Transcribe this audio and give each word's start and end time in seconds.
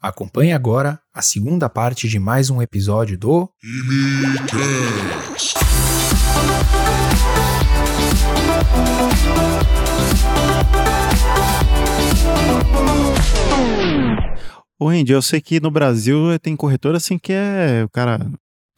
Acompanhe 0.00 0.52
agora 0.52 1.00
a 1.12 1.20
segunda 1.20 1.68
parte 1.68 2.08
de 2.08 2.20
mais 2.20 2.50
um 2.50 2.62
episódio 2.62 3.18
do 3.18 3.50
Imicast. 3.60 5.54
Ô, 14.78 14.88
Andy, 14.88 15.10
eu 15.10 15.20
sei 15.20 15.40
que 15.40 15.58
no 15.58 15.68
Brasil 15.68 16.38
tem 16.38 16.54
corretora 16.54 16.98
assim 16.98 17.18
que 17.18 17.32
é. 17.32 17.82
O 17.84 17.88
cara 17.88 18.20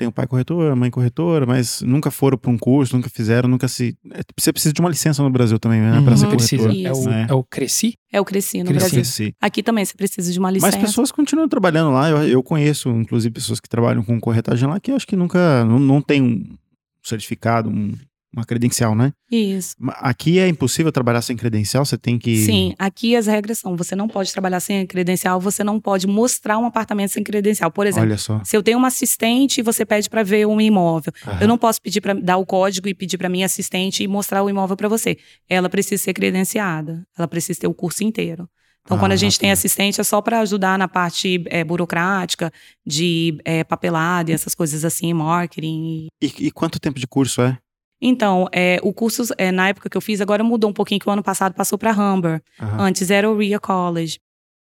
tem 0.00 0.08
o 0.08 0.12
pai 0.12 0.26
corretor, 0.26 0.72
a 0.72 0.74
mãe 0.76 0.90
corretora, 0.90 1.44
mas 1.44 1.82
nunca 1.82 2.10
foram 2.10 2.38
para 2.38 2.50
um 2.50 2.56
curso, 2.56 2.96
nunca 2.96 3.10
fizeram, 3.10 3.46
nunca 3.50 3.68
se. 3.68 3.94
é, 4.12 4.20
Você 4.38 4.50
precisa 4.50 4.72
de 4.72 4.80
uma 4.80 4.88
licença 4.88 5.22
no 5.22 5.28
Brasil 5.28 5.58
também, 5.58 5.78
né? 5.78 6.00
Pra 6.00 6.12
Uhum, 6.12 6.16
ser 6.16 6.26
precisa. 6.28 6.62
corretor. 6.68 6.86
É 6.86 6.92
o, 6.92 7.10
É. 7.12 7.26
é 7.28 7.34
o 7.34 7.44
Cresci? 7.44 7.94
É 8.10 8.18
o 8.20 8.24
Cresci 8.24 8.58
no 8.62 8.70
Cresci. 8.70 8.78
Brasil. 8.80 9.00
Cresci. 9.02 9.34
Aqui 9.38 9.62
também 9.62 9.84
você 9.84 9.94
precisa 9.94 10.32
de 10.32 10.38
uma 10.38 10.48
Mas 10.50 10.54
licença. 10.62 10.78
pessoas 10.78 11.12
continuam 11.12 11.48
trabalhando 11.48 11.90
lá. 11.92 12.08
Eu, 12.08 12.26
eu 12.26 12.42
conheço, 12.42 12.88
inclusive, 12.88 13.30
pessoas 13.34 13.60
que 13.60 13.68
trabalham 13.68 14.02
com 14.02 14.18
corretagem 14.18 14.66
lá 14.66 14.80
que 14.80 14.90
eu 14.90 14.96
acho 14.96 15.06
que 15.06 15.14
nunca. 15.16 15.64
Não, 15.66 15.78
não 15.78 16.00
tem 16.00 16.22
um 16.22 16.56
certificado, 17.02 17.68
um- 17.68 17.94
uma 18.34 18.44
credencial, 18.44 18.94
né? 18.94 19.12
Isso. 19.30 19.74
Aqui 19.96 20.38
é 20.38 20.46
impossível 20.48 20.92
trabalhar 20.92 21.20
sem 21.22 21.36
credencial, 21.36 21.84
você 21.84 21.98
tem 21.98 22.18
que. 22.18 22.36
Sim, 22.44 22.74
aqui 22.78 23.16
as 23.16 23.26
regras 23.26 23.58
são: 23.58 23.76
você 23.76 23.96
não 23.96 24.06
pode 24.08 24.32
trabalhar 24.32 24.60
sem 24.60 24.86
credencial, 24.86 25.40
você 25.40 25.64
não 25.64 25.80
pode 25.80 26.06
mostrar 26.06 26.58
um 26.58 26.64
apartamento 26.66 27.10
sem 27.10 27.24
credencial. 27.24 27.70
Por 27.70 27.86
exemplo, 27.86 28.08
Olha 28.08 28.18
só. 28.18 28.40
se 28.44 28.56
eu 28.56 28.62
tenho 28.62 28.78
uma 28.78 28.88
assistente 28.88 29.58
e 29.58 29.62
você 29.62 29.84
pede 29.84 30.08
para 30.08 30.22
ver 30.22 30.46
um 30.46 30.60
imóvel, 30.60 31.12
eu 31.40 31.48
não 31.48 31.58
posso 31.58 31.80
pedir 31.82 32.00
para 32.00 32.14
dar 32.14 32.36
o 32.36 32.46
código 32.46 32.88
e 32.88 32.94
pedir 32.94 33.18
para 33.18 33.28
minha 33.28 33.46
assistente 33.46 34.02
e 34.02 34.08
mostrar 34.08 34.42
o 34.42 34.50
imóvel 34.50 34.76
para 34.76 34.88
você. 34.88 35.16
Ela 35.48 35.68
precisa 35.68 36.02
ser 36.02 36.12
credenciada, 36.12 37.04
ela 37.18 37.26
precisa 37.26 37.60
ter 37.60 37.66
o 37.66 37.74
curso 37.74 38.04
inteiro. 38.04 38.48
Então, 38.82 38.98
quando 38.98 39.12
Ah, 39.12 39.14
a 39.14 39.18
gente 39.18 39.38
tem 39.38 39.50
tá. 39.50 39.52
assistente, 39.52 40.00
é 40.00 40.04
só 40.04 40.22
para 40.22 40.40
ajudar 40.40 40.78
na 40.78 40.88
parte 40.88 41.44
é, 41.46 41.62
burocrática, 41.62 42.50
de 42.84 43.38
é, 43.44 43.62
papelada 43.62 44.30
e 44.30 44.34
essas 44.34 44.54
coisas 44.54 44.84
assim, 44.84 45.12
marketing. 45.12 46.08
E, 46.20 46.26
e 46.46 46.50
quanto 46.50 46.80
tempo 46.80 46.98
de 46.98 47.06
curso 47.06 47.42
é? 47.42 47.58
Então, 48.00 48.48
é, 48.52 48.78
o 48.82 48.92
curso, 48.92 49.22
é, 49.36 49.52
na 49.52 49.68
época 49.68 49.90
que 49.90 49.96
eu 49.96 50.00
fiz, 50.00 50.20
agora 50.20 50.42
mudou 50.42 50.70
um 50.70 50.72
pouquinho, 50.72 51.00
que 51.00 51.08
o 51.08 51.12
ano 51.12 51.22
passado 51.22 51.54
passou 51.54 51.76
para 51.78 51.92
Humber. 51.92 52.42
Aham. 52.58 52.80
Antes 52.84 53.10
era 53.10 53.30
o 53.30 53.36
RIA 53.36 53.60
College. 53.60 54.18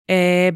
É, 0.08 0.54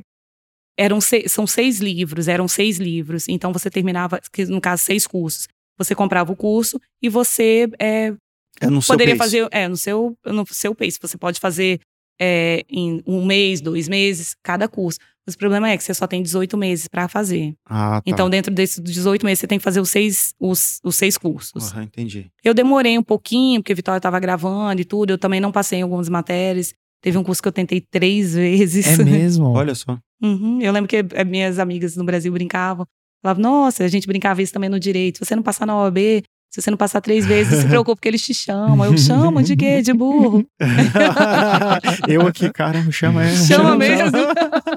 eram 0.78 1.00
são 1.00 1.46
seis 1.46 1.80
livros, 1.80 2.28
eram 2.28 2.46
seis 2.46 2.78
livros. 2.78 3.28
Então 3.28 3.52
você 3.52 3.68
terminava, 3.68 4.20
no 4.48 4.60
caso, 4.60 4.84
seis 4.84 5.06
cursos. 5.06 5.48
Você 5.76 5.94
comprava 5.94 6.32
o 6.32 6.36
curso 6.36 6.80
e 7.02 7.08
você 7.08 7.68
é, 7.80 8.12
É 8.60 8.66
no 8.68 8.80
seu 8.80 8.94
poderia 8.94 9.16
pace. 9.16 9.30
fazer 9.30 9.48
é, 9.50 9.66
no 9.68 9.76
seu 9.76 10.16
no 10.24 10.44
seu 10.46 10.74
pace. 10.74 10.98
Você 11.00 11.18
pode 11.18 11.40
fazer 11.40 11.80
é, 12.20 12.64
em 12.68 13.02
um 13.06 13.24
mês, 13.24 13.60
dois 13.60 13.88
meses, 13.88 14.36
cada 14.42 14.68
curso. 14.68 14.98
Mas 15.28 15.34
o 15.34 15.38
problema 15.38 15.68
é 15.68 15.76
que 15.76 15.84
você 15.84 15.92
só 15.92 16.06
tem 16.06 16.22
18 16.22 16.56
meses 16.56 16.88
para 16.88 17.06
fazer. 17.06 17.52
Ah, 17.68 18.00
tá. 18.00 18.02
Então, 18.06 18.30
dentro 18.30 18.50
desses 18.50 18.82
18 18.82 19.26
meses, 19.26 19.40
você 19.40 19.46
tem 19.46 19.58
que 19.58 19.62
fazer 19.62 19.78
os 19.78 19.90
seis, 19.90 20.32
os, 20.40 20.80
os 20.82 20.96
seis 20.96 21.18
cursos. 21.18 21.70
Aham, 21.70 21.82
entendi. 21.82 22.30
Eu 22.42 22.54
demorei 22.54 22.96
um 22.96 23.02
pouquinho, 23.02 23.60
porque 23.60 23.72
a 23.72 23.76
Vitória 23.76 23.98
estava 23.98 24.18
gravando 24.18 24.80
e 24.80 24.86
tudo. 24.86 25.10
Eu 25.10 25.18
também 25.18 25.38
não 25.38 25.52
passei 25.52 25.80
em 25.80 25.82
algumas 25.82 26.08
matérias. 26.08 26.72
Teve 27.02 27.18
um 27.18 27.22
curso 27.22 27.42
que 27.42 27.48
eu 27.48 27.52
tentei 27.52 27.78
três 27.78 28.32
vezes. 28.32 28.98
É 28.98 29.04
mesmo? 29.04 29.48
Olha 29.52 29.74
só. 29.74 29.98
Uhum. 30.22 30.62
Eu 30.62 30.72
lembro 30.72 30.88
que 30.88 30.96
eh, 30.96 31.24
minhas 31.24 31.58
amigas 31.58 31.94
no 31.94 32.04
Brasil 32.04 32.32
brincavam. 32.32 32.86
Falavam, 33.22 33.42
nossa, 33.42 33.84
a 33.84 33.88
gente 33.88 34.06
brincava 34.06 34.40
isso 34.40 34.54
também 34.54 34.70
no 34.70 34.80
direito. 34.80 35.18
Se 35.18 35.26
você 35.26 35.36
não 35.36 35.42
passar 35.42 35.66
na 35.66 35.76
OAB, 35.76 36.22
se 36.58 36.64
você 36.64 36.70
não 36.72 36.76
passar 36.76 37.00
três 37.00 37.24
vezes, 37.24 37.52
não 37.52 37.60
se 37.60 37.68
preocupe, 37.68 37.96
porque 37.96 38.08
eles 38.08 38.20
te 38.20 38.34
chamam. 38.34 38.84
Eu 38.84 38.98
chamo 38.98 39.40
de 39.42 39.54
quê? 39.54 39.80
De 39.80 39.92
burro. 39.92 40.44
eu 42.08 42.26
aqui, 42.26 42.50
cara, 42.50 42.82
me 42.82 42.92
chama 42.92 43.24
ele. 43.24 43.36
Chama 43.36 43.76
mesmo. 43.76 44.18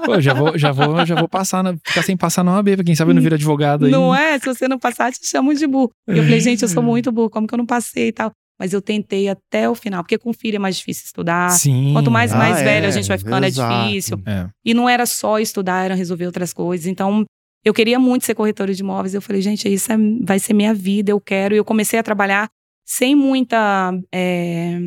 Pô, 0.04 0.20
já 0.20 0.32
vou, 0.32 0.56
já 0.56 0.70
vou, 0.70 1.04
já 1.04 1.14
vou 1.16 1.28
passar, 1.28 1.62
na, 1.62 1.74
ficar 1.84 2.02
sem 2.02 2.16
passar 2.16 2.44
na 2.44 2.54
OAB, 2.54 2.76
pra 2.76 2.84
quem 2.84 2.94
sabe 2.94 3.10
eu 3.10 3.14
não 3.14 3.22
vira 3.22 3.34
advogado 3.34 3.86
aí. 3.86 3.90
Não 3.90 4.14
é? 4.14 4.38
Se 4.38 4.46
você 4.46 4.68
não 4.68 4.78
passar, 4.78 5.10
te 5.12 5.26
chamam 5.26 5.52
de 5.52 5.66
burro. 5.66 5.90
E 6.08 6.18
eu 6.18 6.22
falei, 6.22 6.40
gente, 6.40 6.62
eu 6.62 6.68
sou 6.68 6.82
muito 6.82 7.10
burro, 7.10 7.30
como 7.30 7.46
que 7.46 7.54
eu 7.54 7.58
não 7.58 7.66
passei 7.66 8.08
e 8.08 8.12
tal? 8.12 8.30
Mas 8.60 8.72
eu 8.72 8.80
tentei 8.80 9.28
até 9.28 9.68
o 9.68 9.74
final, 9.74 10.04
porque 10.04 10.16
com 10.16 10.32
filho 10.32 10.54
é 10.56 10.58
mais 10.60 10.76
difícil 10.76 11.04
estudar. 11.06 11.50
Sim. 11.50 11.92
Quanto 11.94 12.12
mais, 12.12 12.32
Ah, 12.32 12.36
mais 12.38 12.58
é, 12.58 12.64
velho 12.64 12.86
a 12.86 12.90
gente 12.92 13.08
vai 13.08 13.18
ficando, 13.18 13.44
exato. 13.44 13.72
é 13.74 13.86
difícil. 13.86 14.22
É. 14.24 14.46
E 14.64 14.72
não 14.72 14.88
era 14.88 15.04
só 15.04 15.40
estudar, 15.40 15.84
era 15.84 15.96
resolver 15.96 16.26
outras 16.26 16.52
coisas. 16.52 16.86
Então, 16.86 17.24
eu 17.64 17.72
queria 17.72 17.98
muito 17.98 18.24
ser 18.24 18.34
corretora 18.34 18.74
de 18.74 18.82
imóveis. 18.82 19.14
Eu 19.14 19.22
falei, 19.22 19.40
gente, 19.42 19.72
isso 19.72 19.92
é- 19.92 19.96
vai 20.22 20.38
ser 20.38 20.52
minha 20.52 20.74
vida, 20.74 21.10
eu 21.12 21.20
quero. 21.20 21.54
E 21.54 21.58
eu 21.58 21.64
comecei 21.64 21.98
a 21.98 22.02
trabalhar 22.02 22.48
sem 22.84 23.14
muita. 23.14 23.92
É, 24.12 24.78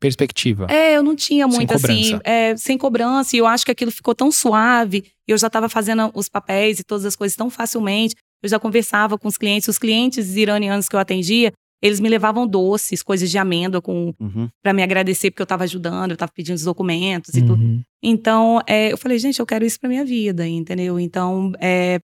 Perspectiva. 0.00 0.66
é, 0.70 0.96
eu 0.96 1.02
não 1.02 1.14
tinha 1.14 1.46
muito 1.46 1.74
assim, 1.74 2.18
é, 2.24 2.56
sem 2.56 2.78
cobrança. 2.78 3.36
E 3.36 3.38
eu 3.38 3.46
acho 3.46 3.64
que 3.66 3.70
aquilo 3.70 3.90
ficou 3.90 4.14
tão 4.14 4.32
suave. 4.32 5.04
Eu 5.28 5.36
já 5.36 5.48
estava 5.48 5.68
fazendo 5.68 6.10
os 6.14 6.28
papéis 6.28 6.78
e 6.78 6.84
todas 6.84 7.04
as 7.04 7.14
coisas 7.14 7.36
tão 7.36 7.50
facilmente. 7.50 8.14
Eu 8.42 8.48
já 8.48 8.58
conversava 8.58 9.18
com 9.18 9.28
os 9.28 9.36
clientes. 9.36 9.68
Os 9.68 9.76
clientes 9.76 10.36
iranianos 10.36 10.88
que 10.88 10.96
eu 10.96 11.00
atendia, 11.00 11.52
eles 11.82 11.98
me 12.00 12.08
levavam 12.08 12.46
doces, 12.46 13.02
coisas 13.02 13.30
de 13.30 13.38
amêndoa 13.38 13.80
com 13.80 14.12
Uhum. 14.20 14.48
para 14.62 14.72
me 14.72 14.82
agradecer 14.82 15.30
porque 15.30 15.42
eu 15.42 15.44
estava 15.44 15.64
ajudando, 15.64 16.10
eu 16.10 16.14
estava 16.14 16.30
pedindo 16.34 16.56
os 16.56 16.64
documentos 16.64 17.34
e 17.34 17.40
tudo. 17.42 17.62
Uhum. 17.62 17.82
Então, 18.02 18.60
é, 18.66 18.92
eu 18.92 18.98
falei, 18.98 19.18
gente, 19.18 19.40
eu 19.40 19.46
quero 19.46 19.64
isso 19.64 19.78
para 19.80 19.88
minha 19.88 20.04
vida, 20.04 20.46
entendeu? 20.46 20.98
Então, 21.00 21.52
é, 21.60 21.98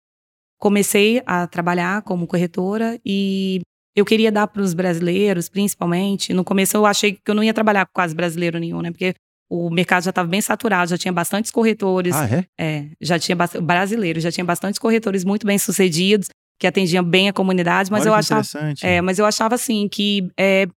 comecei 0.59 1.23
a 1.27 1.47
trabalhar 1.47 2.03
como 2.03 2.27
corretora 2.27 2.99
e 3.05 3.61
eu 3.97 4.05
queria 4.05 4.31
dar 4.33 4.47
para 4.47 4.63
os 4.63 4.75
brasileiros, 4.75 5.49
principalmente. 5.49 6.33
No 6.33 6.45
começo, 6.45 6.77
eu 6.77 6.87
achei 6.87 7.13
que 7.13 7.21
eu 7.31 7.35
não 7.35 7.43
ia 7.43 7.53
trabalhar 7.53 7.85
com 7.87 7.93
quase 7.95 8.15
brasileiro 8.15 8.59
nenhum, 8.59 8.81
né? 8.81 8.91
Porque 8.91 9.15
o 9.51 9.69
mercado 9.69 10.05
já 10.05 10.11
estava 10.11 10.29
bem 10.29 10.41
saturado, 10.41 10.91
já 10.91 10.97
tinha 10.99 11.13
bastantes 11.13 11.51
corretores, 11.51 12.15
Ah, 12.15 12.27
é? 12.27 12.47
é, 12.59 12.87
já 13.01 13.19
tinha 13.19 13.37
brasileiros, 13.63 14.23
já 14.23 14.31
tinha 14.33 14.45
bastantes 14.45 14.79
corretores 14.79 15.25
muito 15.25 15.47
bem 15.47 15.59
sucedidos 15.59 16.29
que 16.63 16.67
atendiam 16.69 17.03
bem 17.03 17.29
a 17.29 17.33
comunidade, 17.33 17.91
mas 17.91 18.03
Olha 18.03 18.11
eu 18.11 18.15
achava 18.15 18.47
é, 18.83 19.01
mas 19.01 19.19
eu 19.19 19.27
achava 19.27 19.57
assim 19.57 19.89
que 19.89 20.31
é, 20.39 20.69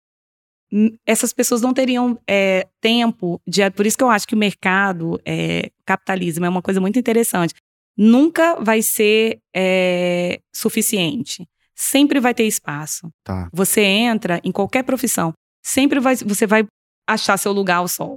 hum, 0.73 0.97
essas 1.05 1.31
pessoas 1.31 1.61
não 1.61 1.75
teriam 1.75 2.19
é, 2.27 2.67
tempo 2.81 3.39
de. 3.47 3.71
Por 3.71 3.85
isso 3.85 3.99
que 3.99 4.03
eu 4.03 4.09
acho 4.09 4.27
que 4.27 4.35
o 4.35 4.39
mercado, 4.39 5.21
é, 5.27 5.71
capitalismo, 5.85 6.47
é 6.47 6.49
uma 6.49 6.63
coisa 6.63 6.81
muito 6.81 6.99
interessante. 6.99 7.53
Nunca 7.95 8.55
vai 8.55 8.81
ser 8.81 9.41
é, 9.55 10.41
suficiente. 10.55 11.47
Sempre 11.77 12.19
vai 12.19 12.33
ter 12.33 12.47
espaço. 12.47 13.11
Tá. 13.23 13.51
Você 13.53 13.83
entra 13.83 14.41
em 14.43 14.51
qualquer 14.51 14.85
profissão, 14.85 15.35
sempre 15.63 16.01
vai, 16.01 16.17
você 16.17 16.47
vai 16.47 16.65
achar 17.07 17.37
seu 17.37 17.53
lugar 17.53 17.77
ao 17.77 17.89
sol. 17.89 18.17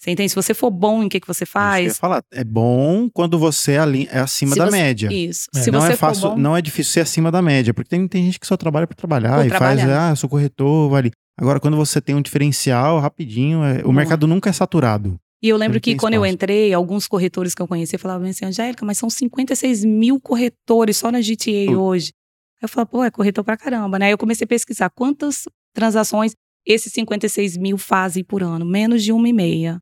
Você 0.00 0.10
entende? 0.12 0.30
Se 0.30 0.34
você 0.34 0.54
for 0.54 0.70
bom 0.70 1.02
em 1.02 1.08
que, 1.10 1.20
que 1.20 1.26
você 1.26 1.42
eu 1.42 1.46
faz. 1.46 1.98
falar. 1.98 2.22
É 2.32 2.42
bom 2.42 3.10
quando 3.12 3.38
você 3.38 3.72
é, 3.72 3.78
ali- 3.80 4.08
é 4.10 4.18
acima 4.20 4.52
Se 4.52 4.58
da 4.58 4.64
você- 4.66 4.70
média. 4.70 5.12
Isso. 5.12 5.46
É, 5.54 5.58
Se 5.60 5.70
não 5.70 5.80
você 5.82 5.92
é 5.92 5.96
fácil, 5.96 6.22
for 6.22 6.30
bom, 6.30 6.36
não 6.38 6.56
é 6.56 6.62
difícil 6.62 6.92
ser 6.94 7.00
acima 7.00 7.30
da 7.30 7.42
média, 7.42 7.74
porque 7.74 7.90
tem, 7.90 8.08
tem 8.08 8.24
gente 8.24 8.40
que 8.40 8.46
só 8.46 8.56
trabalha 8.56 8.86
por 8.86 8.94
trabalhar 8.94 9.44
e 9.46 9.50
faz, 9.50 9.78
trabalhar. 9.78 10.08
ah, 10.08 10.12
eu 10.12 10.16
sou 10.16 10.28
corretor, 10.30 10.88
vale. 10.88 11.10
Agora, 11.38 11.60
quando 11.60 11.76
você 11.76 12.00
tem 12.00 12.14
um 12.14 12.22
diferencial, 12.22 12.98
rapidinho, 12.98 13.62
é- 13.62 13.72
o 13.72 13.86
Muito. 13.86 13.92
mercado 13.92 14.26
nunca 14.26 14.48
é 14.48 14.52
saturado. 14.54 15.16
E 15.42 15.48
eu 15.50 15.56
lembro 15.58 15.78
que 15.80 15.94
quando 15.96 16.14
eu 16.14 16.20
espaço. 16.24 16.34
entrei, 16.34 16.72
alguns 16.72 17.06
corretores 17.06 17.54
que 17.54 17.60
eu 17.60 17.68
conheci 17.68 17.96
falavam 17.98 18.26
assim, 18.28 18.44
Angélica, 18.46 18.84
mas 18.86 18.96
são 18.98 19.08
56 19.10 19.84
mil 19.84 20.18
corretores 20.20 20.96
só 20.96 21.10
na 21.10 21.20
GTA 21.20 21.66
Putz. 21.66 21.78
hoje. 21.78 22.12
Aí 22.56 22.64
eu 22.64 22.68
falei, 22.68 22.86
pô, 22.86 23.04
é 23.04 23.10
corretor 23.10 23.44
pra 23.44 23.56
caramba, 23.56 23.98
né? 23.98 24.06
Aí 24.06 24.12
eu 24.12 24.18
comecei 24.18 24.44
a 24.44 24.48
pesquisar 24.48 24.90
quantas 24.90 25.44
transações 25.74 26.32
esses 26.66 26.92
56 26.92 27.56
mil 27.56 27.78
fazem 27.78 28.22
por 28.22 28.42
ano. 28.42 28.64
Menos 28.66 29.02
de 29.02 29.12
uma 29.12 29.28
e 29.28 29.32
meia 29.32 29.78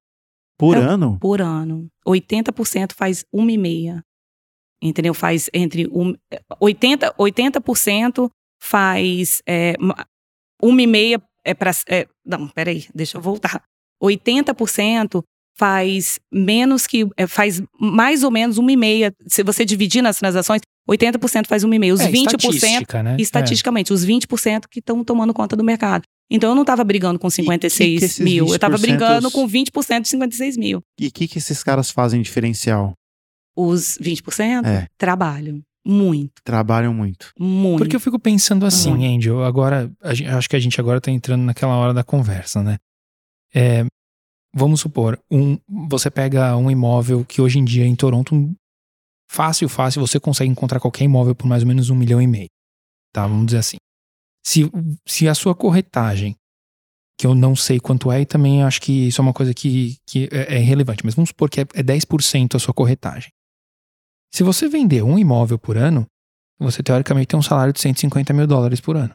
Por 0.59 0.77
É 0.77 0.81
ano? 0.81 1.19
por 1.21 1.41
ano. 1.41 1.87
80% 2.07 2.93
faz 2.95 3.25
uma 3.33 3.53
e 3.53 3.57
meia. 3.59 4.03
Entendeu? 4.83 5.15
Faz 5.15 5.49
entre 5.55 5.89
um, 5.89 6.15
80, 6.61 7.15
80% 7.15 8.31
faz 8.61 9.43
é, 9.47 9.75
ma- 9.79 10.07
uma 10.63 10.83
e 10.83 10.87
meia 10.87 11.23
é 11.45 11.55
para 11.55 11.71
é, 11.89 12.07
não, 12.25 12.49
peraí, 12.49 12.87
deixa 12.95 13.17
eu 13.19 13.23
voltar. 13.23 13.63
80% 14.03 15.23
faz 15.59 16.19
menos 16.33 16.87
que 16.87 17.07
é, 17.17 17.27
faz 17.27 17.61
mais 17.81 18.23
ou 18.23 18.31
menos 18.31 18.59
uma 18.59 18.71
e 18.73 18.77
meia. 18.77 19.13
Se 19.27 19.43
você 19.43 19.65
dividir 19.65 20.01
nas 20.03 20.17
transações, 20.19 20.61
80% 20.89 21.47
faz 21.47 21.65
uma 21.65 21.75
e 21.75 21.79
meia. 21.79 21.93
Os 21.93 22.01
É, 22.01 22.11
20% 22.11 22.45
estatística, 22.53 23.03
né? 23.03 23.17
estatisticamente, 23.19 23.93
os 23.93 24.07
20% 24.07 24.63
que 24.71 24.79
estão 24.79 25.03
tomando 25.05 25.35
conta 25.35 25.57
do 25.57 25.65
mercado. 25.65 26.03
Então 26.31 26.51
eu 26.51 26.55
não 26.55 26.63
estava 26.63 26.85
brigando 26.85 27.19
com 27.19 27.29
56 27.29 27.99
que 27.99 28.05
esses 28.05 28.19
mil, 28.19 28.47
eu 28.47 28.55
estava 28.55 28.77
20% 28.77 28.81
brigando 28.81 29.31
com 29.31 29.49
20% 29.49 30.03
de 30.03 30.09
56 30.09 30.57
mil. 30.57 30.81
E 31.01 31.09
o 31.09 31.11
que, 31.13 31.27
que 31.27 31.39
esses 31.39 31.63
caras 31.65 31.91
fazem 31.91 32.21
diferencial? 32.23 32.93
Os 33.57 33.99
20% 34.01 34.65
É. 34.67 34.87
trabalham 34.97 35.61
muito, 35.85 36.43
Trabalham 36.45 36.93
muito. 36.93 37.33
muito. 37.39 37.79
Porque 37.79 37.97
eu 37.97 38.01
fico 38.01 38.19
pensando 38.19 38.67
assim, 38.67 38.91
Muito. 38.91 39.05
Andy, 39.17 39.29
eu 39.29 39.43
agora, 39.43 39.91
acho 40.37 40.49
que 40.49 40.55
a 40.55 40.59
gente 40.61 40.79
agora 40.79 41.01
tá 41.01 41.11
entrando 41.11 41.43
naquela 41.43 41.75
hora 41.77 41.95
da 41.95 42.05
conversa, 42.05 42.63
né? 42.63 42.77
É, 43.55 43.87
vamos 44.55 44.81
supor, 44.81 45.19
um, 45.31 45.59
você 45.89 46.11
pega 46.11 46.57
um 46.57 46.71
imóvel 46.71 47.25
que 47.25 47.41
hoje 47.41 47.59
em 47.59 47.65
dia 47.65 47.87
em 47.87 47.95
Toronto, 47.95 48.55
fácil, 49.31 49.69
fácil, 49.69 50.01
você 50.05 50.19
consegue 50.19 50.51
encontrar 50.51 50.81
qualquer 50.81 51.05
imóvel 51.05 51.35
por 51.35 51.47
mais 51.47 51.63
ou 51.63 51.69
menos 51.69 51.91
um 51.91 51.97
milhão 51.97 52.21
e 52.21 52.27
meio. 52.27 52.49
Tá, 53.13 53.27
vamos 53.27 53.47
dizer 53.47 53.59
assim. 53.59 53.77
Se, 54.45 54.71
se 55.07 55.29
a 55.29 55.35
sua 55.35 55.55
corretagem, 55.55 56.35
que 57.19 57.27
eu 57.27 57.35
não 57.35 57.57
sei 57.57 57.81
quanto 57.81 58.13
é, 58.13 58.21
e 58.21 58.27
também 58.27 58.63
acho 58.63 58.81
que 58.81 59.09
isso 59.09 59.21
é 59.21 59.23
uma 59.23 59.33
coisa 59.33 59.53
que, 59.53 59.97
que 60.07 60.29
é, 60.31 60.55
é 60.57 60.61
irrelevante, 60.61 61.05
mas 61.05 61.15
vamos 61.15 61.31
supor 61.31 61.51
que 61.51 61.61
é, 61.61 61.65
é 61.75 61.83
10% 61.83 62.55
a 62.55 62.59
sua 62.59 62.73
corretagem. 62.73 63.31
Se 64.33 64.43
você 64.43 64.69
vender 64.69 65.03
um 65.03 65.19
imóvel 65.19 65.59
por 65.59 65.77
ano, 65.77 66.07
você 66.59 66.83
teoricamente 66.83 67.29
tem 67.29 67.39
um 67.39 67.43
salário 67.43 67.73
de 67.73 67.81
150 67.81 68.33
mil 68.33 68.47
dólares 68.47 68.81
por 68.81 68.97
ano. 68.97 69.13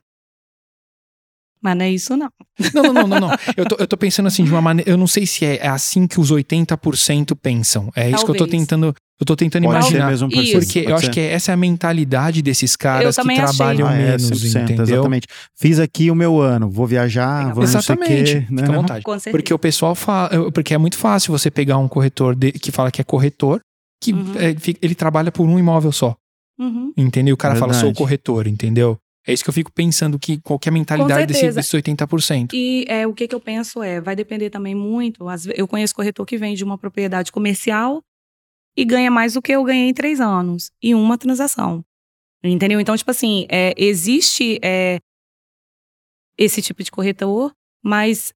Mas 1.64 1.78
não 1.78 1.86
é 1.86 1.90
isso, 1.92 2.18
não. 2.18 2.30
Não, 2.74 2.84
não, 2.84 2.94
não, 2.94 3.08
não. 3.08 3.20
não. 3.22 3.30
Eu, 3.56 3.66
tô, 3.66 3.76
eu 3.80 3.88
tô 3.88 3.96
pensando 3.96 4.28
assim 4.28 4.44
de 4.44 4.52
uma 4.52 4.62
maneira. 4.62 4.90
Eu 4.92 4.98
não 4.98 5.08
sei 5.08 5.26
se 5.26 5.46
é, 5.46 5.58
é 5.58 5.68
assim 5.68 6.06
que 6.06 6.20
os 6.20 6.30
80% 6.32 7.36
pensam. 7.42 7.90
É 7.96 8.10
isso 8.10 8.26
que 8.26 8.32
eu 8.32 8.36
tô 8.36 8.46
Talvez. 8.46 8.62
tentando. 8.62 8.94
Eu 9.20 9.26
tô 9.26 9.36
tentando 9.36 9.64
Pode 9.64 9.76
ser 9.86 9.92
imaginar. 9.92 10.10
mesmo 10.10 10.28
Isso. 10.28 10.36
processo, 10.36 10.66
Porque 10.66 10.80
eu 10.80 10.84
pode 10.84 10.94
acho 10.96 11.06
ser. 11.06 11.12
que 11.12 11.20
essa 11.22 11.52
é 11.52 11.54
a 11.54 11.58
mentalidade 11.58 12.42
desses 12.42 12.76
caras 12.76 13.16
que 13.16 13.22
também 13.22 13.40
achei. 13.40 13.56
trabalham 13.56 13.88
Ah, 13.88 13.94
é, 13.96 14.06
menos, 14.18 14.24
100%, 14.24 14.64
entendeu? 14.64 14.84
Exatamente. 14.96 15.28
Fiz 15.58 15.80
aqui 15.80 16.12
o 16.12 16.16
meu 16.16 16.42
ano, 16.42 16.70
vou 16.70 16.86
viajar, 16.86 17.38
Legal. 17.40 17.54
vou 17.56 17.62
não 17.64 17.68
sei 17.70 17.78
o 17.78 17.80
Exatamente. 17.80 18.34
quê. 18.34 18.42
Fica 18.42 18.62
né? 18.62 18.68
à 18.68 18.72
vontade. 18.82 19.04
Com 19.04 19.12
certeza. 19.14 19.32
Porque 19.32 19.54
o 19.54 19.60
pessoal 19.60 19.96
fala. 19.96 20.52
Porque 20.52 20.74
é 20.74 20.78
muito 20.78 20.98
fácil 20.98 21.32
você 21.32 21.50
pegar 21.50 21.78
um 21.78 21.88
corretor 21.88 22.36
de- 22.36 22.52
que 22.52 22.72
fala 22.72 22.92
que 22.92 23.00
é 23.00 23.04
corretor, 23.06 23.62
que 24.02 24.12
Uhum. 24.12 24.34
é, 24.36 24.54
ele 24.82 24.96
trabalha 24.96 25.32
por 25.32 25.48
um 25.48 25.58
imóvel 25.58 25.94
só. 25.94 26.16
Uhum. 26.60 26.92
Entendeu? 26.98 27.34
O 27.36 27.38
cara 27.38 27.56
fala, 27.56 27.72
sou 27.74 27.84
Verdade. 27.84 27.98
corretor, 28.00 28.48
entendeu? 28.48 28.98
É 29.26 29.32
isso 29.34 29.44
que 29.44 29.50
eu 29.50 29.54
fico 29.54 29.72
pensando 29.72 30.20
que 30.20 30.40
qualquer 30.42 30.72
mentalidade 30.72 31.26
desse, 31.28 31.52
desses 31.56 31.74
80%. 31.74 32.50
E 32.54 32.86
é, 32.90 33.08
o 33.08 33.14
que, 33.14 33.28
que 33.28 33.34
eu 33.34 33.40
penso 33.40 33.82
é, 33.82 34.02
vai 34.02 34.16
depender 34.16 34.50
também 34.50 34.76
muito. 34.76 35.26
ve- 35.38 35.54
Eu 35.56 35.68
conheço 35.68 35.96
corretor 35.96 36.26
que 36.26 36.38
vende 36.38 36.64
uma 36.64 36.78
propriedade 36.78 37.32
comercial 37.32 38.02
e 38.76 38.84
ganha 38.84 39.10
mais 39.10 39.34
do 39.34 39.42
que 39.42 39.52
eu 39.54 39.64
ganhei 39.64 39.88
em 39.90 39.94
três 39.94 40.20
anos, 40.20 40.72
em 40.82 40.94
uma 40.94 41.18
transação. 41.18 41.84
Entendeu? 42.44 42.80
Então, 42.82 42.98
tipo 42.98 43.10
assim, 43.10 43.46
é, 43.50 43.74
existe 43.78 44.60
é, 44.62 45.00
esse 46.38 46.62
tipo 46.62 46.84
de 46.84 46.92
corretor, 46.92 47.54
mas 47.82 48.34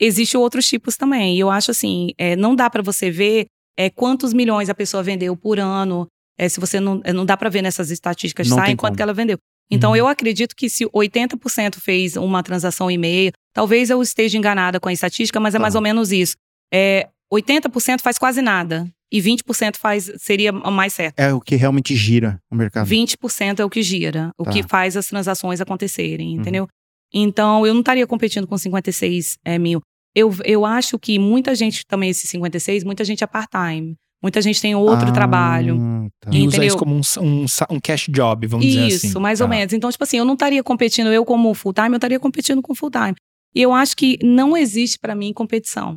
existe 0.00 0.36
outros 0.36 0.66
tipos 0.66 0.96
também. 0.96 1.36
E 1.36 1.40
eu 1.40 1.50
acho 1.50 1.70
assim, 1.70 2.12
é, 2.16 2.34
não 2.36 2.54
dá 2.56 2.70
para 2.70 2.82
você 2.82 3.10
ver 3.10 3.46
é, 3.76 3.90
quantos 3.90 4.32
milhões 4.32 4.68
a 4.70 4.74
pessoa 4.74 5.02
vendeu 5.02 5.36
por 5.36 5.58
ano. 5.58 6.06
é, 6.38 6.48
se 6.48 6.58
você 6.58 6.80
não, 6.80 7.00
é, 7.04 7.12
não 7.12 7.26
dá 7.26 7.36
para 7.36 7.50
ver 7.50 7.62
nessas 7.62 7.90
estatísticas, 7.90 8.48
Não 8.48 8.56
saem 8.56 8.68
tem 8.68 8.76
quanto 8.76 8.96
que 8.96 9.02
ela 9.02 9.12
vendeu. 9.12 9.36
Então, 9.70 9.90
Uhum. 9.90 9.96
eu 9.96 10.08
acredito 10.08 10.54
que 10.54 10.68
se 10.68 10.84
80% 10.92 11.80
fez 11.80 12.16
uma 12.16 12.42
transação 12.42 12.90
e 12.90 12.98
meia, 12.98 13.32
talvez 13.54 13.88
eu 13.90 14.02
esteja 14.02 14.36
enganada 14.36 14.78
com 14.78 14.88
a 14.88 14.92
estatística, 14.92 15.40
mas 15.40 15.54
é 15.54 15.58
Tá. 15.58 15.62
mais 15.62 15.74
ou 15.74 15.80
menos 15.80 16.12
isso. 16.12 16.34
É, 16.72 17.08
80% 17.32 18.02
faz 18.02 18.18
quase 18.18 18.42
nada. 18.42 18.86
E 19.10 19.20
20% 19.20 19.76
faz, 19.76 20.10
seria 20.18 20.52
mais 20.52 20.94
certo. 20.94 21.18
É 21.18 21.32
o 21.34 21.40
que 21.40 21.54
realmente 21.54 21.94
gira 21.94 22.38
o 22.50 22.54
mercado. 22.54 22.86
20% 22.86 23.60
é 23.60 23.64
o 23.64 23.68
que 23.68 23.82
gira, 23.82 24.30
o 24.38 24.44
Tá. 24.44 24.50
que 24.52 24.62
faz 24.62 24.96
as 24.96 25.06
transações 25.06 25.60
acontecerem, 25.60 26.34
Uhum. 26.34 26.40
entendeu? 26.40 26.68
Então, 27.12 27.66
eu 27.66 27.74
não 27.74 27.80
estaria 27.80 28.06
competindo 28.06 28.46
com 28.46 28.56
56 28.56 29.36
é, 29.44 29.58
mil. 29.58 29.80
Eu, 30.14 30.34
eu 30.44 30.64
acho 30.64 30.98
que 30.98 31.18
muita 31.18 31.54
gente 31.54 31.84
também, 31.86 32.08
esses 32.10 32.28
56, 32.28 32.84
muita 32.84 33.04
gente 33.04 33.22
é 33.22 33.26
part-time. 33.26 33.96
Muita 34.22 34.40
gente 34.40 34.60
tem 34.60 34.74
outro 34.74 35.08
Ah, 35.08 35.12
trabalho. 35.12 36.10
tá. 36.20 36.30
E 36.32 36.38
usa 36.46 36.56
Entendeu? 36.56 36.68
isso 36.68 36.76
como 36.78 36.94
um, 36.94 37.00
um, 37.20 37.44
um 37.70 37.80
cash 37.80 38.06
job, 38.08 38.46
vamos 38.46 38.64
dizer 38.66 38.86
assim. 38.86 39.08
Isso, 39.08 39.20
mais 39.20 39.40
ou 39.40 39.48
Tá. 39.48 39.54
menos. 39.54 39.72
Então, 39.72 39.90
tipo 39.90 40.04
assim, 40.04 40.18
eu 40.18 40.24
não 40.24 40.34
estaria 40.34 40.62
competindo, 40.62 41.08
eu 41.12 41.24
como 41.24 41.52
full-time, 41.54 41.90
eu 41.90 41.96
estaria 41.96 42.20
competindo 42.20 42.62
com 42.62 42.74
full-time. 42.74 43.14
E 43.54 43.60
eu 43.60 43.72
acho 43.72 43.96
que 43.96 44.18
não 44.22 44.56
existe 44.56 44.98
pra 44.98 45.14
mim 45.14 45.32
competição. 45.32 45.96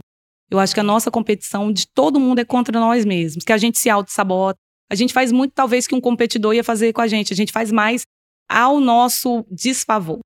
Eu 0.50 0.60
acho 0.60 0.74
que 0.74 0.80
a 0.80 0.84
nossa 0.84 1.10
competição 1.12 1.72
de 1.72 1.86
todo 1.88 2.20
mundo 2.20 2.40
é 2.40 2.46
contra 2.46 2.80
nós 2.80 3.06
mesmos, 3.06 3.44
que 3.44 3.54
a 3.54 3.58
gente 3.58 3.78
se 3.80 3.90
auto-sabota. 3.90 4.58
A 4.92 4.96
gente 4.96 5.14
faz 5.14 5.32
muito, 5.32 5.52
talvez, 5.54 5.88
que 5.88 5.96
um 5.96 6.02
competidor 6.02 6.54
ia 6.54 6.64
fazer 6.64 6.94
com 6.94 7.02
a 7.02 7.08
gente. 7.08 7.32
A 7.34 7.36
gente 7.36 7.52
faz 7.52 7.72
mais 7.72 8.02
ao 8.50 8.80
nosso 8.80 9.44
desfavor, 9.50 10.20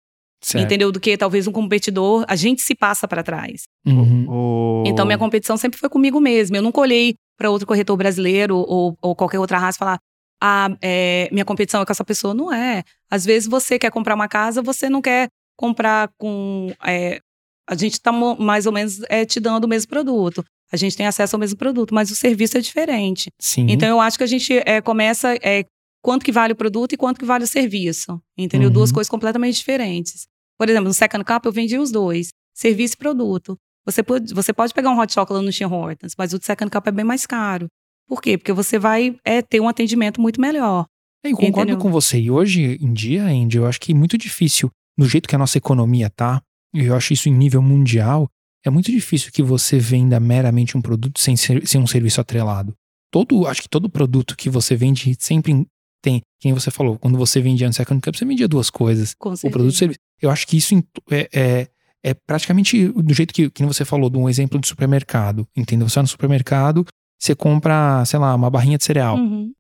Certo. 0.44 0.64
entendeu? 0.66 0.92
Do 0.92 1.00
que 1.00 1.16
talvez 1.18 1.48
um 1.48 1.52
competidor, 1.52 2.26
a 2.28 2.36
gente 2.36 2.62
se 2.62 2.76
passa 2.76 3.08
pra 3.08 3.24
trás. 3.24 3.64
Uhum. 3.86 4.84
Então, 4.86 5.06
minha 5.06 5.18
competição 5.18 5.56
sempre 5.58 5.80
foi 5.80 5.88
comigo 5.90 6.20
mesma. 6.20 6.58
Eu 6.58 6.62
nunca 6.64 6.82
olhei 6.82 7.14
para 7.40 7.50
outro 7.50 7.66
corretor 7.66 7.96
brasileiro 7.96 8.58
ou, 8.58 8.98
ou 9.02 9.16
qualquer 9.16 9.40
outra 9.40 9.58
raça 9.58 9.80
falar: 9.80 10.00
ah, 10.42 10.70
é, 10.82 11.30
minha 11.32 11.46
competição 11.46 11.82
é 11.82 11.86
com 11.86 11.92
essa 11.92 12.04
pessoa. 12.04 12.34
Não 12.34 12.54
é. 12.54 12.84
Às 13.10 13.26
vezes 13.26 13.48
você 13.48 13.80
quer 13.80 13.90
comprar 13.90 14.14
uma 14.14 14.28
casa, 14.28 14.62
você 14.62 14.90
não 14.90 15.02
quer 15.02 15.30
comprar 15.58 16.10
com. 16.18 16.72
é, 16.86 17.22
a 17.68 17.76
gente 17.76 17.94
está 17.94 18.12
mais 18.12 18.66
ou 18.66 18.74
menos 18.74 19.02
é, 19.10 19.26
te 19.26 19.40
dando 19.40 19.64
o 19.64 19.68
mesmo 19.68 19.90
produto. 19.90 20.44
A 20.72 20.78
gente 20.78 20.98
tem 20.98 21.08
acesso 21.08 21.36
ao 21.36 21.40
mesmo 21.40 21.58
produto, 21.58 21.94
mas 21.94 22.12
o 22.12 22.16
serviço 22.16 22.58
é 22.58 22.62
diferente. 22.62 23.32
Sim. 23.40 23.68
Então, 23.70 23.88
eu 23.88 24.02
acho 24.02 24.18
que 24.18 24.24
a 24.24 24.28
gente 24.28 24.54
é, 24.66 24.82
começa. 24.82 25.36
É, 25.42 25.66
quanto 26.02 26.24
que 26.24 26.32
vale 26.32 26.54
o 26.54 26.56
produto 26.56 26.94
e 26.94 26.98
quanto 26.98 27.20
que 27.20 27.26
vale 27.26 27.44
o 27.44 27.48
serviço. 27.48 28.22
Entendeu? 28.38 28.68
Uhum. 28.68 28.74
Duas 28.74 28.92
coisas 28.92 29.10
completamente 29.10 29.56
diferentes. 29.56 30.28
Por 30.58 30.68
exemplo, 30.68 30.88
no 30.88 30.94
Second 30.94 31.24
Cup 31.24 31.46
eu 31.46 31.52
vendi 31.52 31.78
os 31.78 31.92
dois: 31.92 32.30
serviço 32.54 32.96
e 32.96 32.98
produto. 32.98 33.58
Você 33.92 34.04
pode, 34.04 34.34
você 34.34 34.54
pode 34.54 34.74
pegar 34.74 34.90
um 34.92 35.00
hot 35.00 35.14
chocolate 35.14 35.46
no 35.46 35.52
Tim 35.52 35.66
Hortons, 35.66 36.14
mas 36.18 36.34
o 36.34 36.40
de 36.40 36.46
Second 36.46 36.70
Cup 36.72 36.88
é 36.88 36.92
bem 36.92 37.06
mais 37.06 37.26
caro. 37.26 37.68
Por 38.08 38.22
quê? 38.22 38.38
Porque 38.38 38.54
você 38.54 38.80
vai 38.80 39.16
é, 39.24 39.42
ter 39.42 39.60
um 39.60 39.68
atendimento 39.68 40.20
muito 40.20 40.42
melhor. 40.42 40.86
Eu 41.24 41.32
concordo 41.36 41.72
Entendeu? 41.72 41.78
com 41.78 41.92
você. 41.92 42.20
E 42.20 42.32
hoje 42.32 42.78
em 42.82 42.94
dia, 42.94 43.26
Andy, 43.26 43.58
eu 43.58 43.68
acho 43.68 43.80
que 43.80 43.92
é 43.92 43.96
muito 43.96 44.18
difícil, 44.18 44.72
no 44.98 45.06
jeito 45.06 45.28
que 45.28 45.36
a 45.36 45.40
nossa 45.40 45.58
economia 45.58 46.10
tá, 46.10 46.42
e 46.74 46.86
eu 46.86 46.96
acho 46.96 47.14
isso 47.14 47.30
em 47.30 47.34
nível 47.34 47.62
mundial, 47.62 48.30
é 48.66 48.70
muito 48.70 48.92
difícil 48.92 49.32
que 49.32 49.44
você 49.44 49.78
venda 49.78 50.20
meramente 50.20 50.78
um 50.78 50.82
produto 50.82 51.20
sem, 51.20 51.36
ser, 51.36 51.66
sem 51.68 51.80
um 51.80 51.88
serviço 51.88 52.20
atrelado. 52.20 52.74
Todo, 53.12 53.48
acho 53.48 53.62
que 53.62 53.70
todo 53.70 53.90
produto 53.90 54.36
que 54.36 54.50
você 54.50 54.76
vende 54.76 55.16
sempre 55.20 55.66
tem, 56.02 56.22
quem 56.40 56.54
você 56.54 56.72
falou, 56.72 56.98
quando 56.98 57.18
você 57.18 57.42
vendia 57.42 57.68
no 57.68 57.74
Second 57.74 58.02
Cup, 58.02 58.16
você 58.16 58.26
vendia 58.26 58.48
duas 58.48 58.70
coisas. 58.70 59.14
Com 59.18 59.30
O 59.30 59.38
certeza. 59.38 59.52
produto 59.52 59.74
e 59.74 59.76
o 59.76 59.78
serviço. 59.78 60.00
Eu 60.22 60.30
acho 60.30 60.48
que 60.48 60.58
isso 60.58 60.76
é, 61.10 61.30
é, 61.34 61.68
é 62.04 62.14
praticamente 62.14 62.88
do 62.88 63.14
jeito 63.14 63.34
que, 63.34 63.50
que 63.50 63.66
você 63.66 63.84
falou, 63.84 64.10
de 64.10 64.18
um 64.18 64.30
exemplo 64.30 64.60
de 64.60 64.68
supermercado. 64.68 65.48
Entendeu? 65.56 65.88
Você 65.90 65.96
vai 65.96 66.04
no 66.04 66.08
supermercado, 66.08 66.86
você 67.20 67.36
compra, 67.36 68.04
sei 68.06 68.20
lá, 68.20 68.34
uma 68.36 68.50
barrinha 68.50 68.78
de 68.78 68.84
cereal. 68.84 69.18
Uhum. 69.18 69.52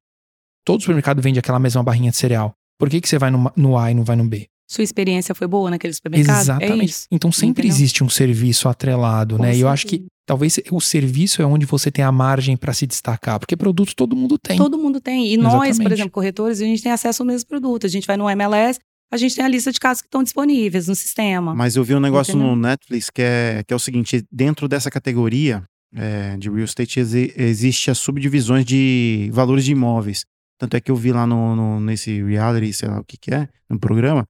Todo 0.65 0.81
supermercado 0.81 1.21
vende 1.21 1.39
aquela 1.39 1.59
mesma 1.59 1.83
barrinha 1.83 2.11
de 2.11 2.17
cereal. 2.17 2.53
Por 2.79 2.89
que, 2.89 3.01
que 3.01 3.09
você 3.09 3.17
vai 3.17 3.29
no, 3.29 3.51
no 3.55 3.77
A 3.77 3.91
e 3.91 3.93
não 3.93 4.03
vai 4.03 4.15
no 4.15 4.23
B? 4.23 4.47
Sua 4.69 4.83
experiência 4.83 5.33
foi 5.33 5.47
boa 5.47 5.69
naquele 5.69 5.93
supermercado? 5.93 6.37
É 6.37 6.41
Exatamente. 6.41 6.89
isso. 6.89 7.07
então 7.11 7.31
sempre 7.31 7.63
Entendeu? 7.63 7.75
existe 7.75 8.03
um 8.03 8.09
serviço 8.09 8.69
atrelado, 8.69 9.37
Com 9.37 9.43
né? 9.43 9.55
E 9.55 9.61
eu 9.61 9.67
acho 9.67 9.85
que 9.87 9.95
certeza. 9.95 10.09
talvez 10.27 10.59
o 10.71 10.79
serviço 10.79 11.41
é 11.41 11.45
onde 11.45 11.65
você 11.65 11.89
tem 11.89 12.05
a 12.05 12.11
margem 12.11 12.55
para 12.55 12.71
se 12.71 12.85
destacar, 12.85 13.39
porque 13.39 13.57
produto 13.57 13.95
todo 13.95 14.15
mundo 14.15 14.37
tem. 14.37 14.57
Todo 14.57 14.77
mundo 14.77 15.01
tem. 15.01 15.33
E 15.33 15.37
nós, 15.37 15.53
por 15.53 15.65
Exatamente. 15.65 15.93
exemplo, 15.93 16.11
corretores, 16.11 16.61
a 16.61 16.65
gente 16.65 16.83
tem 16.83 16.91
acesso 16.91 17.23
ao 17.23 17.27
mesmo 17.27 17.47
produto. 17.47 17.87
A 17.87 17.89
gente 17.89 18.05
vai 18.05 18.15
no 18.15 18.29
MLS, 18.29 18.79
a 19.11 19.17
gente 19.17 19.35
tem 19.35 19.43
a 19.43 19.47
lista 19.47 19.71
de 19.71 19.79
casos 19.79 20.01
que 20.01 20.07
estão 20.07 20.23
disponíveis 20.23 20.87
no 20.87 20.95
sistema. 20.95 21.53
Mas 21.55 21.75
eu 21.75 21.83
vi 21.83 21.95
um 21.95 21.99
negócio 21.99 22.31
Entendeu? 22.35 22.55
no 22.55 22.61
Netflix 22.61 23.09
que 23.09 23.21
é, 23.21 23.63
que 23.67 23.73
é 23.73 23.75
o 23.75 23.79
seguinte: 23.79 24.23
dentro 24.31 24.67
dessa 24.67 24.89
categoria 24.91 25.63
é, 25.95 26.37
de 26.37 26.49
real 26.49 26.63
estate 26.65 26.99
exi- 26.99 27.33
existe 27.35 27.89
as 27.89 27.97
subdivisões 27.97 28.63
de 28.65 29.29
valores 29.33 29.65
de 29.65 29.71
imóveis. 29.71 30.23
Tanto 30.59 30.75
é 30.75 30.81
que 30.81 30.91
eu 30.91 30.95
vi 30.95 31.11
lá 31.11 31.25
no, 31.25 31.55
no- 31.55 31.79
nesse 31.79 32.21
reality, 32.23 32.73
sei 32.73 32.89
lá 32.89 32.99
o 32.99 33.03
que, 33.03 33.17
que 33.17 33.33
é, 33.33 33.47
no 33.69 33.79
programa, 33.79 34.25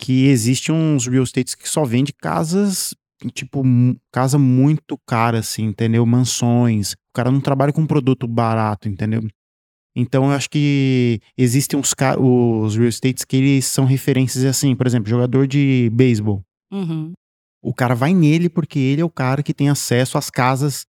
que 0.00 0.26
existe 0.26 0.70
uns 0.72 1.06
real 1.06 1.24
estates 1.24 1.54
que 1.54 1.68
só 1.68 1.84
vende 1.84 2.12
casas, 2.12 2.94
tipo, 3.34 3.62
casa 4.12 4.38
muito 4.38 4.96
cara, 5.06 5.38
assim, 5.40 5.64
entendeu? 5.64 6.04
Mansões. 6.06 6.92
O 6.92 6.96
cara 7.14 7.30
não 7.30 7.40
trabalha 7.40 7.72
com 7.72 7.80
um 7.82 7.86
produto 7.86 8.26
barato, 8.26 8.88
entendeu? 8.88 9.22
Então 9.96 10.24
eu 10.24 10.30
acho 10.32 10.50
que 10.50 11.20
existem 11.38 11.78
os, 11.78 11.94
ca- 11.94 12.18
os 12.18 12.74
real 12.76 12.88
estates 12.88 13.24
que 13.24 13.36
eles 13.36 13.64
são 13.66 13.84
referências 13.84 14.44
assim, 14.44 14.74
por 14.74 14.86
exemplo, 14.86 15.08
jogador 15.08 15.46
de 15.46 15.88
beisebol. 15.92 16.42
Uhum. 16.72 17.12
O 17.62 17.72
cara 17.72 17.94
vai 17.94 18.12
nele 18.12 18.48
porque 18.48 18.78
ele 18.78 19.00
é 19.00 19.04
o 19.04 19.10
cara 19.10 19.42
que 19.42 19.54
tem 19.54 19.68
acesso 19.68 20.18
às 20.18 20.28
casas. 20.30 20.84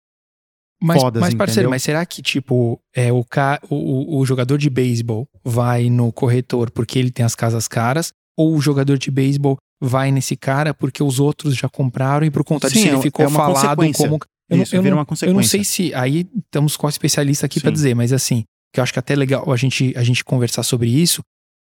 Mas, 0.81 1.01
fodas, 1.01 1.21
mas 1.21 1.33
parceiro, 1.33 1.59
entendeu? 1.61 1.69
mas 1.69 1.83
será 1.83 2.05
que, 2.05 2.21
tipo, 2.21 2.77
é, 2.93 3.11
o, 3.13 3.23
ca... 3.23 3.61
o, 3.69 3.75
o- 3.75 4.19
o 4.19 4.25
jogador 4.25 4.57
de 4.57 4.69
beisebol 4.69 5.25
vai 5.43 5.89
no 5.89 6.11
corretor 6.11 6.69
porque 6.69 6.99
ele 6.99 7.11
tem 7.11 7.25
as 7.25 7.33
casas 7.35 7.67
caras? 7.67 8.11
Ou 8.37 8.55
o 8.55 8.61
jogador 8.61 8.97
de 8.97 9.09
beisebol 9.09 9.55
vai 9.81 10.11
nesse 10.11 10.35
cara 10.35 10.73
porque 10.73 11.01
os 11.01 11.19
outros 11.19 11.55
já 11.55 11.69
compraram 11.69 12.25
e 12.25 12.31
por 12.31 12.43
conta 12.43 12.67
Sim, 12.69 12.75
disso 12.75 12.87
ele 12.87 12.97
é- 12.97 13.01
ficou 13.01 13.23
é 13.23 13.27
uma 13.29 13.37
falado 13.39 13.77
consequência. 13.77 14.09
como. 14.09 14.19
Eu 14.49 14.57
não, 14.57 14.63
Isso, 14.63 14.75
eu, 14.75 14.81
vira 14.83 14.95
não, 14.95 15.01
uma 15.01 15.07
eu 15.23 15.33
não 15.33 15.41
sei 15.43 15.63
se. 15.63 15.93
Aí 15.95 16.27
estamos 16.35 16.75
com 16.77 16.85
a 16.87 16.89
especialista 16.89 17.45
aqui 17.45 17.59
pra 17.61 17.69
Sim. 17.71 17.73
dizer, 17.73 17.95
mas 17.95 18.11
assim, 18.13 18.43
que 18.75 18.79
eu 18.81 18.83
acho 18.83 18.91
que 18.91 18.99
até 18.99 19.13
é 19.13 19.15
legal 19.15 19.49
a 19.49 19.55
gente, 19.55 19.93
a 19.95 20.03
gente 20.03 20.23
conversar 20.23 20.61
sobre 20.61 20.89
isso, 20.89 21.21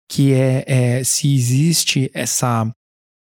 que 0.09 0.33
é, 0.33 0.63
é 0.67 1.03
se 1.03 1.33
existe 1.33 2.09
essa, 2.11 2.67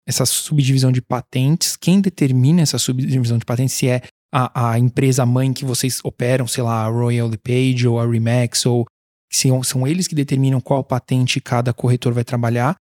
essa 0.09 0.25
subdivisão 0.25 0.90
de 0.90 1.02
patentes, 1.02 1.76
quem 1.76 2.00
determina 2.00 2.62
essa 2.62 2.78
subdivisão 2.78 3.37
de 3.37 3.45
patentes, 3.45 3.75
se 3.75 3.87
é 3.87 4.00
a, 4.35 4.71
a 4.71 4.78
empresa 4.78 5.26
mãe 5.26 5.52
que 5.52 5.64
vocês 5.64 6.00
operam, 6.02 6.49
sei 6.49 6.64
lá, 6.64 6.87
a 6.87 6.88
Royal 6.88 7.28
LePage 7.28 7.87
ou 7.87 8.00
a 8.00 8.06
Remax, 8.06 8.64
ou 8.64 8.87
se 9.30 9.49
são, 9.49 9.62
são 9.62 9.87
eles 9.87 10.09
que 10.09 10.14
determinam 10.14 10.59
qual 10.59 10.83
patente 10.83 11.38
cada 11.38 11.75
corretor 11.75 12.14
vai 12.14 12.25
trabalhar, 12.25 12.76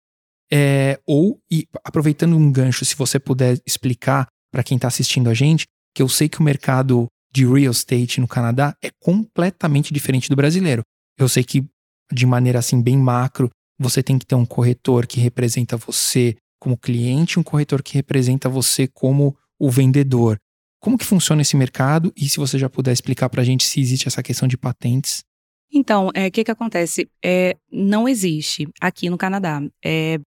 é, 0.49 0.97
ou, 1.05 1.39
e 1.51 1.67
aproveitando 1.83 2.37
um 2.37 2.49
gancho, 2.49 2.85
se 2.85 2.95
você 2.95 3.19
puder 3.19 3.59
explicar 3.65 4.27
para 4.49 4.63
quem 4.63 4.77
está 4.77 4.87
assistindo 4.87 5.29
a 5.29 5.33
gente, 5.33 5.65
que 5.93 6.01
eu 6.01 6.07
sei 6.07 6.29
que 6.29 6.39
o 6.39 6.43
mercado 6.43 7.07
de 7.35 7.45
real 7.45 7.71
estate 7.71 8.21
no 8.21 8.27
Canadá 8.27 8.77
é 8.81 8.89
completamente 8.97 9.93
diferente 9.93 10.29
do 10.29 10.37
brasileiro. 10.37 10.83
Eu 11.19 11.27
sei 11.27 11.43
que, 11.43 11.65
de 12.09 12.25
maneira 12.25 12.59
assim, 12.59 12.81
bem 12.81 12.97
macro, 12.97 13.49
você 13.77 14.01
tem 14.01 14.17
que 14.17 14.25
ter 14.25 14.35
um 14.35 14.45
corretor 14.45 15.05
que 15.05 15.19
representa 15.19 15.75
você 15.75 16.37
como 16.57 16.77
cliente, 16.77 17.37
um 17.37 17.43
corretor 17.43 17.83
que 17.83 17.93
representa 17.93 18.47
você 18.47 18.87
como 18.87 19.35
o 19.59 19.69
vendedor. 19.69 20.37
Como 20.79 20.97
que 20.97 21.03
funciona 21.03 21.41
esse 21.41 21.57
mercado? 21.57 22.13
E 22.15 22.29
se 22.29 22.37
você 22.37 22.57
já 22.57 22.69
puder 22.69 22.93
explicar 22.93 23.29
para 23.29 23.41
a 23.41 23.45
gente 23.45 23.65
se 23.65 23.81
existe 23.81 24.07
essa 24.07 24.23
questão 24.23 24.47
de 24.47 24.57
patentes. 24.57 25.25
Então, 25.73 26.07
o 26.07 26.11
é, 26.13 26.31
que 26.31 26.43
que 26.43 26.51
acontece? 26.51 27.09
É, 27.23 27.57
não 27.69 28.07
existe 28.07 28.65
aqui 28.79 29.09
no 29.09 29.17
Canadá. 29.17 29.61
É, 29.83 30.19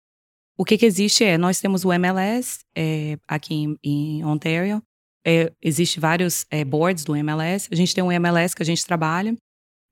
o 0.57 0.65
que 0.65 0.77
que 0.77 0.85
existe 0.85 1.23
é, 1.23 1.37
nós 1.37 1.61
temos 1.61 1.85
o 1.85 1.93
MLS 1.93 2.59
é, 2.75 3.17
aqui 3.27 3.53
em, 3.53 3.77
em 3.81 4.25
Ontario, 4.25 4.81
é, 5.27 5.51
existe 5.61 5.99
vários 5.99 6.45
é, 6.49 6.63
boards 6.63 7.03
do 7.03 7.15
MLS, 7.15 7.67
a 7.71 7.75
gente 7.75 7.93
tem 7.93 8.03
um 8.03 8.11
MLS 8.11 8.55
que 8.55 8.63
a 8.63 8.65
gente 8.65 8.85
trabalha, 8.85 9.35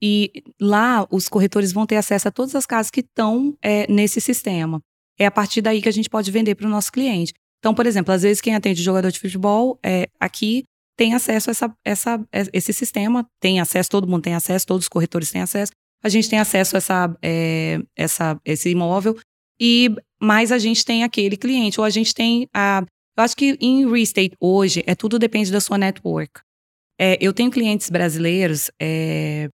e 0.01 0.43
lá 0.61 1.05
os 1.11 1.27
corretores 1.27 1.71
vão 1.71 1.85
ter 1.85 1.97
acesso 1.97 2.27
a 2.27 2.31
todas 2.31 2.55
as 2.55 2.65
casas 2.65 2.89
que 2.89 3.01
estão 3.01 3.57
é, 3.61 3.91
nesse 3.91 4.21
sistema. 4.21 4.79
É 5.19 5.25
a 5.25 5.31
partir 5.31 5.61
daí 5.61 5.81
que 5.81 5.89
a 5.89 5.93
gente 5.93 6.09
pode 6.09 6.29
vender 6.31 6.55
para 6.55 6.67
o 6.67 6.69
nosso 6.69 6.91
cliente. 6.91 7.33
Então, 7.59 7.73
por 7.73 7.85
exemplo, 7.85 8.13
às 8.13 8.21
vezes 8.21 8.41
quem 8.41 8.53
atende 8.53 8.83
jogador 8.83 9.11
de 9.11 9.19
futebol 9.19 9.79
é, 9.83 10.07
aqui 10.19 10.63
tem 10.97 11.13
acesso 11.13 11.49
a 11.49 11.51
essa, 11.51 11.77
essa, 11.83 12.27
esse 12.53 12.73
sistema, 12.73 13.25
tem 13.41 13.59
acesso, 13.59 13.89
todo 13.89 14.07
mundo 14.07 14.23
tem 14.23 14.35
acesso, 14.35 14.65
todos 14.65 14.85
os 14.85 14.89
corretores 14.89 15.31
têm 15.31 15.41
acesso. 15.41 15.71
A 16.03 16.09
gente 16.09 16.29
tem 16.29 16.39
acesso 16.39 16.75
a 16.75 16.77
essa, 16.77 17.17
é, 17.21 17.79
essa, 17.95 18.39
esse 18.45 18.69
imóvel, 18.69 19.17
e 19.59 19.89
mais 20.21 20.51
a 20.51 20.57
gente 20.57 20.85
tem 20.85 21.03
aquele 21.03 21.37
cliente, 21.37 21.79
ou 21.79 21.85
a 21.85 21.89
gente 21.89 22.13
tem 22.13 22.47
a. 22.53 22.85
Eu 23.17 23.23
acho 23.23 23.35
que 23.35 23.57
em 23.61 23.83
real 23.83 23.97
estate 23.97 24.35
hoje 24.39 24.83
é 24.85 24.93
tudo 24.95 25.17
depende 25.17 25.51
da 25.51 25.61
sua 25.61 25.77
network. 25.77 26.41
É, 26.99 27.17
eu 27.21 27.33
tenho 27.33 27.51
clientes 27.51 27.89
brasileiros 27.89 28.71
é, 28.81 29.49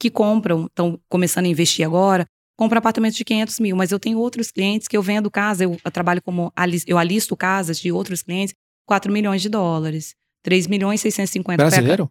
que 0.00 0.10
compram, 0.10 0.66
estão 0.66 1.00
começando 1.08 1.46
a 1.46 1.48
investir 1.48 1.84
agora, 1.84 2.26
compram 2.56 2.78
apartamentos 2.78 3.16
de 3.16 3.24
500 3.24 3.60
mil, 3.60 3.76
mas 3.76 3.92
eu 3.92 3.98
tenho 3.98 4.18
outros 4.18 4.50
clientes 4.50 4.88
que 4.88 4.96
eu 4.96 5.02
vendo 5.02 5.30
casa, 5.30 5.64
eu, 5.64 5.76
eu 5.84 5.90
trabalho 5.90 6.22
como, 6.22 6.52
eu 6.86 6.98
alisto 6.98 7.36
casas 7.36 7.78
de 7.78 7.90
outros 7.92 8.22
clientes 8.22 8.54
4 8.86 9.12
milhões 9.12 9.42
de 9.42 9.48
dólares. 9.48 10.14
3 10.42 10.66
milhões 10.66 11.00
e 11.00 11.02
650 11.02 11.56
Brasileiro? 11.56 12.10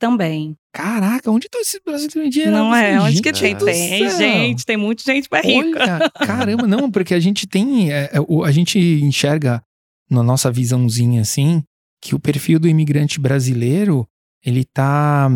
Também. 0.00 0.56
Caraca, 0.72 1.30
onde 1.30 1.46
estão 1.46 1.60
esses 1.60 1.80
brasileiros 1.84 2.32
dinheiro? 2.32 2.56
Não 2.56 2.74
é, 2.74 3.00
onde 3.00 3.20
que 3.20 3.32
tem? 3.32 3.54
Tem, 3.56 4.10
gente, 4.10 4.64
tem 4.64 4.76
muita 4.76 5.02
gente 5.04 5.28
mais 5.30 5.44
rica. 5.44 5.78
Olha, 5.78 6.10
caramba, 6.26 6.66
não, 6.66 6.90
porque 6.90 7.14
a 7.14 7.20
gente 7.20 7.46
tem, 7.46 7.92
é, 7.92 8.10
é 8.12 8.18
a 8.44 8.50
gente 8.50 8.78
enxerga 8.78 9.62
na 10.10 10.22
nossa 10.22 10.50
visãozinha 10.50 11.20
assim, 11.20 11.62
que 12.02 12.14
o 12.14 12.18
perfil 12.18 12.58
do 12.58 12.66
imigrante 12.66 13.20
brasileiro, 13.20 14.08
ele 14.44 14.64
tá, 14.64 15.28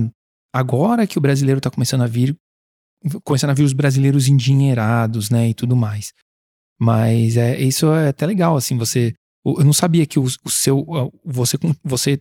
agora 0.53 1.07
que 1.07 1.19
o 1.19 1.21
brasileiro 1.21 1.61
tá 1.61 1.71
começando 1.71 2.03
a 2.03 2.07
vir, 2.07 2.35
começando 3.23 3.51
a 3.51 3.55
vir 3.55 3.65
os 3.65 3.75
brasileiros 3.75 4.29
endinheirados, 4.29 5.29
né, 5.29 5.51
e 5.51 5.55
tudo 5.55 5.77
mais. 5.77 6.13
Mas 6.81 7.37
é, 7.37 7.61
isso 7.61 7.93
é 7.93 8.09
até 8.09 8.25
legal, 8.25 8.57
assim, 8.57 8.79
você 8.79 9.15
eu 9.45 9.65
não 9.65 9.75
sabia 9.75 10.07
que 10.07 10.19
o, 10.19 10.25
o 10.25 10.51
seu. 10.51 10.87
Você. 11.23 11.59
você 11.85 12.21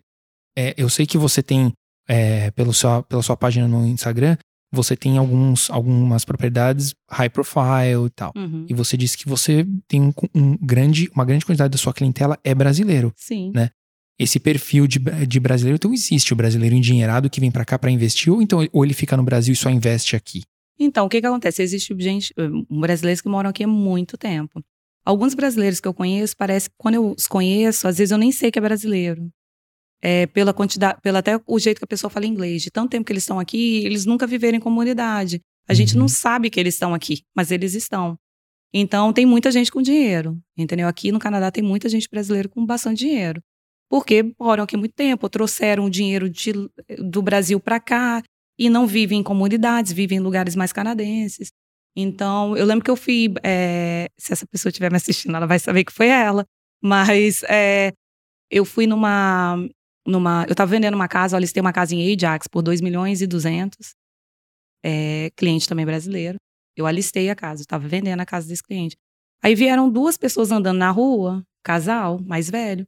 é, 0.57 0.73
eu 0.77 0.89
sei 0.89 1.07
que 1.07 1.17
você 1.17 1.41
tem, 1.41 1.73
é, 2.07 2.51
pelo 2.51 2.73
seu, 2.73 3.03
pela 3.03 3.21
sua 3.21 3.37
página 3.37 3.67
no 3.67 3.85
Instagram, 3.85 4.37
você 4.71 4.97
tem 4.97 5.17
alguns, 5.17 5.69
algumas 5.69 6.25
propriedades 6.25 6.95
high 7.09 7.29
profile 7.29 8.07
e 8.07 8.09
tal. 8.09 8.31
Uhum. 8.35 8.65
E 8.67 8.73
você 8.73 8.97
disse 8.97 9.15
que 9.17 9.29
você 9.29 9.65
tem 9.87 10.01
um, 10.01 10.13
um, 10.33 10.57
grande, 10.57 11.09
uma 11.13 11.23
grande 11.23 11.45
quantidade 11.45 11.71
da 11.71 11.77
sua 11.77 11.93
clientela 11.93 12.39
é 12.43 12.55
brasileiro. 12.55 13.13
Sim. 13.15 13.51
Né? 13.53 13.69
Esse 14.17 14.39
perfil 14.39 14.87
de, 14.87 14.99
de 14.99 15.39
brasileiro, 15.39 15.75
então 15.75 15.93
existe 15.93 16.33
o 16.33 16.35
brasileiro 16.35 16.75
endinheirado 16.75 17.29
que 17.29 17.39
vem 17.39 17.51
para 17.51 17.65
cá 17.65 17.77
para 17.77 17.91
investir, 17.91 18.33
ou 18.33 18.41
então 18.41 18.67
ou 18.71 18.83
ele 18.83 18.93
fica 18.93 19.15
no 19.15 19.23
Brasil 19.23 19.53
e 19.53 19.55
só 19.55 19.69
investe 19.69 20.15
aqui? 20.15 20.41
Então, 20.79 21.05
o 21.05 21.09
que 21.09 21.21
que 21.21 21.27
acontece? 21.27 21.61
Existe 21.61 21.95
gente, 21.99 22.33
um 22.69 22.79
brasileiros 22.79 23.21
que 23.21 23.29
moram 23.29 23.51
aqui 23.51 23.63
há 23.63 23.67
muito 23.67 24.17
tempo. 24.17 24.63
Alguns 25.05 25.33
brasileiros 25.33 25.79
que 25.79 25.87
eu 25.87 25.93
conheço, 25.93 26.35
parece 26.35 26.69
que 26.69 26.75
quando 26.77 26.95
eu 26.95 27.11
os 27.11 27.27
conheço, 27.27 27.87
às 27.87 27.97
vezes 27.97 28.11
eu 28.11 28.17
nem 28.17 28.31
sei 28.31 28.49
que 28.49 28.57
é 28.57 28.61
brasileiro. 28.61 29.29
É, 30.05 30.27
pela 30.27 30.53
quantidade, 30.53 30.99
pelo 31.01 31.17
até 31.17 31.39
o 31.47 31.57
jeito 31.59 31.77
que 31.77 31.85
a 31.85 31.87
pessoa 31.87 32.11
fala 32.11 32.25
inglês. 32.25 32.61
De 32.61 32.69
tanto 32.69 32.89
tempo 32.89 33.05
que 33.05 33.13
eles 33.13 33.23
estão 33.23 33.39
aqui, 33.39 33.85
eles 33.85 34.05
nunca 34.05 34.27
viveram 34.27 34.57
em 34.57 34.61
comunidade. 34.61 35.39
A 35.67 35.73
gente 35.73 35.95
não 35.95 36.03
uhum. 36.03 36.09
sabe 36.09 36.49
que 36.49 36.59
eles 36.59 36.75
estão 36.75 36.93
aqui, 36.93 37.21
mas 37.33 37.51
eles 37.51 37.73
estão. 37.73 38.17
Então, 38.73 39.13
tem 39.13 39.25
muita 39.25 39.49
gente 39.49 39.71
com 39.71 39.81
dinheiro, 39.81 40.37
entendeu? 40.57 40.87
Aqui 40.87 41.11
no 41.11 41.19
Canadá 41.19 41.51
tem 41.51 41.63
muita 41.63 41.87
gente 41.87 42.09
brasileira 42.09 42.49
com 42.49 42.65
bastante 42.65 42.99
dinheiro. 42.99 43.41
Porque 43.89 44.33
moram 44.39 44.63
aqui 44.63 44.75
muito 44.75 44.93
tempo, 44.93 45.29
trouxeram 45.29 45.85
o 45.85 45.89
dinheiro 45.89 46.29
de, 46.29 46.51
do 46.97 47.21
Brasil 47.21 47.59
para 47.59 47.79
cá 47.79 48.21
e 48.57 48.69
não 48.69 48.87
vivem 48.87 49.19
em 49.19 49.23
comunidades, 49.23 49.91
vivem 49.91 50.17
em 50.17 50.21
lugares 50.21 50.55
mais 50.55 50.73
canadenses. 50.73 51.51
Então, 51.95 52.57
eu 52.57 52.65
lembro 52.65 52.83
que 52.83 52.91
eu 52.91 52.95
fui. 52.95 53.31
É, 53.43 54.09
se 54.17 54.33
essa 54.33 54.47
pessoa 54.47 54.69
estiver 54.71 54.89
me 54.89 54.97
assistindo, 54.97 55.35
ela 55.35 55.45
vai 55.45 55.59
saber 55.59 55.83
que 55.83 55.93
foi 55.93 56.07
ela. 56.07 56.43
Mas 56.81 57.43
é, 57.43 57.93
eu 58.49 58.65
fui 58.65 58.87
numa. 58.87 59.57
Numa 60.05 60.43
eu 60.47 60.53
estava 60.53 60.69
vendendo 60.69 60.95
uma 60.95 61.07
casa, 61.07 61.37
eles 61.37 61.51
têm 61.51 61.61
uma 61.61 61.73
casa 61.73 61.95
em 61.95 62.13
Ajax 62.13 62.47
por 62.47 62.61
2 62.61 62.81
milhões 62.81 63.21
e 63.21 63.27
200. 63.27 63.95
É, 64.85 65.31
cliente 65.35 65.67
também 65.67 65.85
brasileiro. 65.85 66.37
Eu 66.75 66.85
alistei 66.85 67.29
a 67.29 67.35
casa, 67.35 67.61
eu 67.61 67.63
estava 67.63 67.87
vendendo 67.87 68.19
a 68.19 68.25
casa 68.25 68.47
desse 68.47 68.63
cliente. 68.63 68.97
Aí 69.41 69.55
vieram 69.55 69.89
duas 69.89 70.17
pessoas 70.17 70.51
andando 70.51 70.77
na 70.77 70.91
rua, 70.91 71.43
casal, 71.63 72.19
mais 72.21 72.49
velho, 72.49 72.85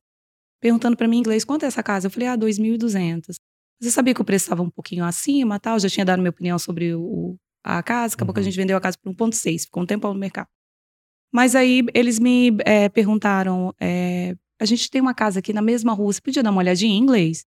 perguntando 0.62 0.98
para 0.98 1.07
mim 1.07 1.17
em 1.17 1.19
inglês 1.19 1.45
quanto 1.45 1.63
é 1.63 1.67
essa 1.67 1.84
casa. 1.84 2.07
Eu 2.07 2.12
falei, 2.12 2.27
ah, 2.29 2.38
2.200. 2.38 3.36
Você 3.81 3.91
sabia 3.91 4.13
que 4.13 4.22
o 4.22 4.25
preço 4.25 4.45
estava 4.45 4.63
um 4.63 4.69
pouquinho 4.69 5.05
acima, 5.05 5.60
tal? 5.60 5.75
Eu 5.75 5.81
já 5.81 5.89
tinha 5.89 6.05
dado 6.05 6.19
minha 6.19 6.29
opinião 6.29 6.57
sobre 6.57 6.95
o, 6.95 7.38
a 7.63 7.84
casa, 7.84 8.15
acabou 8.15 8.31
uhum. 8.31 8.34
que 8.36 8.39
a 8.39 8.41
uhum. 8.41 8.45
gente 8.45 8.57
vendeu 8.57 8.77
a 8.77 8.81
casa 8.81 8.98
por 9.01 9.13
1,6, 9.13 9.62
ficou 9.65 9.84
um 9.84 9.86
tempão 9.86 10.13
no 10.13 10.19
mercado. 10.19 10.48
Mas 11.34 11.55
aí 11.55 11.84
eles 11.93 12.19
me 12.19 12.55
é, 12.65 12.88
perguntaram: 12.88 13.74
é, 13.79 14.36
a 14.65 14.67
gente 14.67 14.89
tem 14.89 15.01
uma 15.01 15.13
casa 15.13 15.39
aqui 15.39 15.53
na 15.53 15.62
mesma 15.62 15.93
rua, 15.93 16.12
você 16.12 16.22
podia 16.22 16.43
dar 16.43 16.51
uma 16.51 16.60
olhadinha 16.60 16.93
em 16.93 16.98
inglês? 16.98 17.45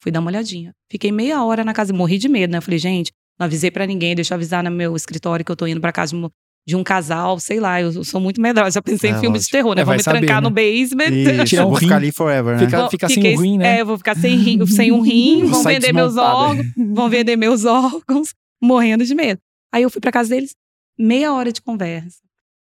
Fui 0.00 0.12
dar 0.12 0.20
uma 0.20 0.30
olhadinha. 0.30 0.72
Fiquei 0.90 1.10
meia 1.10 1.42
hora 1.42 1.64
na 1.64 1.72
casa, 1.72 1.92
morri 1.92 2.18
de 2.18 2.28
medo, 2.28 2.52
né? 2.52 2.60
Falei, 2.60 2.78
gente, 2.78 3.10
não 3.38 3.46
avisei 3.46 3.70
para 3.70 3.86
ninguém, 3.86 4.14
deixa 4.14 4.34
eu 4.34 4.36
avisar 4.36 4.62
no 4.62 4.70
meu 4.70 4.94
escritório 4.94 5.44
que 5.44 5.50
eu 5.50 5.56
tô 5.56 5.66
indo 5.66 5.80
pra 5.80 5.92
casa 5.92 6.16
de 6.16 6.24
um, 6.24 6.30
de 6.66 6.76
um 6.76 6.84
casal, 6.84 7.40
sei 7.40 7.58
lá, 7.58 7.80
eu 7.80 8.04
sou 8.04 8.20
muito 8.20 8.40
medrosa. 8.40 8.72
Já 8.72 8.82
pensei 8.82 9.10
é, 9.10 9.14
em 9.14 9.20
filme 9.20 9.38
de 9.38 9.48
terror, 9.48 9.74
né? 9.74 9.82
É, 9.82 9.84
vou 9.84 9.94
me 9.94 10.02
saber, 10.02 10.18
trancar 10.18 10.42
né? 10.42 10.48
no 10.48 10.54
basement. 10.54 11.42
Isso, 11.44 11.56
eu 11.56 11.66
vou 11.70 11.78
ficar 11.78 11.96
ali 11.96 12.12
forever, 12.12 12.56
né? 12.56 12.64
Fica, 12.64 12.90
fica 12.90 13.08
sem 13.08 13.36
um 13.36 13.40
rim, 13.40 13.58
né? 13.58 13.76
É, 13.76 13.80
eu 13.80 13.86
vou 13.86 13.98
ficar 13.98 14.16
sem, 14.16 14.36
rim, 14.36 14.66
sem 14.66 14.92
um 14.92 15.00
rim, 15.00 15.46
vão 15.50 15.62
vender 15.62 15.92
meus 15.92 16.16
órgãos, 16.16 16.66
vão 16.76 17.08
vender 17.08 17.36
meus 17.36 17.64
órgãos, 17.64 18.34
morrendo 18.62 19.04
de 19.04 19.14
medo. 19.14 19.40
Aí 19.72 19.82
eu 19.82 19.90
fui 19.90 20.00
pra 20.00 20.12
casa 20.12 20.30
deles, 20.30 20.54
meia 20.98 21.32
hora 21.32 21.52
de 21.52 21.60
conversa. 21.60 22.18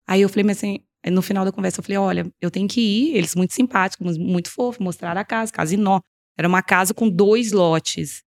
Aí 0.09 0.23
eu 0.23 0.28
falei 0.28 0.50
assim, 0.50 0.80
no 1.09 1.23
final 1.23 1.45
da 1.45 1.52
conversa 1.52 1.80
eu 1.80 1.85
falei, 1.85 1.99
olha, 1.99 2.33
eu 2.40 2.50
tenho 2.50 2.69
que 2.69 2.80
ir, 2.80 3.16
eles 3.16 3.35
muito 3.35 3.54
simpáticos, 3.54 4.19
muito 4.19 4.50
fofos, 4.50 4.85
mostraram 4.85 5.21
a 5.21 5.25
casa, 5.25 5.52
casa 5.52 5.75
enorme. 5.75 6.02
Era 6.37 6.49
uma 6.49 6.62
casa 6.62 6.92
com 6.92 7.09
dois 7.09 7.52
lotes, 7.52 8.23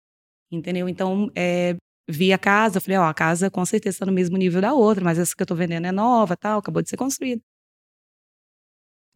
entendeu? 0.51 0.89
Então, 0.89 1.31
é, 1.35 1.75
vi 2.09 2.33
a 2.33 2.37
casa, 2.37 2.81
falei, 2.81 2.97
ó, 2.97 3.05
a 3.05 3.13
casa 3.13 3.49
com 3.49 3.65
certeza 3.65 3.95
está 3.95 4.05
no 4.05 4.11
mesmo 4.11 4.37
nível 4.37 4.61
da 4.61 4.73
outra, 4.73 5.03
mas 5.03 5.17
essa 5.19 5.35
que 5.35 5.41
eu 5.41 5.47
tô 5.47 5.55
vendendo 5.55 5.87
é 5.87 5.91
nova, 5.91 6.35
tal, 6.37 6.59
acabou 6.59 6.81
de 6.81 6.89
ser 6.89 6.97
construída. 6.97 7.41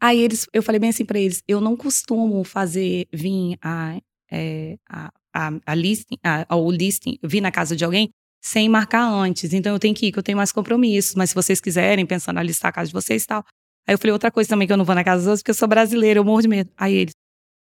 Aí 0.01 0.19
eles, 0.19 0.47
eu 0.53 0.61
falei 0.61 0.79
bem 0.79 0.89
assim 0.89 1.05
para 1.05 1.19
eles, 1.19 1.41
eu 1.47 1.61
não 1.61 1.77
costumo 1.77 2.43
fazer, 2.43 3.07
vir 3.11 3.57
a, 3.61 3.99
é, 4.31 4.77
a, 4.89 5.11
a, 5.33 5.51
a 5.65 5.75
listing, 5.75 6.17
a, 6.23 6.55
o 6.55 6.69
listing, 6.71 7.17
vir 7.23 7.41
na 7.41 7.51
casa 7.51 7.75
de 7.75 7.85
alguém 7.85 8.11
sem 8.43 8.67
marcar 8.67 9.07
antes. 9.07 9.53
Então 9.53 9.73
eu 9.73 9.79
tenho 9.79 9.95
que 9.95 10.07
ir, 10.07 10.11
que 10.11 10.19
eu 10.19 10.23
tenho 10.23 10.37
mais 10.37 10.51
compromissos. 10.51 11.15
Mas 11.15 11.29
se 11.29 11.35
vocês 11.35 11.61
quiserem, 11.61 12.05
pensando 12.05 12.39
em 12.39 12.43
listar 12.43 12.69
a 12.69 12.71
casa 12.73 12.87
de 12.87 12.93
vocês 12.93 13.23
e 13.23 13.27
tal. 13.27 13.43
Aí 13.87 13.93
eu 13.93 13.97
falei 13.97 14.11
outra 14.11 14.31
coisa 14.31 14.49
também 14.49 14.67
que 14.67 14.73
eu 14.73 14.77
não 14.77 14.85
vou 14.85 14.95
na 14.95 15.03
casa 15.03 15.21
dos 15.21 15.27
outros, 15.27 15.41
porque 15.41 15.51
eu 15.51 15.55
sou 15.55 15.67
brasileira, 15.67 16.19
eu 16.19 16.23
morro 16.23 16.41
de 16.41 16.47
medo. 16.47 16.69
Aí 16.77 16.93
ele, 16.93 17.11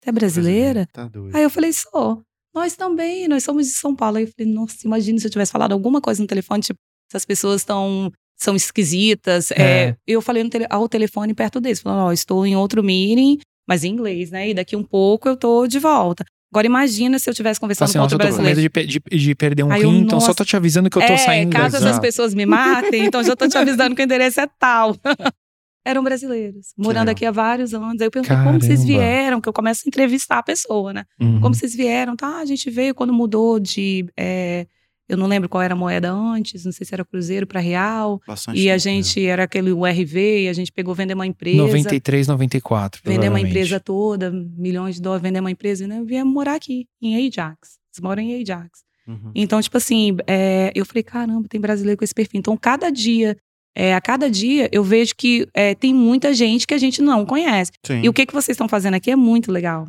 você 0.01 0.10
é 0.10 0.12
brasileira? 0.12 0.88
Tá 0.91 1.08
doido. 1.08 1.36
Aí 1.36 1.43
eu 1.43 1.50
falei, 1.50 1.72
sou. 1.74 2.22
Nós 2.53 2.75
também, 2.75 3.27
nós 3.27 3.43
somos 3.43 3.67
de 3.67 3.74
São 3.74 3.96
Paulo. 3.96 4.17
Aí 4.17 4.24
eu 4.24 4.32
falei, 4.38 4.53
nossa, 4.53 4.77
imagina 4.86 5.20
se 5.20 5.27
eu 5.27 5.32
tivesse 5.32 5.51
falado 5.51 5.72
alguma 5.72 6.00
coisa 6.01 6.22
no 6.22 6.27
telefone, 6.27 6.62
tipo, 6.62 6.79
essas 7.10 7.25
pessoas 7.25 7.62
estão 7.62 8.12
são 8.38 8.55
esquisitas. 8.55 9.51
É. 9.51 9.89
É, 9.89 9.98
eu 10.05 10.22
falei 10.22 10.48
tele, 10.50 10.65
ao 10.70 10.89
telefone 10.89 11.34
perto 11.34 11.62
deles, 11.62 11.79
falando, 11.79 12.05
ó, 12.05 12.08
oh, 12.08 12.12
estou 12.12 12.46
em 12.46 12.55
outro 12.55 12.84
meeting, 12.84 13.39
mas 13.67 13.84
em 13.84 13.93
inglês, 13.93 14.32
né? 14.32 14.50
E 14.50 14.53
daqui 14.53 14.75
um 14.75 14.84
pouco 14.84 15.29
eu 15.29 15.38
tô 15.38 15.67
de 15.67 15.79
volta. 15.79 16.25
Agora 16.53 16.67
imagina 16.67 17.17
se 17.17 17.27
eu 17.27 17.33
tivesse 17.33 17.60
conversando 17.60 17.86
assim, 17.86 17.98
com 17.98 18.03
outro 18.03 18.15
brasileiro. 18.15 18.62
Eu 18.62 18.69
tô 18.69 18.74
com 18.74 18.79
medo 18.79 18.88
de, 18.88 19.00
de, 19.00 19.17
de 19.17 19.36
perder 19.36 19.63
um 19.63 19.72
Aí 19.72 19.81
rim, 19.81 19.98
eu, 19.98 20.03
então 20.03 20.19
só 20.19 20.36
tô 20.36 20.45
te 20.45 20.55
avisando 20.55 20.88
que 20.88 20.95
eu 21.00 21.01
tô 21.01 21.13
é, 21.13 21.17
saindo. 21.17 21.51
caso 21.51 21.77
essas 21.77 21.98
pessoas 21.98 22.36
me 22.36 22.45
matem, 22.45 23.05
então 23.05 23.24
já 23.24 23.36
tô 23.36 23.48
te 23.48 23.57
avisando 23.57 23.95
que 23.95 24.03
o 24.03 24.05
endereço 24.05 24.39
é 24.39 24.48
tal. 24.60 24.95
Eram 25.83 26.03
brasileiros, 26.03 26.67
morando 26.77 27.10
aqui 27.10 27.25
há 27.25 27.31
vários 27.31 27.74
anos. 27.74 28.00
Aí 28.00 28.05
eu 28.05 28.12
perguntei 28.12 28.36
Caramba. 28.36 28.51
como 28.51 28.63
vocês 28.63 28.86
vieram, 28.86 29.41
que 29.41 29.50
eu 29.50 29.53
começo 29.53 29.81
a 29.83 29.88
entrevistar 29.88 30.38
a 30.38 30.43
pessoa, 30.43 30.93
né? 30.93 31.05
Uhum. 31.19 31.41
Como 31.41 31.55
vocês 31.55 31.74
vieram? 31.75 32.15
Tá, 32.15 32.38
a 32.38 32.45
gente 32.45 32.69
veio 32.69 32.93
quando 32.93 33.12
mudou 33.12 33.60
de... 33.60 34.05
É, 34.15 34.67
eu 35.07 35.17
não 35.17 35.27
lembro 35.27 35.50
qual 35.50 35.62
era 35.62 35.74
a 35.74 35.77
moeda 35.77 36.12
antes, 36.12 36.63
não 36.63 36.72
sei 36.72 36.86
se 36.86 36.93
era 36.93 37.03
cruzeiro 37.03 37.45
para 37.45 37.60
real. 37.60 38.22
Bastante 38.25 38.60
e 38.60 38.72
a 38.72 38.77
gente 38.77 39.19
mesmo. 39.19 39.31
era 39.31 39.43
aquele 39.43 39.72
URV, 39.72 40.43
e 40.43 40.48
a 40.48 40.53
gente 40.53 40.72
pegou 40.72 40.95
vender 40.95 41.13
uma 41.13 41.27
empresa. 41.27 41.57
93, 41.57 42.27
94. 42.27 43.01
Vender 43.03 43.29
uma 43.29 43.39
empresa 43.39 43.79
toda, 43.79 44.31
milhões 44.31 44.95
de 44.95 45.01
dólares, 45.01 45.22
vender 45.22 45.39
uma 45.39 45.51
empresa, 45.51 45.86
né? 45.88 46.00
Eu 46.00 46.05
viemos 46.05 46.33
morar 46.33 46.55
aqui, 46.55 46.88
em 47.01 47.27
Ajax. 47.27 47.77
Eles 47.93 48.01
moram 48.01 48.22
em 48.22 48.41
Ajax. 48.41 48.83
Uhum. 49.05 49.31
Então, 49.36 49.62
tipo 49.62 49.75
assim, 49.75 50.15
é, 50.25 50.72
eu 50.74 50.86
falei, 50.86 51.03
caramba, 51.03 51.48
tem 51.50 51.60
brasileiro 51.60 51.98
com 51.98 52.05
esse 52.05 52.13
perfil. 52.13 52.39
Então, 52.39 52.55
cada 52.55 52.89
dia, 52.89 53.38
é, 53.75 53.93
a 53.93 54.00
cada 54.00 54.29
dia, 54.29 54.69
eu 54.72 54.83
vejo 54.83 55.13
que 55.15 55.45
é, 55.53 55.75
tem 55.75 55.93
muita 55.93 56.33
gente 56.33 56.65
que 56.65 56.74
a 56.74 56.77
gente 56.77 57.01
não 57.01 57.25
conhece. 57.25 57.72
Sim. 57.86 58.01
E 58.01 58.10
o 58.10 58.13
que, 58.13 58.25
que 58.25 58.33
vocês 58.33 58.55
estão 58.55 58.69
fazendo 58.69 58.93
aqui 58.93 59.12
é 59.12 59.15
muito 59.15 59.51
legal. 59.51 59.86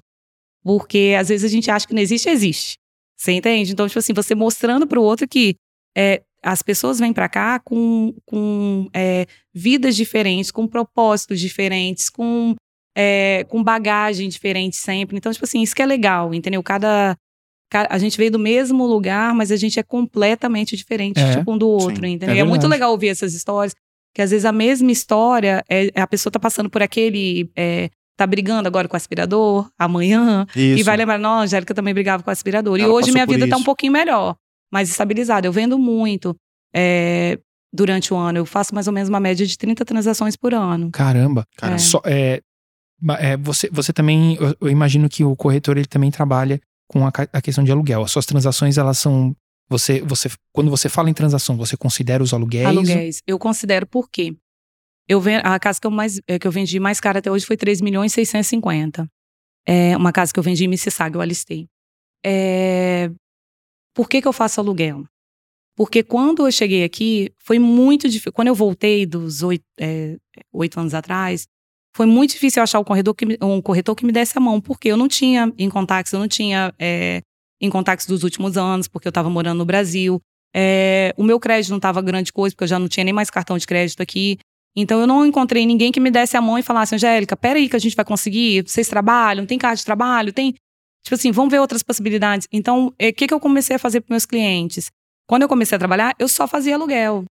Porque 0.65 1.15
às 1.19 1.29
vezes 1.29 1.45
a 1.45 1.49
gente 1.49 1.71
acha 1.71 1.87
que 1.87 1.95
não 1.95 2.03
existe, 2.03 2.29
existe. 2.29 2.79
Você 3.17 3.33
entende? 3.33 3.73
Então, 3.73 3.87
tipo 3.87 3.99
assim, 3.99 4.13
você 4.13 4.35
mostrando 4.35 4.87
para 4.87 4.99
o 4.99 5.03
outro 5.03 5.27
que 5.29 5.57
é, 5.97 6.23
as 6.43 6.63
pessoas 6.63 6.99
vêm 6.99 7.13
para 7.13 7.29
cá 7.29 7.59
com, 7.61 8.15
com 8.27 8.89
é, 8.93 9.27
vidas 9.53 9.97
diferentes, 9.97 10.51
com 10.51 10.67
propósitos 10.67 11.41
diferentes, 11.41 12.11
com, 12.11 12.55
é, 12.97 13.45
com 13.49 13.63
bagagem 13.63 14.29
diferente 14.29 14.77
sempre. 14.77 15.17
Então, 15.17 15.33
tipo 15.33 15.45
assim, 15.45 15.63
isso 15.63 15.75
que 15.75 15.83
é 15.83 15.87
legal, 15.87 16.35
entendeu? 16.35 16.63
Cada, 16.63 17.17
a 17.73 17.99
gente 17.99 18.19
veio 18.19 18.31
do 18.31 18.39
mesmo 18.39 18.85
lugar, 18.87 19.35
mas 19.35 19.51
a 19.51 19.57
gente 19.57 19.81
é 19.81 19.83
completamente 19.83 20.77
diferente 20.77 21.19
É, 21.19 21.39
tipo, 21.39 21.53
um 21.53 21.59
do 21.59 21.69
outro, 21.69 22.05
sim, 22.05 22.13
entendeu? 22.13 22.35
é 22.35 22.39
E 22.39 22.41
é 22.41 22.45
muito 22.45 22.69
legal 22.69 22.91
ouvir 22.91 23.09
essas 23.09 23.33
histórias, 23.33 23.75
que 24.15 24.21
às 24.21 24.31
vezes 24.31 24.45
a 24.45 24.53
mesma 24.53 24.93
história, 24.93 25.65
é, 25.69 25.89
a 25.95 26.07
pessoa 26.07 26.31
tá 26.31 26.39
passando 26.39 26.69
por 26.69 26.83
aquele... 26.83 27.51
é, 27.57 27.91
tá 28.17 28.27
brigando 28.27 28.69
agora 28.69 28.89
com 28.89 28.95
o 28.95 28.97
aspirador, 28.97 29.69
amanhã, 29.79 30.47
Isso. 30.55 30.81
e 30.81 30.83
vai 30.83 30.97
lembrar, 30.97 31.19
não, 31.19 31.41
a 31.41 31.43
Angélica 31.43 31.75
também 31.75 31.93
brigava 31.95 32.23
com 32.23 32.31
o 32.31 32.33
aspirador. 32.33 32.79
e 32.79 32.83
Ela 32.83 32.93
hoje 32.93 33.07
passou 33.07 33.15
minha 33.15 33.27
vida 33.27 33.49
tá 33.49 33.57
um 33.57 33.59
isso. 33.59 33.65
pouquinho 33.65 33.93
melhor, 33.93 34.37
mais 34.73 34.89
estabilizada. 34.89 35.47
Eu 35.47 35.53
vendo 35.53 35.79
muito 35.79 36.37
é, 36.75 37.39
durante 37.73 38.15
o 38.15 38.17
ano. 38.17 38.39
Eu 38.39 38.47
faço 38.47 38.75
mais 38.75 38.87
ou 38.87 38.93
menos 38.93 39.09
uma 39.09 39.21
média 39.21 39.45
de 39.45 39.59
30 39.59 39.85
transações 39.85 40.37
por 40.37 40.55
ano. 40.55 40.91
Caramba. 40.91 41.45
Caramba. 41.57 41.79
Só, 41.79 42.01
é, 42.05 42.41
é, 43.19 43.37
você, 43.37 43.69
você 43.71 43.93
também, 43.93 44.37
eu, 44.41 44.57
eu 44.61 44.69
imagino 44.69 45.09
que 45.09 45.25
o 45.25 45.35
corretor 45.35 45.77
ele 45.77 45.87
também 45.87 46.11
trabalha 46.11 46.61
com 46.87 47.07
a, 47.07 47.13
a 47.33 47.43
questão 47.43 47.65
de 47.65 47.73
aluguel. 47.73 48.03
As 48.03 48.13
suas 48.13 48.27
transações, 48.27 48.79
elas 48.79 48.99
são. 48.99 49.35
Você, 49.69 50.03
você, 50.03 50.31
quando 50.53 50.71
você 50.71 50.89
fala 50.89 51.09
em 51.09 51.15
transação, 51.15 51.57
você 51.57 51.77
considera 51.77 52.23
os 52.23 52.35
aluguéis? 52.35 52.67
Aluguéis. 52.67 53.23
Eu 53.27 53.39
considero 53.39 53.87
por 53.87 54.11
quê? 54.11 54.37
Eu 55.09 55.23
a 55.43 55.59
casa 55.59 55.81
que 55.81 55.87
eu, 55.87 55.91
mais, 55.91 56.21
é, 56.27 56.39
que 56.39 56.47
eu 56.47 56.53
vendi 56.53 56.81
mais 56.81 56.99
cara 56.99 57.19
até 57.19 57.31
hoje 57.31 57.45
foi 57.45 57.57
3 57.57 57.81
milhões 57.81 58.13
e 58.13 58.15
650. 58.15 59.07
É 59.67 59.97
uma 59.97 60.13
casa 60.13 60.33
que 60.33 60.39
eu 60.39 60.43
vendi 60.43 60.65
em 60.65 60.69
Mississauga, 60.69 61.17
eu 61.17 61.21
alistei. 61.21 61.67
É, 62.25 63.11
por 63.95 64.09
que, 64.09 64.23
que 64.23 64.29
eu 64.29 64.33
faço 64.33 64.61
aluguel? 64.61 65.05
Porque 65.77 66.03
quando 66.03 66.47
eu 66.47 66.53
cheguei 66.53 66.85
aqui, 66.85 67.33
foi 67.39 67.59
muito 67.59 68.09
difícil. 68.09 68.33
Quando 68.33 68.49
eu 68.49 68.55
voltei 68.55 69.05
dos 69.05 69.43
oito, 69.43 69.65
é, 69.79 70.17
oito 70.53 70.79
anos 70.79 70.95
atrás, 70.95 71.47
foi 71.95 72.07
muito 72.07 72.33
difícil 72.33 72.63
achar 72.63 72.79
um 72.79 72.85
corretor, 72.85 73.15
que 73.15 73.27
me, 73.27 73.39
um 73.43 73.61
corretor 73.61 73.95
que 73.95 74.05
me 74.05 74.13
desse 74.13 74.37
a 74.37 74.41
mão, 74.41 74.61
porque 74.61 74.89
eu 74.89 74.97
não 74.97 75.09
tinha 75.09 75.53
em 75.59 75.69
contatos, 75.69 76.13
eu 76.13 76.19
não 76.19 76.29
tinha 76.29 76.73
é, 76.79 77.23
em 77.61 77.71
contatos 77.71 78.07
dos 78.07 78.23
últimos 78.23 78.57
anos, 78.57 78.89
porque 78.89 79.07
eu 79.07 79.11
estava 79.11 79.29
morando 79.29 79.59
no 79.59 79.65
Brasil. 79.65 80.21
É, 80.55 81.13
o 81.17 81.25
meu 81.25 81.41
crédito 81.41 81.71
não 81.71 81.79
estava 81.79 82.01
grande 82.01 82.33
coisa, 82.33 82.55
porque 82.55 82.65
eu 82.65 82.69
já 82.69 82.79
não 82.79 82.89
tinha 82.89 83.05
nem 83.05 83.13
mais 83.13 83.31
cartão 83.31 83.59
de 83.59 83.67
crédito 83.67 84.01
aqui. 84.01 84.39
Então 84.77 85.01
eu 85.01 85.07
não 85.07 85.25
encontrei 85.25 85.65
ninguém 85.65 85.93
que 85.93 86.01
me 86.01 86.11
desse 86.11 86.37
a 86.37 86.41
mão 86.41 86.59
e 86.59 86.63
falasse, 86.63 86.95
Angélica, 86.95 87.37
peraí 87.37 87.69
que 87.69 87.77
a 87.77 87.79
gente 87.79 87.95
vai 87.95 88.05
conseguir, 88.05 88.65
vocês 88.67 88.89
trabalham, 88.89 89.47
tem 89.47 89.59
carta 89.59 89.77
de 89.77 89.85
trabalho, 89.85 90.33
tem. 90.33 90.55
Tipo 91.03 91.15
assim, 91.15 91.31
vamos 91.31 91.51
ver 91.51 91.61
outras 91.61 91.83
possibilidades. 91.83 92.49
Então, 92.51 92.87
o 92.87 92.93
que, 93.13 93.27
que 93.27 93.35
eu 93.35 93.39
comecei 93.39 93.77
a 93.77 93.79
fazer 93.79 94.01
para 94.01 94.15
meus 94.15 94.25
clientes? 94.25 94.91
Quando 95.29 95.43
eu 95.43 95.49
comecei 95.49 95.77
a 95.77 95.79
trabalhar, 95.79 96.15
eu 96.19 96.27
só 96.27 96.49
fazia 96.49 96.75
aluguel. 96.75 97.25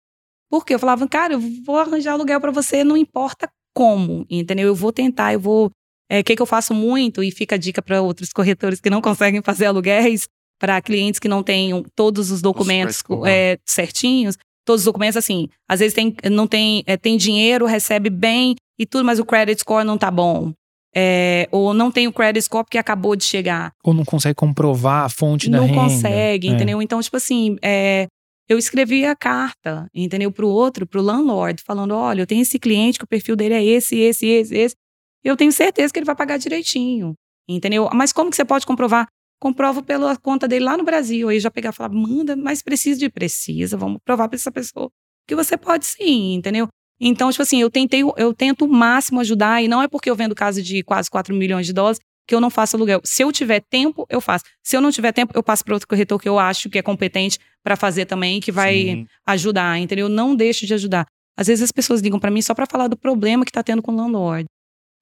Por 0.51 0.65
quê? 0.65 0.75
Eu 0.75 0.79
falava, 0.79 1.07
cara, 1.09 1.35
eu 1.35 1.41
vou 1.65 1.79
arranjar 1.79 2.13
aluguel 2.13 2.41
para 2.41 2.51
você, 2.51 2.83
não 2.83 2.97
importa 2.97 3.49
como, 3.73 4.27
entendeu? 4.29 4.67
Eu 4.67 4.75
vou 4.75 4.93
tentar, 4.93 5.33
eu 5.33 5.41
vou. 5.41 5.67
O 5.67 6.25
que, 6.25 6.35
que 6.35 6.43
eu 6.43 6.47
faço 6.47 6.75
muito, 6.75 7.23
e 7.23 7.31
fica 7.31 7.55
a 7.55 7.59
dica 7.59 7.81
para 7.81 8.03
outros 8.03 8.33
corretores 8.33 8.81
que 8.81 8.91
não 8.91 9.01
conseguem 9.01 9.41
fazer 9.41 9.67
aluguéis, 9.67 10.29
para 10.61 10.81
clientes 10.83 11.19
que 11.19 11.29
não 11.29 11.43
tenham 11.43 11.85
todos 11.95 12.31
os 12.31 12.43
documentos 12.43 13.03
é, 13.27 13.59
certinhos, 13.65 14.37
todos 14.71 14.83
os 14.83 14.85
documentos, 14.87 15.17
assim, 15.17 15.49
às 15.69 15.81
vezes 15.81 15.95
tem, 15.95 16.15
não 16.31 16.47
tem, 16.47 16.83
é, 16.87 16.97
tem 16.97 17.17
dinheiro, 17.17 17.67
recebe 17.67 18.09
bem 18.09 18.55
e 18.79 18.87
tudo, 18.87 19.05
mas 19.05 19.19
o 19.19 19.25
credit 19.25 19.61
score 19.61 19.85
não 19.85 19.99
tá 19.99 20.11
bom. 20.11 20.53
É, 20.95 21.49
ou 21.53 21.73
não 21.73 21.91
tem 21.91 22.09
o 22.09 22.13
credit 22.13 22.43
score 22.45 22.65
porque 22.65 22.79
acabou 22.79 23.15
de 23.15 23.25
chegar. 23.25 23.73
Ou 23.85 23.95
não 23.95 24.05
consegue 24.05 24.35
comprovar 24.35 25.05
a 25.05 25.09
fonte 25.09 25.49
da 25.49 25.59
Não 25.59 25.67
renda? 25.67 25.81
consegue, 25.81 26.49
É. 26.49 26.51
entendeu? 26.53 26.83
Então, 26.83 27.01
tipo 27.01 27.17
assim, 27.17 27.57
é, 27.63 28.07
eu 28.49 28.59
escrevi 28.59 29.05
a 29.05 29.15
carta, 29.15 29.87
entendeu? 29.95 30.33
Pro 30.33 30.49
outro, 30.49 30.87
pro 30.87 31.01
landlord, 31.01 31.63
falando: 31.65 31.95
olha, 31.95 32.23
eu 32.23 32.27
tenho 32.27 32.43
esse 32.43 32.59
cliente 32.59 32.99
que 32.99 33.05
o 33.05 33.09
perfil 33.09 33.37
dele 33.37 33.55
é 33.55 33.65
esse, 33.65 33.97
esse, 33.99 34.27
esse, 34.27 34.57
esse. 34.57 34.75
Eu 35.23 35.37
tenho 35.37 35.53
certeza 35.53 35.93
que 35.93 35.99
ele 36.01 36.07
vai 36.07 36.17
pagar 36.17 36.39
direitinho, 36.39 37.15
entendeu? 37.49 37.89
Mas 37.95 38.13
como 38.13 38.29
que 38.31 38.37
você 38.37 38.45
pode 38.45 38.67
comprovar? 38.67 39.07
Comprovo 39.41 39.83
pela 39.83 40.17
conta 40.17 40.47
dele 40.47 40.65
lá 40.65 40.77
no 40.77 40.85
Brasil. 40.85 41.29
Aí 41.29 41.41
já 41.41 41.51
pegar 41.51 41.71
e 41.71 41.73
falar: 41.73 41.89
manda, 41.89 42.37
mas 42.37 42.63
precisa 42.63 43.01
de 43.01 43.09
precisa, 43.09 43.77
vamos 43.77 44.01
provar 44.05 44.29
pra 44.29 44.37
essa 44.37 44.53
pessoa. 44.53 44.91
Que 45.27 45.35
você 45.35 45.57
pode 45.57 45.87
sim, 45.87 46.35
entendeu? 46.35 46.69
Então, 47.01 47.31
tipo 47.31 47.43
assim, 47.43 47.61
eu 47.63 47.71
tentei, 47.71 48.03
eu 48.17 48.35
tento 48.35 48.67
o 48.67 48.69
máximo 48.69 49.21
ajudar, 49.21 49.63
e 49.63 49.69
não 49.69 49.83
é 49.83 49.89
porque 49.89 50.11
eu 50.11 50.15
vendo 50.15 50.35
casa 50.35 50.63
de 50.63 50.83
quase 50.83 51.09
4 51.09 51.35
milhões 51.35 51.67
de 51.67 51.73
dólares 51.73 51.99
que 52.29 52.35
eu 52.35 52.41
não 52.41 52.51
faço 52.51 52.77
aluguel. 52.77 53.01
Se 53.03 53.25
eu 53.25 53.33
tiver 53.33 53.61
tempo, 53.69 54.07
eu 54.09 54.21
faço. 54.21 54.45
Se 54.63 54.77
eu 54.77 54.81
não 54.81 54.93
tiver 54.93 55.11
tempo, 55.11 55.33
eu 55.35 55.43
passo 55.43 55.65
para 55.65 55.75
outro 55.75 55.89
corretor 55.89 56.21
que 56.21 56.29
eu 56.29 56.39
acho 56.39 56.71
que 56.71 56.79
é 56.79 56.83
competente 56.83 57.39
para 57.65 57.75
fazer 57.75 58.07
também, 58.07 58.41
que 58.41 58.53
vai 58.53 58.75
Sim. 58.75 59.07
ajudar, 59.27 59.79
entendeu? 59.79 60.09
Não 60.09 60.37
deixo 60.37 60.65
de 60.65 60.75
ajudar. 60.75 61.07
Às 61.37 61.49
vezes 61.49 61.65
as 61.65 61.73
pessoas 61.73 62.01
ligam 62.01 62.21
para 62.21 62.31
mim 62.31 62.41
só 62.43 62.55
para 62.55 62.67
falar 62.67 62.87
do 62.87 62.97
problema 62.97 63.45
que 63.45 63.51
tá 63.51 63.63
tendo 63.63 63.83
com 63.83 63.91
o 63.91 63.97
landlord. 63.97 64.45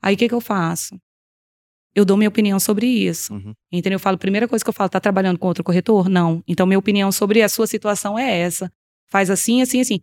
Aí 0.03 0.15
o 0.15 0.17
que, 0.17 0.29
que 0.29 0.35
eu 0.35 0.41
faço? 0.41 0.97
Eu 1.99 2.05
dou 2.05 2.17
minha 2.17 2.29
opinião 2.29 2.61
sobre 2.61 2.87
isso. 2.87 3.35
Uhum. 3.35 3.53
Entendeu? 3.73 3.97
Eu 3.97 4.01
falo, 4.01 4.17
primeira 4.17 4.47
coisa 4.47 4.65
que 4.65 4.69
eu 4.69 4.73
falo, 4.73 4.89
tá 4.89 5.01
trabalhando 5.01 5.37
com 5.37 5.49
outro 5.49 5.65
corretor? 5.65 6.09
Não. 6.09 6.45
Então, 6.47 6.65
minha 6.65 6.79
opinião 6.79 7.11
sobre 7.11 7.43
a 7.43 7.49
sua 7.49 7.67
situação 7.67 8.17
é 8.17 8.39
essa. 8.39 8.71
Faz 9.11 9.29
assim, 9.31 9.61
assim, 9.63 9.81
assim. 9.81 10.01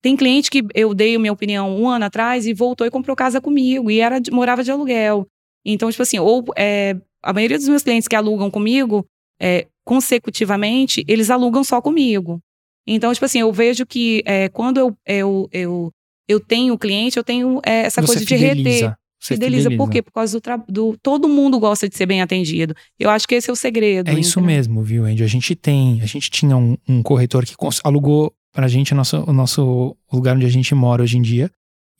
Tem 0.00 0.14
cliente 0.14 0.48
que 0.48 0.64
eu 0.76 0.94
dei 0.94 1.18
minha 1.18 1.32
opinião 1.32 1.76
um 1.76 1.88
ano 1.88 2.04
atrás 2.04 2.46
e 2.46 2.54
voltou 2.54 2.86
e 2.86 2.90
comprou 2.90 3.16
casa 3.16 3.40
comigo 3.40 3.90
e 3.90 3.98
era 3.98 4.20
morava 4.30 4.62
de 4.62 4.70
aluguel. 4.70 5.26
Então, 5.64 5.90
tipo 5.90 6.04
assim, 6.04 6.20
ou 6.20 6.44
é, 6.56 6.94
a 7.20 7.32
maioria 7.32 7.58
dos 7.58 7.66
meus 7.66 7.82
clientes 7.82 8.06
que 8.06 8.14
alugam 8.14 8.48
comigo, 8.48 9.04
é, 9.40 9.66
consecutivamente, 9.84 11.04
eles 11.08 11.30
alugam 11.30 11.64
só 11.64 11.82
comigo. 11.82 12.38
Então, 12.86 13.12
tipo 13.12 13.24
assim, 13.24 13.40
eu 13.40 13.52
vejo 13.52 13.84
que 13.84 14.22
é, 14.24 14.48
quando 14.50 14.78
eu, 14.78 14.96
eu, 15.04 15.48
eu, 15.50 15.90
eu 16.28 16.38
tenho 16.38 16.78
cliente, 16.78 17.16
eu 17.16 17.24
tenho 17.24 17.60
é, 17.66 17.86
essa 17.86 18.00
Você 18.02 18.06
coisa 18.06 18.24
de 18.24 18.36
reter. 18.36 18.94
Fideliza. 19.28 19.64
Você 19.64 19.70
Fideliza. 19.70 19.76
Por 19.76 19.90
quê? 19.90 20.02
Por 20.02 20.12
causa 20.12 20.40
do. 20.68 20.96
Todo 21.02 21.28
mundo 21.28 21.58
gosta 21.58 21.88
de 21.88 21.96
ser 21.96 22.06
bem 22.06 22.20
atendido. 22.22 22.74
Eu 22.98 23.10
acho 23.10 23.26
que 23.26 23.34
esse 23.34 23.50
é 23.50 23.52
o 23.52 23.56
segredo. 23.56 24.08
É 24.08 24.14
isso 24.14 24.40
mesmo, 24.40 24.82
viu, 24.82 25.04
Andy? 25.04 25.22
A 25.22 25.26
gente 25.26 25.54
tem, 25.54 26.00
a 26.02 26.06
gente 26.06 26.30
tinha 26.30 26.56
um, 26.56 26.76
um 26.88 27.02
corretor 27.02 27.44
que 27.44 27.54
alugou 27.82 28.32
pra 28.52 28.68
gente 28.68 28.92
o 28.92 28.96
nosso, 28.96 29.18
o 29.24 29.32
nosso 29.32 29.96
lugar 30.12 30.36
onde 30.36 30.46
a 30.46 30.50
gente 30.50 30.74
mora 30.74 31.02
hoje 31.02 31.18
em 31.18 31.22
dia. 31.22 31.50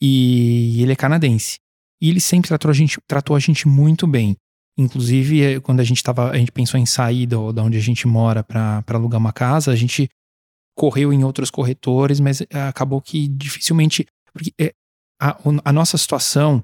E 0.01 0.81
ele 0.81 0.91
é 0.91 0.95
canadense. 0.95 1.57
E 2.01 2.09
ele 2.09 2.19
sempre 2.19 2.47
tratou 2.47 2.69
a 2.69 2.73
gente, 2.73 2.99
tratou 3.07 3.35
a 3.35 3.39
gente 3.39 3.67
muito 3.67 4.05
bem. 4.05 4.35
Inclusive, 4.77 5.41
eh, 5.41 5.59
quando 5.59 5.79
a 5.79 5.83
gente 5.83 6.03
tava, 6.03 6.31
a 6.31 6.37
gente 6.37 6.51
pensou 6.51 6.79
em 6.79 6.85
sair 6.85 7.25
do, 7.25 7.53
da 7.53 7.63
onde 7.63 7.77
a 7.77 7.81
gente 7.81 8.07
mora 8.07 8.43
pra 8.43 8.81
pra 8.81 8.97
alugar 8.97 9.19
uma 9.19 9.31
casa, 9.31 9.71
a 9.71 9.75
gente 9.75 10.09
correu 10.75 11.13
em 11.13 11.23
outros 11.23 11.49
corretores, 11.49 12.19
mas 12.19 12.41
eh, 12.41 12.47
acabou 12.67 13.01
que 13.01 13.27
dificilmente. 13.29 14.05
Porque 14.33 14.51
eh, 14.59 14.73
a, 15.19 15.37
a 15.63 15.73
nossa 15.73 15.97
situação. 15.97 16.63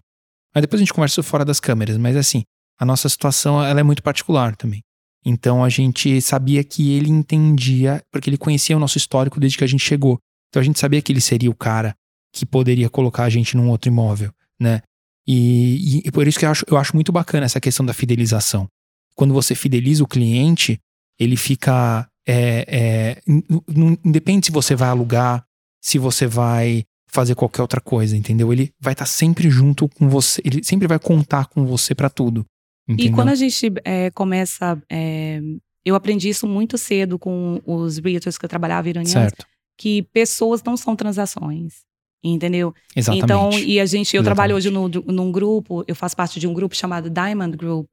Mas 0.53 0.61
depois 0.61 0.79
a 0.79 0.83
gente 0.83 0.93
conversa 0.93 1.23
fora 1.23 1.45
das 1.45 1.59
câmeras, 1.59 1.97
mas 1.97 2.15
assim, 2.15 2.43
a 2.79 2.85
nossa 2.85 3.07
situação 3.09 3.63
ela 3.63 3.79
é 3.79 3.83
muito 3.83 4.03
particular 4.03 4.55
também. 4.55 4.81
Então 5.25 5.63
a 5.63 5.69
gente 5.69 6.19
sabia 6.21 6.63
que 6.63 6.91
ele 6.93 7.09
entendia, 7.09 8.03
porque 8.11 8.29
ele 8.29 8.37
conhecia 8.37 8.75
o 8.75 8.79
nosso 8.79 8.97
histórico 8.97 9.39
desde 9.39 9.57
que 9.57 9.63
a 9.63 9.67
gente 9.67 9.83
chegou. 9.83 10.17
Então 10.49 10.59
a 10.59 10.63
gente 10.63 10.79
sabia 10.79 11.01
que 11.01 11.11
ele 11.11 11.21
seria 11.21 11.49
o 11.49 11.55
cara 11.55 11.95
que 12.33 12.45
poderia 12.45 12.89
colocar 12.89 13.23
a 13.25 13.29
gente 13.29 13.55
num 13.55 13.69
outro 13.69 13.89
imóvel, 13.91 14.31
né? 14.59 14.81
E, 15.27 15.99
e- 15.99 16.07
e 16.07 16.11
por 16.11 16.27
isso 16.27 16.39
que 16.39 16.45
eu 16.45 16.49
acho, 16.49 16.65
eu 16.67 16.77
acho 16.77 16.95
muito 16.95 17.11
bacana 17.11 17.45
essa 17.45 17.59
questão 17.61 17.85
da 17.85 17.93
fidelização. 17.93 18.67
Quando 19.15 19.33
você 19.33 19.53
fideliza 19.53 20.03
o 20.03 20.07
cliente, 20.07 20.79
ele 21.19 21.35
fica. 21.37 22.07
É, 22.27 22.65
é, 22.67 23.21
in- 23.27 23.43
in- 23.69 23.97
independe 24.05 24.45
se 24.47 24.51
você 24.51 24.75
vai 24.75 24.89
alugar, 24.89 25.43
se 25.81 25.97
você 25.97 26.25
vai 26.27 26.83
fazer 27.13 27.35
qualquer 27.35 27.61
outra 27.61 27.81
coisa, 27.81 28.15
entendeu? 28.15 28.51
Ele 28.51 28.71
vai 28.79 28.93
estar 28.93 29.05
sempre 29.05 29.49
junto 29.49 29.87
com 29.87 30.09
você, 30.09 30.41
ele 30.45 30.63
sempre 30.63 30.87
vai 30.87 30.97
contar 30.97 31.47
com 31.47 31.65
você 31.65 31.93
pra 31.93 32.09
tudo. 32.09 32.45
Entendeu? 32.87 33.11
E 33.11 33.15
quando 33.15 33.29
a 33.29 33.35
gente 33.35 33.71
é, 33.83 34.09
começa. 34.11 34.81
é, 34.89 35.39
eu 35.85 35.95
aprendi 35.95 36.29
isso 36.29 36.47
muito 36.47 36.77
cedo 36.77 37.17
com 37.17 37.61
os 37.65 37.97
realtors 37.97 38.37
que 38.37 38.45
eu 38.45 38.49
trabalhava 38.49 38.89
iranianos, 38.89 39.11
Certo, 39.11 39.45
que 39.77 40.03
pessoas 40.13 40.63
não 40.63 40.77
são 40.77 40.95
transações. 40.95 41.81
Entendeu? 42.23 42.71
exatamente. 42.95 43.23
Então, 43.23 43.49
e 43.59 43.79
a 43.79 43.85
gente, 43.87 44.15
eu 44.15 44.23
trabalho 44.23 44.55
hoje 44.55 44.69
Exatamente. 44.69 45.07
no, 45.07 45.11
num 45.11 45.31
grupo, 45.31 45.83
eu 45.87 45.95
faço 45.95 46.15
parte 46.15 46.39
de 46.39 46.47
um 46.47 46.53
grupo 46.53 46.75
chamado 46.75 47.09
Diamond 47.09 47.57
Group, 47.57 47.87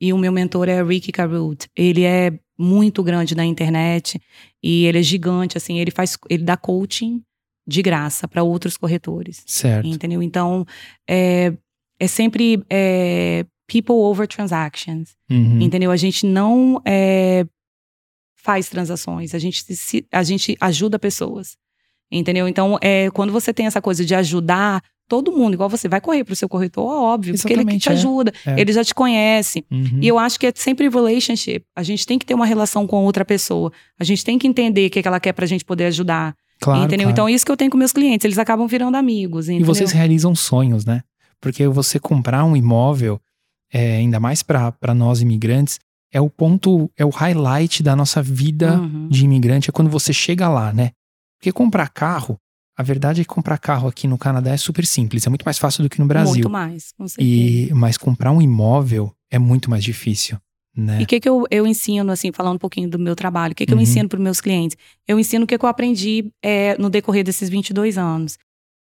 e 0.00 0.12
o 0.12 0.18
meu 0.18 0.32
mentor 0.32 0.68
é 0.68 0.82
Ricky 0.82 1.12
Carut. 1.12 1.68
Ele 1.76 2.02
é 2.02 2.38
muito 2.58 3.04
grande 3.04 3.36
na 3.36 3.44
internet 3.44 4.20
e 4.60 4.84
ele 4.86 4.98
é 4.98 5.02
gigante, 5.02 5.56
assim, 5.56 5.78
ele 5.78 5.92
faz, 5.92 6.18
ele 6.28 6.42
dá 6.42 6.56
coaching 6.56 7.22
de 7.68 7.82
graça 7.82 8.26
para 8.26 8.42
outros 8.42 8.76
corretores. 8.78 9.42
Certo. 9.46 9.86
Entendeu? 9.86 10.22
Então, 10.22 10.64
é, 11.08 11.52
é 12.00 12.06
sempre 12.06 12.64
é, 12.70 13.44
people 13.66 13.94
over 13.94 14.26
transactions. 14.26 15.10
Uhum. 15.30 15.60
Entendeu? 15.60 15.90
A 15.90 15.96
gente 15.96 16.24
não 16.24 16.80
é, 16.86 17.44
faz 18.36 18.68
transações, 18.70 19.34
a 19.34 19.38
gente, 19.38 19.62
se- 19.76 20.06
a 20.10 20.22
gente 20.22 20.56
ajuda 20.60 20.98
pessoas. 20.98 21.56
Entendeu? 22.10 22.48
Então, 22.48 22.78
é, 22.80 23.10
quando 23.10 23.30
você 23.32 23.52
tem 23.52 23.66
essa 23.66 23.82
coisa 23.82 24.02
de 24.02 24.14
ajudar, 24.14 24.82
todo 25.06 25.30
mundo, 25.30 25.52
igual 25.52 25.68
você, 25.68 25.86
vai 25.88 26.00
correr 26.00 26.24
pro 26.24 26.34
seu 26.34 26.48
corretor, 26.48 26.86
óbvio, 26.86 27.34
porque 27.36 27.52
ele 27.52 27.64
que 27.66 27.76
Exatamente, 27.76 27.82
te 27.82 27.88
é. 27.90 27.92
ajuda, 27.92 28.32
É. 28.46 28.58
ele 28.58 28.72
já 28.72 28.82
te 28.82 28.94
conhece. 28.94 29.62
Uhum. 29.70 29.98
E 30.00 30.08
eu 30.08 30.18
acho 30.18 30.40
que 30.40 30.46
é 30.46 30.52
sempre 30.54 30.88
relationship. 30.88 31.64
A 31.76 31.82
gente 31.82 32.06
tem 32.06 32.18
que 32.18 32.24
ter 32.24 32.32
uma 32.32 32.46
relação 32.46 32.86
com 32.86 33.04
outra 33.04 33.26
pessoa. 33.26 33.70
A 34.00 34.04
gente 34.04 34.24
tem 34.24 34.38
que 34.38 34.46
entender 34.46 34.86
o 34.86 34.90
que, 34.90 35.02
que 35.02 35.08
ela 35.08 35.20
quer 35.20 35.34
pra 35.34 35.44
gente 35.44 35.66
poder 35.66 35.84
ajudar. 35.84 36.34
Claro, 36.60 36.84
entendeu? 36.84 37.06
claro. 37.06 37.10
Então, 37.12 37.28
isso 37.28 37.44
que 37.44 37.52
eu 37.52 37.56
tenho 37.56 37.70
com 37.70 37.76
meus 37.78 37.92
clientes, 37.92 38.24
eles 38.24 38.38
acabam 38.38 38.66
virando 38.66 38.96
amigos. 38.96 39.48
E 39.48 39.52
Entendeu? 39.54 39.66
vocês 39.66 39.92
realizam 39.92 40.34
sonhos, 40.34 40.84
né? 40.84 41.02
Porque 41.40 41.66
você 41.68 41.98
comprar 42.00 42.44
um 42.44 42.56
imóvel, 42.56 43.20
é, 43.72 43.96
ainda 43.98 44.18
mais 44.18 44.42
para 44.42 44.94
nós 44.94 45.20
imigrantes, 45.20 45.78
é 46.12 46.20
o 46.20 46.28
ponto, 46.30 46.90
é 46.96 47.04
o 47.04 47.10
highlight 47.10 47.82
da 47.82 47.94
nossa 47.94 48.22
vida 48.22 48.78
Uhum. 48.80 49.08
de 49.08 49.24
imigrante, 49.24 49.68
é 49.68 49.72
quando 49.72 49.90
você 49.90 50.12
chega 50.12 50.48
lá, 50.48 50.72
né? 50.72 50.90
Porque 51.38 51.52
comprar 51.52 51.88
carro, 51.90 52.38
a 52.76 52.82
verdade 52.82 53.20
é 53.20 53.24
que 53.24 53.28
comprar 53.28 53.58
carro 53.58 53.86
aqui 53.88 54.08
no 54.08 54.16
Canadá 54.18 54.50
é 54.52 54.56
super 54.56 54.86
simples, 54.86 55.26
é 55.26 55.28
muito 55.28 55.44
mais 55.44 55.58
fácil 55.58 55.82
do 55.84 55.88
que 55.90 55.98
no 56.00 56.06
Brasil. 56.06 56.32
Muito 56.32 56.50
mais, 56.50 56.92
com 56.96 57.06
certeza. 57.06 57.28
E, 57.28 57.70
mas 57.74 57.96
comprar 57.96 58.32
um 58.32 58.40
imóvel 58.42 59.12
é 59.30 59.38
muito 59.38 59.70
mais 59.70 59.84
difícil, 59.84 60.38
né? 60.78 61.00
E 61.00 61.04
o 61.04 61.06
que, 61.06 61.18
que 61.20 61.28
eu, 61.28 61.44
eu 61.50 61.66
ensino, 61.66 62.10
assim, 62.12 62.30
falando 62.32 62.54
um 62.56 62.58
pouquinho 62.58 62.88
do 62.88 62.98
meu 62.98 63.16
trabalho, 63.16 63.52
o 63.52 63.54
que, 63.54 63.66
que 63.66 63.72
Uhum. 63.72 63.78
eu 63.78 63.82
ensino 63.82 64.08
para 64.08 64.18
meus 64.18 64.40
clientes? 64.40 64.76
Eu 65.06 65.18
ensino 65.18 65.44
o 65.44 65.46
que, 65.46 65.58
que 65.58 65.64
eu 65.64 65.68
aprendi 65.68 66.30
é, 66.42 66.76
no 66.78 66.88
decorrer 66.88 67.24
desses 67.24 67.48
22 67.48 67.98
anos. 67.98 68.38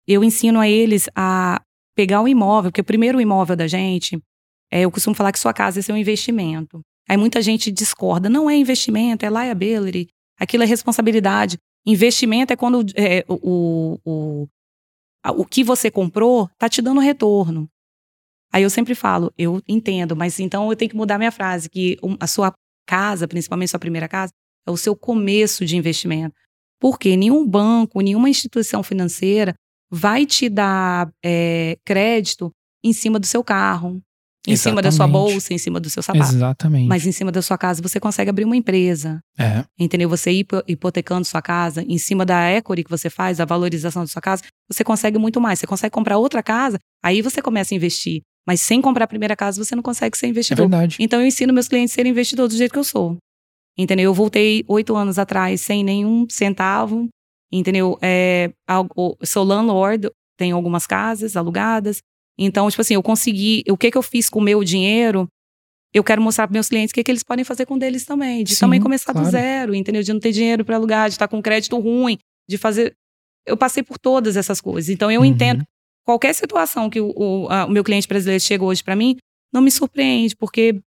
Eu 0.07 0.23
ensino 0.23 0.61
a 0.61 0.69
eles 0.69 1.09
a 1.17 1.61
pegar 1.97 2.21
o 2.23 2.29
imóvel, 2.29 2.71
porque 2.71 2.81
o 2.81 2.85
primeiro 2.85 3.21
imóvel 3.21 3.57
da 3.57 3.67
gente, 3.67 4.21
é, 4.71 4.83
eu 4.83 4.91
costumo 4.91 5.15
falar 5.17 5.33
que 5.33 5.39
sua 5.39 5.53
casa 5.55 5.79
é 5.81 5.83
seu 5.83 5.97
investimento. 5.97 6.81
Aí 7.09 7.17
muita 7.17 7.41
gente 7.41 7.71
discorda, 7.73 8.29
não 8.29 8.51
é 8.51 8.57
investimento, 8.57 9.25
é 9.25 9.29
liability, 9.31 10.09
aquilo 10.39 10.63
é 10.65 10.67
responsabilidade. 10.67 11.57
Investimento 11.87 12.53
é 12.53 12.57
quando 12.57 12.85
é, 12.97 13.25
o, 13.29 13.99
o, 14.05 14.49
a- 15.25 15.33
o 15.33 15.45
que 15.45 15.63
você 15.65 15.91
comprou 15.91 16.49
tá 16.59 16.69
te 16.69 16.83
dando 16.83 17.01
retorno. 17.01 17.69
Aí 18.53 18.63
eu 18.63 18.71
sempre 18.71 18.95
falo, 18.95 19.33
eu 19.37 19.61
entendo, 19.69 20.17
mas 20.17 20.41
então 20.41 20.71
eu 20.71 20.77
tenho 20.77 20.91
que 20.91 20.97
mudar 20.97 21.19
minha 21.19 21.33
frase, 21.33 21.69
que 21.69 21.99
a 22.19 22.27
sua 22.27 22.53
casa, 22.87 23.27
principalmente 23.29 23.71
sua 23.71 23.81
primeira 23.81 24.09
casa, 24.09 24.33
é 24.67 24.71
o 24.71 24.77
seu 24.77 24.97
começo 24.97 25.65
de 25.65 25.77
investimento. 25.77 26.35
Porque 26.81 27.17
nenhum 27.17 27.47
banco, 27.47 28.01
nenhuma 28.01 28.29
instituição 28.29 28.83
financeira 28.83 29.55
vai 29.91 30.27
te 30.27 30.49
dar 30.49 31.11
é, 31.25 31.77
crédito 31.85 32.51
em 32.85 32.93
cima 32.93 33.19
do 33.19 33.27
seu 33.27 33.43
carro, 33.43 34.01
em 34.47 34.55
cima 34.57 34.81
da 34.81 34.93
sua 34.93 35.07
Exatamente. 35.07 35.13
bolsa, 35.33 35.55
em 35.55 35.59
cima 35.59 35.81
do 35.81 35.91
seu 35.91 36.03
sapato. 36.03 36.33
Exatamente. 36.33 36.89
Mas 36.89 37.05
em 37.07 37.13
cima 37.13 37.33
da 37.33 37.43
sua 37.43 37.59
casa 37.59 37.83
você 37.83 37.99
consegue 37.99 38.31
abrir 38.31 38.45
uma 38.45 38.57
empresa. 38.57 39.21
É, 39.39 39.65
Entendeu? 39.79 40.09
Você 40.09 40.31
hipo- 40.31 40.63
hipotecando 40.69 41.25
sua 41.25 41.43
casa, 41.43 41.83
em 41.83 41.99
cima 41.99 42.25
da 42.25 42.51
equity 42.53 42.85
que 42.85 42.91
você 42.91 43.11
faz, 43.11 43.41
a 43.41 43.45
valorização 43.45 44.03
da 44.03 44.07
sua 44.07 44.23
casa, 44.23 44.43
você 44.71 44.85
consegue 44.85 45.19
muito 45.19 45.41
mais. 45.41 45.59
Você 45.59 45.67
consegue 45.67 45.93
comprar 45.93 46.17
outra 46.19 46.43
casa, 46.43 46.79
aí 47.03 47.21
você 47.23 47.43
começa 47.43 47.75
a 47.75 47.77
investir. 47.77 48.23
Mas 48.47 48.61
sem 48.61 48.81
comprar 48.81 49.05
a 49.05 49.09
primeira 49.09 49.35
casa, 49.35 49.63
você 49.63 49.75
não 49.75 49.83
consegue 49.83 50.17
ser 50.17 50.27
é 50.27 50.29
investidor. 50.29 50.69
verdade. 50.69 50.97
Então 51.01 51.21
eu 51.21 51.27
ensino 51.27 51.53
meus 51.53 51.67
clientes 51.69 51.93
a 51.93 51.97
serem 51.97 52.13
investidores 52.13 52.55
do 52.55 52.59
jeito 52.59 52.73
que 52.73 52.79
eu 52.79 52.85
sou. 52.85 53.17
Entendeu? 53.77 54.05
Eu 54.07 54.15
voltei 54.15 54.65
oito 54.69 54.95
anos 54.97 55.19
atrás 55.19 55.61
sem 55.61 55.83
nenhum 55.85 56.27
centavo. 56.31 57.09
Entendeu? 57.53 57.99
É, 58.03 58.51
sou 59.25 59.45
landlord, 59.45 60.11
tenho 60.37 60.57
algumas 60.57 60.87
casas 60.87 61.37
alugadas. 61.37 62.01
Então, 62.39 62.69
tipo 62.71 62.81
assim, 62.83 62.95
eu 62.95 63.03
consegui. 63.03 63.63
O 63.71 63.77
que, 63.77 63.91
que 63.91 63.97
eu 63.99 64.03
fiz 64.03 64.29
com 64.29 64.39
o 64.41 64.43
meu 64.43 64.63
dinheiro? 64.65 65.27
Eu 65.95 66.05
quero 66.05 66.21
mostrar 66.21 66.47
para 66.47 66.53
meus 66.53 66.69
clientes 66.69 66.91
o 66.91 66.95
que, 66.95 67.03
que 67.03 67.11
eles 67.11 67.23
podem 67.23 67.45
fazer 67.45 67.65
com 67.65 67.79
deles 67.79 68.05
também. 68.05 68.45
De 68.45 68.55
Sim, 68.55 68.61
também 68.61 68.81
começar 68.81 69.13
claro. 69.13 69.27
do 69.27 69.31
zero, 69.31 69.75
entendeu? 69.75 70.03
De 70.03 70.13
não 70.13 70.21
ter 70.21 70.33
dinheiro 70.33 70.65
para 70.65 70.77
alugar, 70.77 71.09
de 71.09 71.15
estar 71.15 71.29
com 71.29 71.41
crédito 71.41 71.79
ruim, 71.79 72.19
de 72.49 72.59
fazer. 72.59 72.95
Eu 73.47 73.57
passei 73.57 73.83
por 73.83 73.97
todas 73.99 74.37
essas 74.37 74.61
coisas. 74.61 74.91
Então, 74.91 75.11
eu 75.11 75.21
Uhum. 75.21 75.27
entendo 75.27 75.65
qualquer 76.07 76.35
situação 76.35 76.89
que 76.89 77.01
o, 77.01 77.13
o- 77.15 77.49
a- 77.51 77.67
o 77.67 77.71
meu 77.71 77.85
cliente 77.85 78.09
brasileiro 78.09 78.43
chega 78.43 78.65
hoje 78.65 78.83
para 78.83 78.97
mim, 78.97 79.17
não 79.53 79.61
me 79.61 79.71
surpreende, 79.71 80.35
porque 80.37 80.81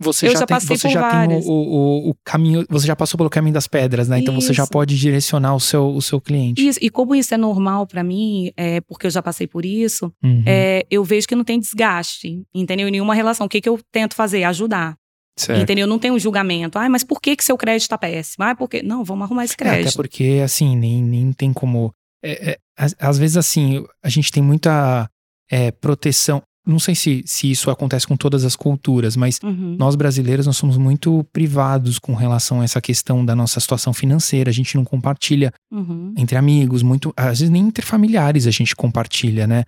Você 0.00 0.26
Eu 0.26 0.32
já, 0.32 0.40
já 0.40 0.46
tem, 0.46 0.58
você 0.58 0.88
por 0.88 0.90
já 0.90 1.00
várias. 1.00 1.44
tem 1.44 1.52
o, 1.52 1.54
o, 1.56 2.10
o 2.10 2.14
caminho, 2.24 2.66
você 2.68 2.86
já 2.88 2.96
passou 2.96 3.16
pelo 3.16 3.30
caminho 3.30 3.54
das 3.54 3.68
pedras, 3.68 4.08
né? 4.08 4.18
Então 4.18 4.34
você 4.34 4.52
já 4.52 4.64
Isso. 4.64 4.72
pode 4.72 4.98
direcionar 4.98 5.54
o 5.54 5.60
seu, 5.60 5.86
o 5.94 6.02
seu 6.02 6.20
cliente. 6.20 6.66
Isso, 6.66 6.78
e 6.82 6.90
como 6.90 7.14
isso 7.14 7.32
é 7.32 7.36
normal 7.36 7.86
pra 7.86 8.02
mim, 8.02 8.50
é, 8.56 8.80
porque 8.80 9.06
eu 9.06 9.10
já 9.12 9.22
passei 9.22 9.46
por 9.46 9.64
isso, 9.64 10.12
Uhum. 10.24 10.42
é, 10.44 10.84
eu 10.90 11.04
vejo 11.04 11.28
que 11.28 11.36
não 11.36 11.44
tem 11.44 11.60
desgaste, 11.60 12.42
entendeu? 12.52 12.88
Em 12.88 12.90
nenhuma 12.90 13.14
relação. 13.14 13.46
O 13.46 13.48
que, 13.48 13.60
que 13.60 13.68
eu 13.68 13.78
tento 13.92 14.16
fazer? 14.16 14.42
Ajudar. 14.42 14.96
certo. 15.38 15.62
Entendeu? 15.62 15.86
Não 15.86 15.98
tem 16.00 16.10
um 16.10 16.18
julgamento. 16.18 16.78
Ah, 16.80 16.88
mas 16.88 17.04
por 17.04 17.20
que, 17.20 17.36
que 17.36 17.44
seu 17.44 17.56
crédito 17.56 17.88
tá 17.88 17.96
péssimo? 17.96 18.44
Ah, 18.44 18.54
porque. 18.56 18.82
Não, 18.82 19.04
vamos 19.04 19.24
arrumar 19.24 19.44
esse 19.44 19.52
É, 19.52 19.62
até 19.62 19.64
crédito. 19.76 19.94
porque, 19.96 20.40
assim, 20.44 20.76
nem, 20.76 21.00
nem 21.00 21.32
tem 21.32 21.52
como. 21.52 21.94
É, 22.22 22.50
é, 22.52 22.58
às, 22.98 23.18
vezes, 23.18 23.36
assim, 23.36 23.84
a 24.02 24.08
gente 24.08 24.30
tem 24.30 24.42
muita 24.42 25.08
é, 25.50 25.70
proteção. 25.70 26.42
Não 26.64 26.78
sei 26.78 26.94
se, 26.94 27.24
se 27.26 27.50
isso 27.50 27.70
acontece 27.70 28.06
com 28.06 28.16
todas 28.16 28.44
as 28.44 28.54
culturas, 28.54 29.16
mas 29.16 29.40
Uhum. 29.42 29.74
nós 29.76 29.96
brasileiros 29.96 30.46
nós 30.46 30.56
somos 30.56 30.76
muito 30.78 31.24
privados 31.32 31.98
com 31.98 32.14
relação 32.14 32.60
a 32.60 32.64
essa 32.64 32.80
questão 32.80 33.24
da 33.24 33.34
nossa 33.34 33.58
situação 33.58 33.92
financeira. 33.92 34.48
A 34.50 34.52
gente 34.52 34.76
não 34.76 34.84
compartilha 34.84 35.52
Uhum. 35.72 36.14
entre 36.16 36.36
amigos, 36.38 36.82
muito, 36.84 37.12
às 37.16 37.40
vezes 37.40 37.50
nem 37.50 37.66
entre 37.66 37.84
familiares 37.84 38.46
a 38.46 38.50
gente 38.52 38.76
compartilha, 38.76 39.46
né? 39.46 39.64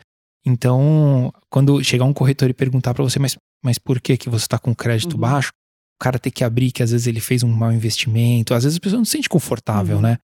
Então, 0.47 1.33
quando 1.51 1.83
chegar 1.83 2.05
um 2.05 2.13
corretor 2.13 2.49
e 2.51 2.55
perguntar 2.55 2.95
pra 2.95 3.03
você, 3.03 3.19
mas, 3.19 3.37
mas 3.63 3.79
por 3.79 4.01
que 4.01 4.17
que 4.17 4.29
você 4.29 4.47
tá 4.47 4.59
com 4.59 4.75
crédito 4.75 5.15
Uhum. 5.15 5.21
baixo? 5.21 5.51
O 6.01 6.05
cara 6.05 6.19
ter 6.19 6.31
que 6.31 6.45
abrir 6.45 6.71
que 6.71 6.83
às 6.83 6.91
vezes 6.93 7.07
ele 7.07 7.21
fez 7.21 7.43
um 7.43 7.49
mau 7.51 7.73
investimento, 7.73 8.53
às 8.55 8.63
vezes 8.65 8.77
a 8.77 8.81
pessoa 8.81 8.99
não 8.99 9.05
se 9.05 9.13
sente 9.13 9.29
confortável, 9.29 9.97
Uhum. 9.97 10.03
né? 10.03 10.19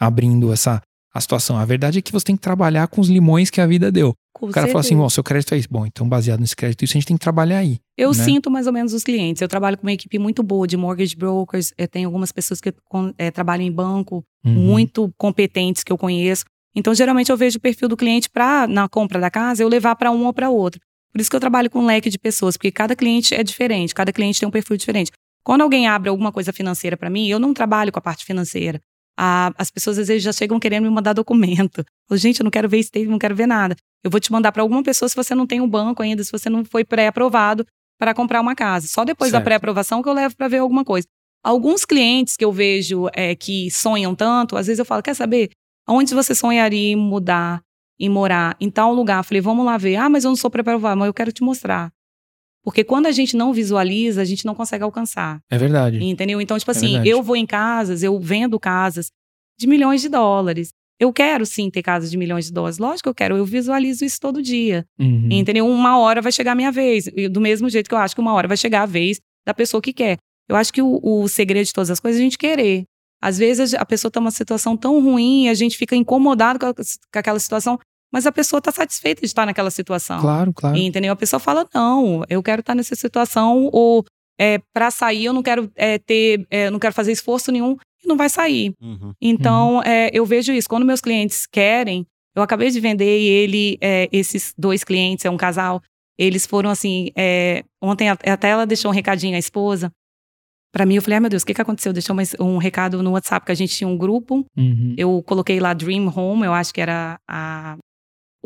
Abrindo 0.00 0.52
essa 0.52 0.80
a 1.16 1.20
situação. 1.20 1.56
A 1.56 1.64
verdade 1.64 1.98
é 1.98 2.02
que 2.02 2.12
você 2.12 2.24
tem 2.26 2.36
que 2.36 2.42
trabalhar 2.42 2.86
com 2.88 3.00
os 3.00 3.08
limões 3.08 3.50
que 3.50 3.60
a 3.60 3.66
vida 3.66 3.90
deu. 3.90 4.14
Com 4.34 4.46
O 4.48 4.50
cara 4.50 4.66
fala 4.66 4.80
assim, 4.80 4.88
certeza. 4.90 5.04
ó, 5.04 5.08
seu 5.08 5.24
crédito 5.24 5.54
é 5.54 5.58
isso. 5.58 5.68
Bom, 5.70 5.86
então 5.86 6.06
baseado 6.08 6.40
nesse 6.40 6.54
crédito, 6.54 6.84
isso 6.84 6.92
a 6.92 6.98
gente 6.98 7.06
tem 7.06 7.16
que 7.16 7.22
trabalhar 7.22 7.58
aí. 7.58 7.78
Eu 7.96 8.12
né? 8.12 8.24
sinto 8.24 8.50
mais 8.50 8.66
ou 8.66 8.72
menos 8.72 8.92
os 8.92 9.02
clientes. 9.02 9.40
Eu 9.40 9.48
trabalho 9.48 9.78
com 9.78 9.84
uma 9.86 9.92
equipe 9.92 10.18
muito 10.18 10.42
boa 10.42 10.66
de 10.66 10.76
mortgage 10.76 11.16
brokers. 11.16 11.72
Eu 11.78 11.88
tenho 11.88 12.06
algumas 12.08 12.30
pessoas 12.32 12.60
que 12.60 12.72
con- 12.84 13.14
eh, 13.16 13.30
trabalham 13.30 13.64
em 13.66 13.72
banco, 13.72 14.22
Uhum. 14.44 14.52
muito 14.52 15.10
competentes 15.16 15.82
que 15.82 15.90
eu 15.90 15.96
conheço. 15.98 16.44
Então, 16.74 16.94
geralmente, 16.94 17.30
eu 17.32 17.36
vejo 17.36 17.56
o 17.56 17.60
perfil 17.60 17.88
do 17.88 17.96
cliente 17.96 18.28
para, 18.28 18.66
na 18.66 18.86
compra 18.88 19.18
da 19.18 19.30
casa, 19.30 19.62
eu 19.62 19.68
levar 19.68 19.96
para 19.96 20.10
um 20.10 20.26
ou 20.26 20.32
para 20.34 20.50
outro. 20.50 20.78
Por 21.10 21.20
isso 21.22 21.30
que 21.30 21.36
eu 21.36 21.40
trabalho 21.40 21.70
com 21.70 21.78
um 21.80 21.86
leque 21.86 22.10
de 22.10 22.18
pessoas, 22.18 22.58
porque 22.58 22.70
cada 22.70 22.94
cliente 22.94 23.34
é 23.34 23.42
diferente, 23.42 23.94
cada 23.94 24.12
cliente 24.12 24.38
tem 24.38 24.46
um 24.46 24.52
perfil 24.52 24.76
diferente. 24.76 25.10
Quando 25.42 25.62
alguém 25.62 25.86
abre 25.86 26.10
alguma 26.10 26.30
coisa 26.30 26.52
financeira 26.52 26.94
para 26.94 27.08
mim, 27.08 27.26
eu 27.28 27.38
não 27.38 27.54
trabalho 27.54 27.90
com 27.90 27.98
a 27.98 28.02
parte 28.02 28.24
financeira. 28.26 28.78
Ah, 29.18 29.52
as 29.56 29.70
pessoas 29.70 29.98
às 29.98 30.08
vezes 30.08 30.22
já 30.22 30.32
chegam 30.32 30.58
querendo 30.60 30.84
me 30.84 30.90
mandar 30.90 31.12
documento. 31.12 31.84
Eu, 32.10 32.16
Gente, 32.16 32.38
eu 32.40 32.44
não 32.44 32.50
quero 32.50 32.68
ver 32.68 32.82
statement, 32.82 33.10
não 33.10 33.18
quero 33.18 33.34
ver 33.34 33.46
nada. 33.46 33.74
Eu 34.04 34.10
vou 34.10 34.20
te 34.20 34.30
mandar 34.30 34.52
para 34.52 34.62
alguma 34.62 34.82
pessoa 34.82 35.08
se 35.08 35.16
você 35.16 35.34
não 35.34 35.44
tem 35.46 35.60
um 35.60 35.68
banco 35.68 36.02
ainda, 36.02 36.22
se 36.22 36.30
você 36.30 36.48
não 36.48 36.64
foi 36.64 36.84
pré-aprovado 36.84 37.66
para 37.98 38.14
comprar 38.14 38.40
uma 38.40 38.54
casa. 38.54 38.86
Só 38.86 39.04
depois 39.04 39.32
da 39.32 39.38
Certo. 39.38 39.44
pré-aprovação 39.46 40.00
que 40.02 40.08
eu 40.08 40.12
levo 40.12 40.36
para 40.36 40.46
ver 40.46 40.58
alguma 40.58 40.84
coisa. 40.84 41.06
Alguns 41.42 41.84
clientes 41.84 42.36
que 42.36 42.44
eu 42.44 42.52
vejo 42.52 43.08
é, 43.12 43.34
que 43.34 43.70
sonham 43.72 44.14
tanto, 44.14 44.56
às 44.56 44.66
vezes 44.68 44.78
eu 44.78 44.84
falo, 44.84 45.02
quer 45.02 45.14
saber? 45.14 45.50
Onde 45.88 46.14
você 46.14 46.34
sonharia 46.34 46.92
em 46.92 46.96
mudar, 46.96 47.60
em 47.98 48.08
morar? 48.08 48.56
Em 48.60 48.70
tal 48.70 48.92
lugar. 48.94 49.18
Eu 49.20 49.24
falei, 49.24 49.40
vamos 49.40 49.64
lá 49.66 49.76
ver. 49.76 49.96
Ah, 49.96 50.08
mas 50.08 50.22
eu 50.24 50.28
não 50.30 50.36
sou 50.36 50.50
pré-aprovado, 50.50 50.98
mas 50.98 51.06
eu 51.08 51.14
quero 51.14 51.32
te 51.32 51.42
mostrar. 51.42 51.90
Porque 52.66 52.82
quando 52.82 53.06
a 53.06 53.12
gente 53.12 53.36
não 53.36 53.52
visualiza, 53.52 54.20
a 54.20 54.24
gente 54.24 54.44
não 54.44 54.52
consegue 54.54 54.82
alcançar. 54.82 55.38
É 55.48 55.56
verdade. 55.56 56.02
Entendeu? 56.04 56.40
Então, 56.40 56.58
tipo 56.58 56.70
É 56.70 56.72
assim, 56.72 56.88
verdade. 56.88 57.08
eu 57.08 57.22
vou 57.22 57.36
em 57.36 57.46
casas, 57.46 58.02
eu 58.02 58.18
vendo 58.18 58.58
casas 58.58 59.06
de 59.58 59.68
milhões 59.68 60.02
de 60.02 60.08
dólares. 60.08 60.70
Eu 60.98 61.12
quero 61.12 61.46
sim 61.46 61.70
ter 61.70 61.82
casas 61.82 62.10
de 62.10 62.16
milhões 62.16 62.46
de 62.46 62.52
dólares. 62.52 62.78
Lógico 62.78 63.04
que 63.04 63.08
eu 63.10 63.14
quero, 63.14 63.36
eu 63.36 63.44
visualizo 63.44 64.04
isso 64.04 64.18
todo 64.20 64.42
dia. 64.42 64.84
Uhum. 64.98 65.28
Entendeu? 65.30 65.64
Uma 65.68 65.96
hora 65.98 66.20
vai 66.20 66.32
chegar 66.32 66.52
a 66.52 66.54
minha 66.56 66.72
vez. 66.72 67.04
Do 67.30 67.40
mesmo 67.40 67.68
jeito 67.68 67.88
que 67.88 67.94
eu 67.94 67.98
acho 67.98 68.14
que 68.16 68.20
uma 68.20 68.32
hora 68.32 68.48
vai 68.48 68.56
chegar 68.56 68.82
a 68.82 68.86
vez 68.86 69.20
da 69.46 69.54
pessoa 69.54 69.80
que 69.80 69.92
quer. 69.92 70.16
Eu 70.48 70.56
acho 70.56 70.72
que 70.72 70.82
o, 70.82 70.98
o 71.02 71.28
segredo 71.28 71.66
de 71.66 71.72
todas 71.72 71.90
as 71.90 72.00
coisas 72.00 72.18
é 72.18 72.22
a 72.22 72.24
gente 72.24 72.38
querer. 72.38 72.82
Às 73.22 73.38
vezes 73.38 73.74
a 73.74 73.84
pessoa 73.84 74.08
está 74.08 74.20
numa 74.20 74.30
situação 74.30 74.76
tão 74.76 75.00
ruim, 75.02 75.48
a 75.48 75.54
gente 75.54 75.76
fica 75.76 75.94
incomodado 75.94 76.58
com, 76.58 76.66
a- 76.66 76.74
com 76.74 76.82
aquela 77.18 77.38
situação, 77.38 77.78
mas 78.16 78.24
a 78.24 78.32
pessoa 78.32 78.60
está 78.60 78.72
satisfeita 78.72 79.20
de 79.20 79.26
estar 79.26 79.44
naquela 79.44 79.70
situação. 79.70 80.18
Claro, 80.22 80.50
claro. 80.54 80.74
Entendeu? 80.74 81.12
A 81.12 81.16
pessoa 81.16 81.38
fala: 81.38 81.66
não, 81.74 82.24
eu 82.30 82.42
quero 82.42 82.60
estar 82.60 82.74
nessa 82.74 82.96
situação, 82.96 83.68
ou 83.74 84.06
é, 84.40 84.58
para 84.72 84.90
sair 84.90 85.26
eu 85.26 85.34
não 85.34 85.42
quero 85.42 85.70
é, 85.76 85.98
ter, 85.98 86.46
é, 86.50 86.70
não 86.70 86.78
quero 86.78 86.94
fazer 86.94 87.12
esforço 87.12 87.52
nenhum, 87.52 87.76
e 88.02 88.08
não 88.08 88.16
vai 88.16 88.30
sair. 88.30 88.72
Uhum. 88.80 89.12
Então, 89.20 89.82
é, 89.82 90.08
eu 90.14 90.24
vejo 90.24 90.50
isso. 90.50 90.66
Quando 90.66 90.86
meus 90.86 91.02
clientes 91.02 91.46
querem, 91.46 92.06
eu 92.34 92.42
acabei 92.42 92.70
de 92.70 92.80
vender 92.80 93.18
e 93.20 93.26
ele, 93.28 93.76
é, 93.82 94.08
esses 94.10 94.54
dois 94.56 94.82
clientes, 94.82 95.26
é 95.26 95.30
um 95.30 95.36
casal, 95.36 95.82
eles 96.18 96.46
foram 96.46 96.70
assim. 96.70 97.10
é, 97.14 97.62
ontem 97.82 98.08
a- 98.08 98.16
até 98.32 98.48
ela 98.48 98.64
deixou 98.64 98.90
um 98.90 98.94
recadinho 98.94 99.36
à 99.36 99.38
esposa. 99.38 99.90
Pra 100.72 100.84
mim, 100.86 100.96
eu 100.96 101.02
falei, 101.02 101.14
ai 101.16 101.20
meu 101.20 101.30
Deus, 101.30 101.42
o 101.42 101.46
que, 101.46 101.54
que 101.54 101.62
aconteceu? 101.62 101.92
Deixou 101.92 102.14
mais 102.16 102.34
um 102.40 102.58
recado 102.58 103.02
no 103.02 103.12
WhatsApp, 103.12 103.44
que 103.46 103.52
a 103.52 103.54
gente 103.54 103.74
tinha 103.76 103.88
um 103.88 103.96
grupo. 103.96 104.44
Uhum. 104.56 104.94
Eu 104.96 105.22
coloquei 105.22 105.58
lá 105.60 105.72
Dream 105.74 106.06
Home, 106.14 106.44
eu 106.44 106.52
acho 106.52 106.72
que 106.74 106.80
era 106.80 107.18
a, 107.28 107.76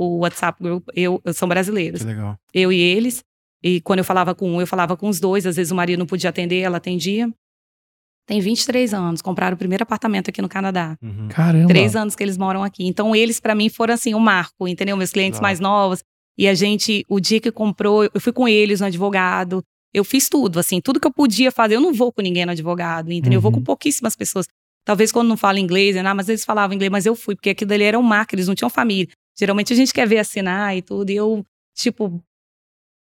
o 0.02 0.18
WhatsApp 0.18 0.62
Group. 0.62 0.88
Eu, 0.94 1.20
são 1.34 1.48
brasileiros 1.48 2.00
Que 2.00 2.06
legal. 2.06 2.36
eu 2.54 2.72
e 2.72 2.80
eles. 2.80 3.22
E 3.62 3.80
quando 3.82 3.98
eu 3.98 4.04
falava 4.04 4.34
com 4.34 4.50
um, 4.50 4.60
eu 4.60 4.66
falava 4.66 4.96
com 4.96 5.08
os 5.08 5.20
dois. 5.20 5.46
Às 5.46 5.56
vezes 5.56 5.70
o 5.70 5.74
marido 5.74 5.98
não 5.98 6.06
podia 6.06 6.30
atender, 6.30 6.60
ela 6.60 6.78
atendia. 6.78 7.28
Tem 8.26 8.40
23 8.40 8.94
anos, 8.94 9.20
compraram 9.20 9.54
o 9.54 9.58
primeiro 9.58 9.82
apartamento 9.82 10.30
aqui 10.30 10.40
no 10.40 10.48
Canadá. 10.48 10.96
Uhum. 11.02 11.28
Caramba. 11.28 11.66
Três 11.68 11.96
anos 11.96 12.14
que 12.14 12.22
eles 12.22 12.38
moram 12.38 12.62
aqui. 12.62 12.86
Então, 12.86 13.14
eles, 13.14 13.40
para 13.40 13.54
mim, 13.56 13.68
foram 13.68 13.94
assim, 13.94 14.14
um 14.14 14.20
marco, 14.20 14.68
entendeu? 14.68 14.96
Meus 14.96 15.10
clientes 15.10 15.38
Claro. 15.40 15.42
mais 15.48 15.58
novos. 15.60 16.02
E 16.38 16.46
a 16.46 16.54
gente, 16.54 17.04
o 17.08 17.18
dia 17.18 17.40
que 17.40 17.50
comprou, 17.50 18.04
eu 18.04 18.20
fui 18.20 18.32
com 18.32 18.46
eles 18.46 18.80
no 18.80 18.86
advogado. 18.86 19.62
Eu 19.92 20.04
fiz 20.04 20.28
tudo, 20.28 20.60
assim, 20.60 20.80
tudo 20.80 21.00
que 21.00 21.06
eu 21.08 21.12
podia 21.12 21.50
fazer. 21.50 21.74
Eu 21.74 21.80
não 21.80 21.92
vou 21.92 22.12
com 22.12 22.22
ninguém 22.22 22.46
no 22.46 22.52
advogado, 22.52 23.10
entendeu? 23.10 23.38
Eu 23.38 23.40
vou 23.42 23.50
Uhum. 23.50 23.58
com 23.58 23.64
pouquíssimas 23.64 24.14
pessoas. 24.14 24.46
Talvez 24.86 25.10
quando 25.10 25.26
não 25.28 25.36
fala 25.36 25.58
inglês, 25.58 25.96
né? 25.96 26.02
Ah, 26.06 26.14
mas 26.14 26.28
eles 26.28 26.44
falavam 26.44 26.74
inglês, 26.74 26.90
mas 26.90 27.04
eu 27.06 27.16
fui, 27.16 27.34
porque 27.34 27.50
aquilo 27.50 27.68
dali 27.68 27.82
era 27.82 27.98
um 27.98 28.02
marco, 28.02 28.34
eles 28.34 28.46
não 28.46 28.54
tinham 28.54 28.70
família. 28.70 29.08
Geralmente 29.40 29.72
a 29.72 29.76
gente 29.76 29.92
quer 29.92 30.07
ver 30.07 30.18
assinar 30.18 30.76
e 30.76 30.83
tudo. 30.83 31.11
E 31.11 31.16
eu, 31.16 31.42
tipo, 31.74 32.22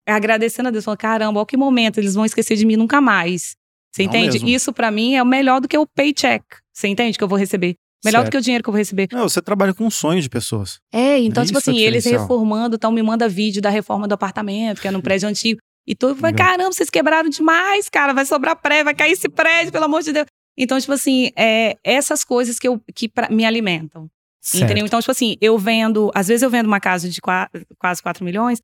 agradecendo 0.08 0.68
a 0.68 0.72
Deus, 0.72 0.84
falando, 0.84 0.98
caramba, 0.98 1.38
olha 1.38 1.46
que 1.46 1.56
momento, 1.56 1.98
eles 1.98 2.14
vão 2.14 2.24
esquecer 2.24 2.56
de 2.56 2.64
mim 2.66 2.76
nunca 2.76 3.00
mais. 3.00 3.54
Você 3.92 4.02
Não 4.02 4.08
entende? 4.10 4.32
mesmo. 4.38 4.48
Isso 4.48 4.72
pra 4.72 4.90
mim 4.90 5.14
é 5.14 5.22
o 5.22 5.26
melhor 5.26 5.60
do 5.60 5.68
que 5.68 5.76
o 5.76 5.86
paycheck. 5.86 6.44
Você 6.72 6.88
entende 6.88 7.18
que 7.18 7.24
eu 7.24 7.28
vou 7.28 7.38
receber? 7.38 7.74
Melhor 8.04 8.20
do 8.20 8.22
Certo. 8.22 8.30
que 8.32 8.38
o 8.38 8.40
dinheiro 8.40 8.62
que 8.64 8.70
eu 8.70 8.72
vou 8.72 8.78
receber. 8.78 9.08
Não, 9.12 9.28
você 9.28 9.42
trabalha 9.42 9.74
com 9.74 9.90
sonhos 9.90 10.24
de 10.24 10.30
pessoas. 10.30 10.80
É, 10.90 11.18
então, 11.18 11.42
É 11.42 11.46
tipo 11.46 11.58
isso 11.58 11.70
o 11.70 11.72
assim, 11.74 11.80
eles 11.82 12.04
reformando, 12.06 12.76
então 12.76 12.90
me 12.90 13.02
manda 13.02 13.28
vídeo 13.28 13.60
da 13.60 13.68
reforma 13.68 14.08
do 14.08 14.14
apartamento, 14.14 14.80
que 14.80 14.88
é 14.88 14.90
num 14.90 15.00
prédio 15.02 15.28
antigo. 15.28 15.60
E 15.86 15.94
tu 15.94 16.14
vai, 16.14 16.32
caramba, 16.32 16.72
vocês 16.72 16.88
quebraram 16.88 17.28
demais, 17.28 17.88
cara, 17.90 18.14
vai 18.14 18.24
sobrar 18.24 18.56
prédio, 18.56 18.84
vai 18.86 18.94
cair 18.94 19.12
esse 19.12 19.28
prédio, 19.28 19.72
pelo 19.72 19.84
amor 19.84 20.02
de 20.02 20.12
Deus. 20.12 20.26
Então, 20.56 20.78
tipo 20.80 20.92
assim, 20.92 21.30
é 21.36 21.76
essas 21.84 22.22
coisas 22.24 22.58
que, 22.58 22.68
eu, 22.68 22.80
que 22.94 23.08
pra- 23.08 23.28
me 23.28 23.44
alimentam. 23.44 24.08
Certo. 24.40 24.64
Entendeu? 24.64 24.86
Então, 24.86 25.00
tipo 25.00 25.10
assim, 25.10 25.36
eu 25.40 25.58
vendo, 25.58 26.10
às 26.14 26.28
vezes 26.28 26.42
eu 26.42 26.50
vendo 26.50 26.66
uma 26.66 26.80
casa 26.80 27.08
de 27.08 27.20
qua- 27.20 27.50
quase 27.78 28.02
4 28.02 28.24
milhões, 28.24 28.58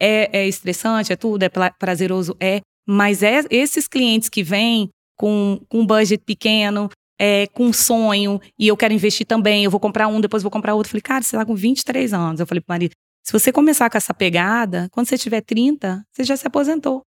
é, 0.00 0.40
é 0.40 0.48
estressante, 0.48 1.12
é 1.12 1.16
tudo, 1.16 1.42
é 1.42 1.48
prazeroso, 1.48 2.36
é, 2.40 2.60
mas 2.86 3.22
é 3.22 3.40
esses 3.50 3.86
clientes 3.86 4.28
que 4.28 4.42
vêm 4.42 4.88
com, 5.16 5.60
com 5.68 5.80
um 5.80 5.86
budget 5.86 6.22
pequeno, 6.24 6.88
é, 7.20 7.46
com 7.48 7.66
um 7.66 7.72
sonho, 7.72 8.40
e 8.58 8.68
eu 8.68 8.76
quero 8.76 8.94
investir 8.94 9.26
também, 9.26 9.64
eu 9.64 9.70
vou 9.70 9.80
comprar 9.80 10.06
um, 10.06 10.20
depois 10.20 10.42
vou 10.42 10.50
comprar 10.52 10.74
outro. 10.74 10.88
Eu 10.88 10.92
falei, 10.92 11.02
cara, 11.02 11.24
você 11.24 11.36
tá 11.36 11.44
com 11.44 11.54
23 11.54 12.14
anos. 12.14 12.40
Eu 12.40 12.46
falei 12.46 12.60
pro 12.60 12.72
marido, 12.72 12.92
se 13.26 13.32
você 13.32 13.50
começar 13.52 13.90
com 13.90 13.98
essa 13.98 14.14
pegada, 14.14 14.88
quando 14.92 15.08
você 15.08 15.18
tiver 15.18 15.40
30, 15.42 16.02
você 16.12 16.22
já 16.24 16.36
se 16.36 16.46
aposentou. 16.46 17.02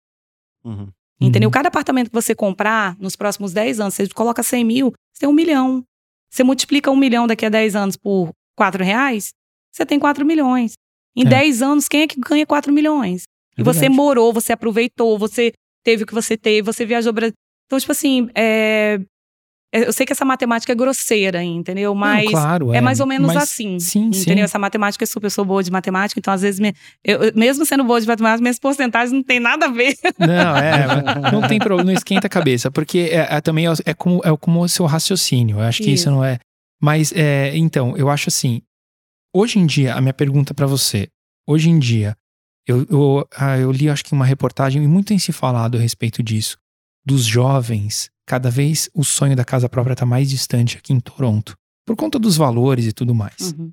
Uhum. 0.64 0.88
Entendeu? 1.20 1.48
Uhum. 1.48 1.52
Cada 1.52 1.68
apartamento 1.68 2.08
que 2.08 2.14
você 2.14 2.34
comprar 2.34 2.96
nos 2.98 3.14
próximos 3.16 3.52
10 3.52 3.80
anos, 3.80 3.94
você 3.94 4.08
coloca 4.08 4.42
100 4.42 4.64
mil, 4.64 4.92
você 5.12 5.20
tem 5.20 5.28
um 5.28 5.32
milhão. 5.32 5.84
Você 6.30 6.42
multiplica 6.44 6.90
um 6.90 6.96
milhão 6.96 7.26
daqui 7.26 7.46
a 7.46 7.48
10 7.48 7.74
anos 7.76 7.96
por 7.96 8.30
4 8.56 8.84
reais, 8.84 9.30
você 9.72 9.84
tem 9.86 9.98
4 9.98 10.24
milhões. 10.26 10.74
Em 11.16 11.22
É. 11.22 11.28
10 11.28 11.62
anos, 11.62 11.88
quem 11.88 12.02
é 12.02 12.06
que 12.06 12.20
ganha 12.20 12.46
4 12.46 12.72
milhões? 12.72 13.24
É 13.56 13.60
E 13.60 13.64
você 13.64 13.80
verdade. 13.80 13.96
morou, 13.96 14.32
você 14.32 14.52
aproveitou, 14.52 15.18
você 15.18 15.52
teve 15.84 16.04
o 16.04 16.06
que 16.06 16.14
você 16.14 16.36
teve, 16.36 16.62
você 16.62 16.84
viajou. 16.84 17.12
Brasil. 17.12 17.34
Então, 17.66 17.78
tipo 17.78 17.92
assim, 17.92 18.28
é- 18.34 18.98
eu 19.72 19.92
sei 19.92 20.06
que 20.06 20.12
essa 20.12 20.24
matemática 20.24 20.72
é 20.72 20.74
grosseira, 20.74 21.42
entendeu? 21.42 21.90
Não, 21.94 22.00
Mas 22.00 22.30
claro, 22.30 22.72
é 22.72 22.80
mais 22.80 23.00
ou 23.00 23.06
menos 23.06 23.28
mas- 23.34 23.42
assim. 23.44 23.78
Sim, 23.78 24.06
Entendeu? 24.06 24.36
sim. 24.36 24.40
Essa 24.40 24.58
matemática 24.58 25.04
é 25.04 25.06
super, 25.06 25.26
eu 25.26 25.30
sou 25.30 25.44
boa 25.44 25.62
de 25.62 25.70
matemática, 25.70 26.18
então 26.18 26.32
às 26.32 26.42
vezes, 26.42 26.58
me- 26.60 26.74
eu- 27.04 27.32
mesmo 27.34 27.64
sendo 27.66 27.84
boa 27.84 28.00
de 28.00 28.06
matemática, 28.06 28.40
minhas 28.42 28.58
porcentagens 28.58 29.12
não 29.12 29.22
tem 29.22 29.38
nada 29.40 29.66
a 29.66 29.70
ver. 29.70 29.94
Não, 30.18 30.56
é, 30.56 31.30
não 31.32 31.46
tem 31.46 31.58
problema, 31.58 31.84
não 31.90 31.92
esquenta 31.96 32.26
a 32.26 32.30
cabeça, 32.30 32.70
porque 32.70 33.10
é, 33.12 33.36
é 33.36 33.40
também 33.40 33.66
é, 33.66 33.72
é 33.84 33.94
como, 33.94 34.20
é 34.24 34.36
como 34.36 34.60
o 34.62 34.68
seu 34.68 34.86
raciocínio. 34.86 35.56
Eu 35.58 35.62
acho 35.62 35.78
que 35.82 35.90
isso, 35.90 36.02
Isso. 36.04 36.10
não 36.10 36.24
é. 36.24 36.38
Mas, 36.80 37.12
é, 37.14 37.56
então, 37.56 37.96
eu 37.96 38.08
acho 38.08 38.28
assim. 38.28 38.62
Hoje 39.34 39.58
em 39.58 39.66
dia, 39.66 39.94
a 39.94 40.00
minha 40.00 40.14
pergunta 40.14 40.54
pra 40.54 40.66
você. 40.66 41.08
Hoje 41.46 41.68
em 41.70 41.78
dia, 41.78 42.16
eu, 42.66 42.86
eu, 42.90 43.28
ah, 43.36 43.58
eu 43.58 43.70
li, 43.72 43.88
acho 43.90 44.04
que 44.04 44.12
uma 44.12 44.24
reportagem, 44.24 44.82
e 44.82 44.86
muito 44.88 45.08
tem 45.08 45.18
se 45.18 45.32
falado 45.32 45.76
a 45.76 45.80
respeito 45.80 46.22
disso. 46.22 46.56
Dos 47.04 47.24
jovens, 47.24 48.10
cada 48.28 48.50
vez 48.50 48.90
o 48.94 49.02
sonho 49.02 49.34
da 49.34 49.42
casa 49.42 49.70
própria 49.70 49.96
tá 49.96 50.04
mais 50.04 50.28
distante 50.28 50.76
aqui 50.76 50.92
em 50.92 51.00
Toronto. 51.00 51.56
Por 51.86 51.96
conta 51.96 52.18
dos 52.18 52.36
valores 52.36 52.84
e 52.84 52.92
tudo 52.92 53.14
mais. 53.14 53.54
Uhum. 53.58 53.70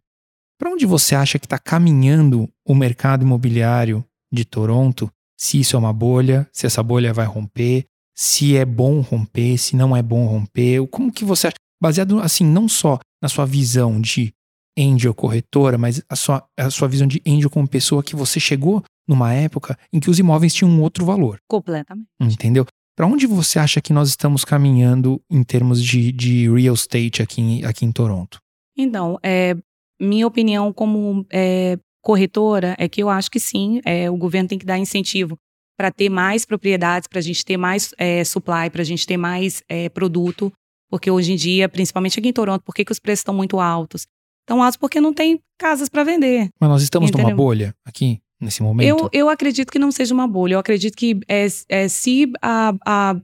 Para 0.57 0.71
onde 0.71 0.85
você 0.85 1.13
acha 1.13 1.37
que 1.37 1.45
está 1.45 1.59
caminhando 1.59 2.49
o 2.65 2.73
mercado 2.73 3.23
imobiliário 3.25 4.05
de 4.31 4.45
Toronto? 4.45 5.11
Se 5.37 5.59
isso 5.59 5.75
é 5.75 5.79
uma 5.79 5.91
bolha, 5.91 6.47
se 6.53 6.65
essa 6.65 6.81
bolha 6.81 7.13
vai 7.13 7.25
romper, 7.25 7.85
se 8.15 8.55
é 8.55 8.63
bom 8.63 9.01
romper, 9.01 9.57
se 9.57 9.75
não 9.75 9.93
é 9.93 10.01
bom 10.01 10.25
romper, 10.25 10.87
como 10.87 11.11
que 11.11 11.25
você 11.25 11.47
acha? 11.47 11.57
Baseado 11.81 12.21
assim, 12.21 12.45
não 12.45 12.69
só 12.69 12.97
na 13.21 13.27
sua 13.27 13.45
visão 13.45 13.99
de 13.99 14.33
angel 14.79 15.13
corretora, 15.13 15.77
mas 15.77 16.01
a 16.07 16.15
sua, 16.15 16.47
a 16.57 16.69
sua 16.69 16.87
visão 16.87 17.05
de 17.05 17.21
angel 17.27 17.49
como 17.49 17.67
pessoa 17.67 18.01
que 18.01 18.15
você 18.15 18.39
chegou 18.39 18.81
numa 19.05 19.33
época 19.33 19.77
em 19.91 19.99
que 19.99 20.09
os 20.09 20.17
imóveis 20.17 20.53
tinham 20.53 20.71
um 20.71 20.81
outro 20.81 21.05
valor, 21.05 21.39
Completamente. 21.49 22.07
entendeu? 22.21 22.65
Para 22.95 23.07
onde 23.07 23.27
você 23.27 23.59
acha 23.59 23.81
que 23.81 23.91
nós 23.91 24.09
estamos 24.09 24.45
caminhando 24.45 25.21
em 25.29 25.43
termos 25.43 25.83
de, 25.83 26.11
de 26.11 26.49
real 26.49 26.73
estate 26.75 27.21
aqui, 27.21 27.41
em- 27.41 27.63
aqui 27.65 27.85
em 27.85 27.91
Toronto? 27.91 28.39
Então, 28.77 29.17
é, 29.23 29.55
minha 29.99 30.25
opinião 30.25 30.71
como 30.71 31.25
é, 31.31 31.77
corretora 32.01 32.75
é 32.77 32.87
que 32.87 33.01
eu 33.03 33.09
acho 33.09 33.29
que 33.29 33.39
sim, 33.39 33.81
é, 33.85 34.09
o 34.09 34.15
governo 34.17 34.47
tem 34.49 34.57
que 34.59 34.65
dar 34.65 34.77
incentivo 34.77 35.37
para 35.77 35.91
ter 35.91 36.07
mais 36.07 36.45
propriedades, 36.45 37.07
para 37.07 37.19
a 37.19 37.21
gente 37.21 37.43
ter 37.43 37.57
mais 37.57 37.93
é, 37.97 38.23
supply, 38.23 38.69
para 38.71 38.81
a 38.81 38.85
gente 38.85 39.05
ter 39.05 39.17
mais 39.17 39.61
é, 39.67 39.89
produto, 39.89 40.51
porque 40.89 41.11
hoje 41.11 41.33
em 41.33 41.35
dia, 41.35 41.67
principalmente 41.67 42.17
aqui 42.19 42.29
em 42.29 42.33
Toronto, 42.33 42.61
por 42.63 42.73
que, 42.73 42.85
que 42.85 42.91
os 42.93 42.99
preços 42.99 43.19
estão 43.19 43.33
muito 43.35 43.59
altos? 43.59 44.05
Estão 44.43 44.61
altos 44.63 44.77
porque 44.77 45.01
não 45.01 45.13
tem 45.13 45.39
casas 45.59 45.89
para 45.89 46.03
vender. 46.05 46.47
Mas 46.61 46.69
nós 46.69 46.81
estamos 46.81 47.11
numa 47.11 47.23
Entendeu? 47.23 47.35
bolha 47.37 47.75
aqui, 47.83 48.21
nesse 48.39 48.61
momento? 48.61 48.87
Eu, 48.87 49.09
eu 49.11 49.29
acredito 49.29 49.71
que 49.71 49.79
não 49.79 49.91
seja 49.91 50.13
uma 50.13 50.27
bolha. 50.27 50.55
Eu 50.55 50.59
acredito 50.59 50.95
que 50.95 51.19
é, 51.27 51.47
é, 51.69 51.87
se 51.87 52.31
a, 52.41 52.73
a, 52.85 53.15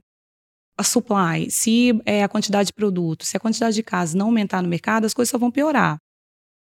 a 0.76 0.82
supply, 0.82 1.50
se 1.50 2.00
é, 2.04 2.22
a 2.22 2.28
quantidade 2.28 2.68
de 2.68 2.72
produtos, 2.72 3.28
se 3.28 3.36
a 3.36 3.40
quantidade 3.40 3.74
de 3.74 3.82
casas 3.82 4.14
não 4.14 4.26
aumentar 4.26 4.62
no 4.62 4.68
mercado, 4.68 5.04
as 5.04 5.14
coisas 5.14 5.30
só 5.30 5.38
vão 5.38 5.50
piorar. 5.50 5.98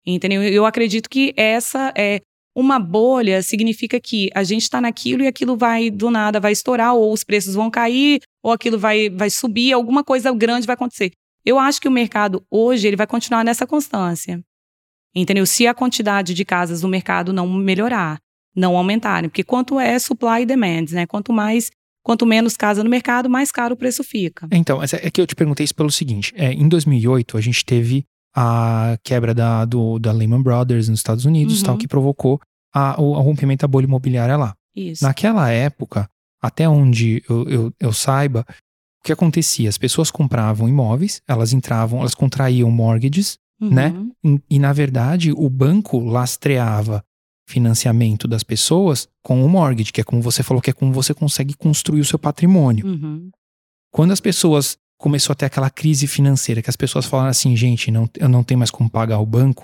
Entendeu? 0.07 0.43
Eu 0.43 0.67
acredito 0.67 1.09
que 1.09 1.33
essa 1.37 1.93
é 1.97 2.21
uma 2.55 2.79
bolha 2.79 3.43
significa 3.43 3.99
que 3.99 4.31
a 4.35 4.45
gente 4.45 4.63
está 4.63 4.81
naquilo 4.81 5.23
e 5.23 5.27
aquilo 5.27 5.57
vai 5.57 5.91
do 5.91 6.11
nada 6.11 6.39
vai 6.39 6.53
estourar 6.53 6.95
ou 6.95 7.13
os 7.13 7.25
preços 7.25 7.55
vão 7.55 7.69
cair 7.69 8.21
ou 8.43 8.53
aquilo 8.53 8.79
vai 8.79 9.11
vai 9.11 9.29
subir, 9.29 9.73
alguma 9.73 10.05
coisa 10.05 10.33
grande 10.33 10.67
vai 10.67 10.75
acontecer. 10.75 11.11
Eu 11.45 11.59
acho 11.59 11.81
que 11.81 11.89
o 11.89 11.91
mercado 11.91 12.45
hoje 12.51 12.87
ele 12.87 12.97
vai 12.97 13.07
continuar 13.07 13.45
nessa 13.45 13.67
constância. 13.67 14.41
Entendeu? 15.15 15.47
Se 15.47 15.67
a 15.67 15.75
quantidade 15.75 16.35
de 16.35 16.45
casas 16.45 16.83
no 16.83 16.89
mercado 16.89 17.33
não 17.33 17.49
melhorar, 17.49 18.19
não 18.55 18.77
aumentarem, 18.77 19.29
porque 19.29 19.45
quanto 19.45 19.81
é 19.81 19.99
supply 19.99 20.43
e 20.43 20.47
demand, 20.47 20.87
né? 20.93 21.07
Quanto 21.07 21.33
mais, 21.33 21.71
quanto 22.03 22.25
menos 22.25 22.57
casa 22.57 22.85
no 22.85 22.91
mercado, 22.91 23.29
mais 23.29 23.51
caro 23.51 23.75
o 23.75 23.77
preço 23.77 24.05
fica. 24.05 24.47
Então, 24.53 24.81
é 24.83 25.11
que 25.11 25.21
eu 25.21 25.27
te 25.27 25.35
perguntei 25.35 25.65
isso 25.65 25.75
pelo 25.75 25.91
seguinte: 25.91 26.33
é, 26.37 26.53
em 26.53 26.69
2008, 26.69 27.37
a 27.37 27.41
gente 27.41 27.65
teve 27.65 28.05
a 28.35 28.99
quebra 29.03 29.33
da, 29.33 29.65
do, 29.65 29.99
da 29.99 30.13
Lehman 30.13 30.43
Brothers 30.43 30.89
nos 30.89 30.99
Estados 30.99 31.25
Unidos, 31.25 31.59
Uhum. 31.61 31.65
tal, 31.67 31.79
que 31.79 31.87
provocou 31.87 32.41
a, 32.75 33.01
o, 33.01 33.13
rompimento 33.21 33.63
da 33.63 33.69
bolha 33.69 33.85
imobiliária 33.85 34.37
lá. 34.37 34.55
Isso. 34.75 35.05
Naquela 35.05 35.51
época, 35.51 36.09
até 36.43 36.69
onde 36.69 37.23
eu, 37.29 37.49
eu, 37.49 37.73
eu 37.79 37.93
saiba, 37.93 38.45
o 39.01 39.05
que 39.05 39.13
acontecia? 39.13 39.69
As 39.69 39.79
pessoas 39.79 40.11
compravam 40.11 40.69
imóveis, 40.69 41.23
elas 41.29 41.53
entravam, 41.53 42.01
elas 42.01 42.15
contraíam 42.15 42.71
mortgages, 42.71 43.39
né? 43.61 43.91
Uhum. 43.91 44.41
e, 44.51 44.57
e, 44.57 44.59
na 44.59 44.73
verdade 44.73 45.33
o 45.33 45.49
banco 45.49 46.01
lastreava 46.01 47.03
financiamento 47.49 48.27
das 48.27 48.43
pessoas 48.43 49.09
com 49.23 49.45
o 49.45 49.49
mortgage, 49.49 49.93
que 49.93 50.01
é 50.01 50.05
como 50.05 50.21
você 50.23 50.43
falou, 50.43 50.61
que 50.63 50.71
é 50.71 50.73
como 50.73 50.93
você 50.93 51.13
consegue 51.15 51.55
construir 51.55 52.01
o 52.01 52.05
seu 52.05 52.19
patrimônio. 52.19 52.87
Uhum. 52.87 53.31
Quando 53.93 54.13
as 54.13 54.21
pessoas 54.21 54.77
começou 54.99 55.33
a 55.33 55.37
ter 55.37 55.47
aquela 55.47 55.71
crise 55.71 56.07
financeira, 56.07 56.63
que 56.63 56.71
as 56.71 56.77
pessoas 56.77 57.05
falaram 57.07 57.31
assim, 57.31 57.55
gente, 57.57 57.91
não, 57.91 58.09
eu 58.17 58.29
não 58.29 58.43
tenho 58.43 58.59
mais 58.59 58.71
como 58.71 58.89
pagar 58.91 59.19
o 59.19 59.27
banco, 59.27 59.63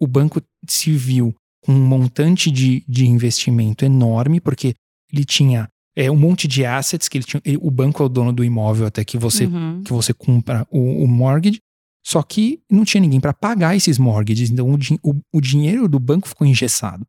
o 0.00 0.06
banco 0.06 0.40
se 0.68 0.90
viu 0.92 1.34
com 1.64 1.72
um 1.72 1.86
montante 1.86 2.50
de, 2.50 2.84
de 2.88 3.06
investimento 3.06 3.84
enorme, 3.84 4.40
porque 4.40 4.74
ele 5.12 5.24
tinha 5.24 5.68
é, 5.96 6.10
um 6.10 6.16
monte 6.16 6.48
de 6.48 6.66
assets, 6.66 7.08
que 7.08 7.18
ele 7.18 7.24
tinha, 7.24 7.40
ele- 7.44 7.58
o 7.62 7.70
banco 7.70 8.02
é 8.02 8.06
o 8.06 8.08
dono 8.08 8.32
do 8.32 8.44
imóvel 8.44 8.86
até 8.86 9.04
que 9.04 9.16
você, 9.16 9.46
Uhum. 9.46 9.82
que 9.84 9.92
você 9.92 10.12
compra 10.12 10.66
o, 10.70 11.04
o 11.04 11.08
mortgage, 11.08 11.60
só 12.04 12.22
que 12.22 12.60
não 12.70 12.84
tinha 12.84 13.00
ninguém 13.00 13.20
para 13.20 13.32
pagar 13.32 13.74
esses 13.74 13.98
mortgages, 13.98 14.50
então 14.50 14.70
o, 14.70 14.76
din- 14.78 14.98
o, 15.02 15.14
o 15.32 15.40
dinheiro 15.40 15.88
do 15.88 15.98
banco 15.98 16.28
ficou 16.28 16.46
engessado. 16.46 17.04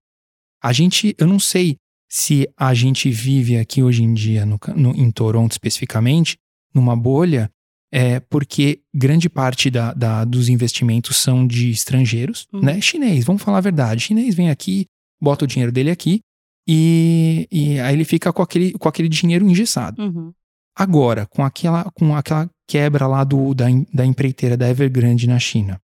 A 0.63 0.71
gente, 0.71 1.13
eu 1.17 1.27
não 1.27 1.39
sei 1.39 1.75
se 2.10 2.47
a 2.58 2.73
gente 2.73 3.10
vive 3.10 3.58
aqui 3.58 3.84
hoje 3.84 4.03
em 4.03 4.13
dia, 4.13 4.45
no, 4.45 4.58
no- 4.75 4.95
em 4.95 5.12
Toronto 5.12 5.51
especificamente, 5.51 6.38
numa 6.73 6.95
bolha, 6.95 7.49
é 7.93 8.19
porque 8.19 8.81
grande 8.93 9.29
parte 9.29 9.69
da, 9.69 9.93
da- 9.93 10.23
dos 10.25 10.49
investimentos 10.49 11.17
são 11.17 11.45
de 11.45 11.69
estrangeiros, 11.71 12.47
Uhum. 12.53 12.62
né? 12.62 12.79
Chinês, 12.81 13.23
vamos 13.25 13.41
falar 13.41 13.58
a 13.60 13.62
verdade. 13.62 14.01
Chinês 14.01 14.34
vem 14.36 14.49
aqui, 14.49 14.86
bota 15.21 15.45
o 15.45 15.47
dinheiro 15.47 15.71
dele 15.71 15.91
aqui 15.91 16.19
e, 16.67 17.47
e 17.51 17.79
aí 17.79 17.93
ele 17.93 18.05
fica 18.05 18.31
com 18.34 18.41
aquele, 18.41 18.71
com 18.73 18.88
aquele 18.89 19.08
dinheiro 19.10 19.47
engessado. 19.47 20.01
Uhum. 20.01 20.34
Agora, 20.77 21.25
com 21.27 21.43
aquela, 21.43 21.89
com 21.93 22.15
aquela 22.15 22.49
quebra 22.67 23.08
lá 23.08 23.23
do, 23.23 23.54
da, 23.54 23.65
da 23.93 24.06
empreiteira 24.06 24.58
da 24.58 24.69
Evergrande 24.69 25.28
na 25.28 25.39
China, 25.39 25.80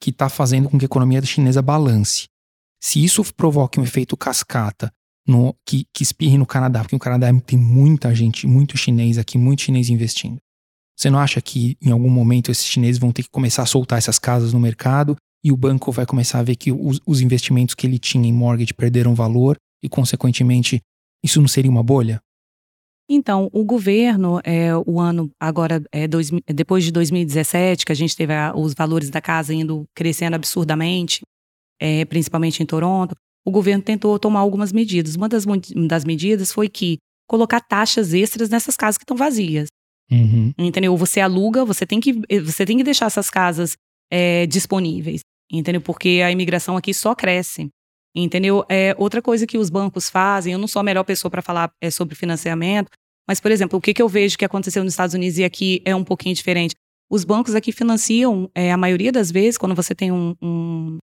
que 0.00 0.10
está 0.10 0.28
fazendo 0.28 0.68
com 0.68 0.78
que 0.78 0.84
a 0.84 0.86
economia 0.86 1.22
chinesa 1.22 1.62
balance. 1.62 2.28
Se 2.82 3.02
isso 3.02 3.22
provoque 3.34 3.80
um 3.80 3.82
efeito 3.82 4.16
cascata 4.16 4.92
no, 5.26 5.54
que, 5.66 5.86
que 5.92 6.02
espirre 6.02 6.38
no 6.38 6.46
Canadá, 6.46 6.80
porque 6.80 6.96
o 6.96 7.00
Canadá 7.00 7.28
tem 7.40 7.58
muita 7.58 8.14
gente, 8.14 8.46
muito 8.46 8.76
chinês 8.76 9.18
aqui, 9.18 9.36
muito 9.36 9.62
chinês 9.62 9.88
investindo. 9.88 10.38
Você 10.96 11.10
não 11.10 11.18
acha 11.18 11.40
que 11.42 11.76
em 11.82 11.90
algum 11.90 12.08
momento 12.08 12.50
esses 12.50 12.64
chineses 12.64 12.98
vão 12.98 13.12
ter 13.12 13.22
que 13.22 13.30
começar 13.30 13.62
a 13.62 13.66
soltar 13.66 13.98
essas 13.98 14.18
casas 14.18 14.52
no 14.52 14.60
mercado 14.60 15.16
e 15.44 15.52
o 15.52 15.56
banco 15.56 15.92
vai 15.92 16.06
começar 16.06 16.38
a 16.38 16.42
ver 16.42 16.56
que 16.56 16.72
os, 16.72 17.00
os 17.06 17.20
investimentos 17.20 17.74
que 17.74 17.86
ele 17.86 17.98
tinha 17.98 18.26
em 18.26 18.32
mortgage 18.32 18.72
perderam 18.72 19.14
valor 19.14 19.56
e, 19.82 19.88
consequentemente, 19.88 20.80
isso 21.22 21.40
não 21.40 21.48
seria 21.48 21.70
uma 21.70 21.82
bolha? 21.82 22.20
Então, 23.08 23.48
o 23.52 23.64
governo, 23.64 24.40
é, 24.42 24.76
o 24.84 24.98
ano 24.98 25.30
agora, 25.40 25.80
é 25.92 26.08
dois, 26.08 26.30
depois 26.52 26.82
de 26.82 26.90
2017, 26.90 27.86
que 27.86 27.92
a 27.92 27.94
gente 27.94 28.16
teve 28.16 28.34
a, 28.34 28.52
os 28.54 28.74
valores 28.74 29.10
da 29.10 29.20
casa 29.20 29.54
indo 29.54 29.84
crescendo 29.94 30.34
absurdamente, 30.34 31.20
é, 31.80 32.04
principalmente 32.04 32.62
em 32.62 32.66
Toronto, 32.66 33.14
o 33.44 33.50
governo 33.50 33.82
tentou 33.82 34.18
tomar 34.18 34.40
algumas 34.40 34.72
medidas. 34.72 35.14
Uma 35.14 35.28
das, 35.28 35.44
das 35.86 36.04
medidas 36.04 36.52
foi 36.52 36.68
que 36.68 36.98
colocar 37.28 37.60
taxas 37.60 38.12
extras 38.12 38.48
nessas 38.48 38.76
casas 38.76 38.98
que 38.98 39.04
estão 39.04 39.16
vazias. 39.16 39.68
Uhum. 40.10 40.52
Entendeu? 40.58 40.96
Você 40.96 41.20
aluga, 41.20 41.64
você 41.64 41.86
tem 41.86 42.00
que, 42.00 42.12
você 42.40 42.66
tem 42.66 42.76
que 42.76 42.84
deixar 42.84 43.06
essas 43.06 43.30
casas 43.30 43.76
é, 44.10 44.46
disponíveis. 44.46 45.20
Entendeu? 45.50 45.80
Porque 45.80 46.22
a 46.24 46.30
imigração 46.30 46.76
aqui 46.76 46.92
só 46.92 47.14
cresce. 47.14 47.68
Entendeu? 48.18 48.64
É, 48.68 48.94
outra 48.98 49.20
coisa 49.20 49.46
que 49.46 49.58
os 49.58 49.68
bancos 49.68 50.08
fazem, 50.08 50.54
eu 50.54 50.58
não 50.58 50.66
sou 50.66 50.80
a 50.80 50.82
melhor 50.82 51.04
pessoa 51.04 51.30
para 51.30 51.42
falar 51.42 51.70
é, 51.82 51.90
sobre 51.90 52.14
financiamento, 52.14 52.88
mas, 53.28 53.40
por 53.40 53.50
exemplo, 53.50 53.78
o 53.78 53.82
que, 53.82 53.92
que 53.92 54.00
eu 54.00 54.08
vejo 54.08 54.38
que 54.38 54.44
aconteceu 54.44 54.82
nos 54.82 54.92
Estados 54.92 55.14
Unidos 55.14 55.36
e 55.36 55.44
aqui 55.44 55.82
é 55.84 55.94
um 55.94 56.04
pouquinho 56.04 56.34
diferente. 56.34 56.74
Os 57.10 57.24
bancos 57.24 57.54
aqui 57.54 57.72
financiam, 57.72 58.50
é, 58.54 58.72
a 58.72 58.76
maioria 58.76 59.12
das 59.12 59.30
vezes, 59.30 59.58
quando 59.58 59.74
você 59.74 59.94
tem 59.94 60.10
um, 60.10 60.34
um 60.40 60.98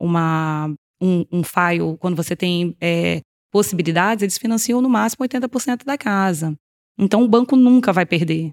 uma, 0.00 0.72
um, 1.00 1.24
um 1.30 1.42
file, 1.42 1.96
quando 1.98 2.16
você 2.16 2.34
tem 2.34 2.76
é, 2.80 3.20
possibilidades, 3.50 4.22
eles 4.22 4.38
financiam 4.38 4.80
no 4.80 4.88
máximo 4.88 5.24
80% 5.24 5.84
da 5.84 5.96
casa. 5.96 6.54
Então 6.98 7.22
o 7.22 7.28
banco 7.28 7.56
nunca 7.56 7.92
vai 7.92 8.06
perder. 8.06 8.52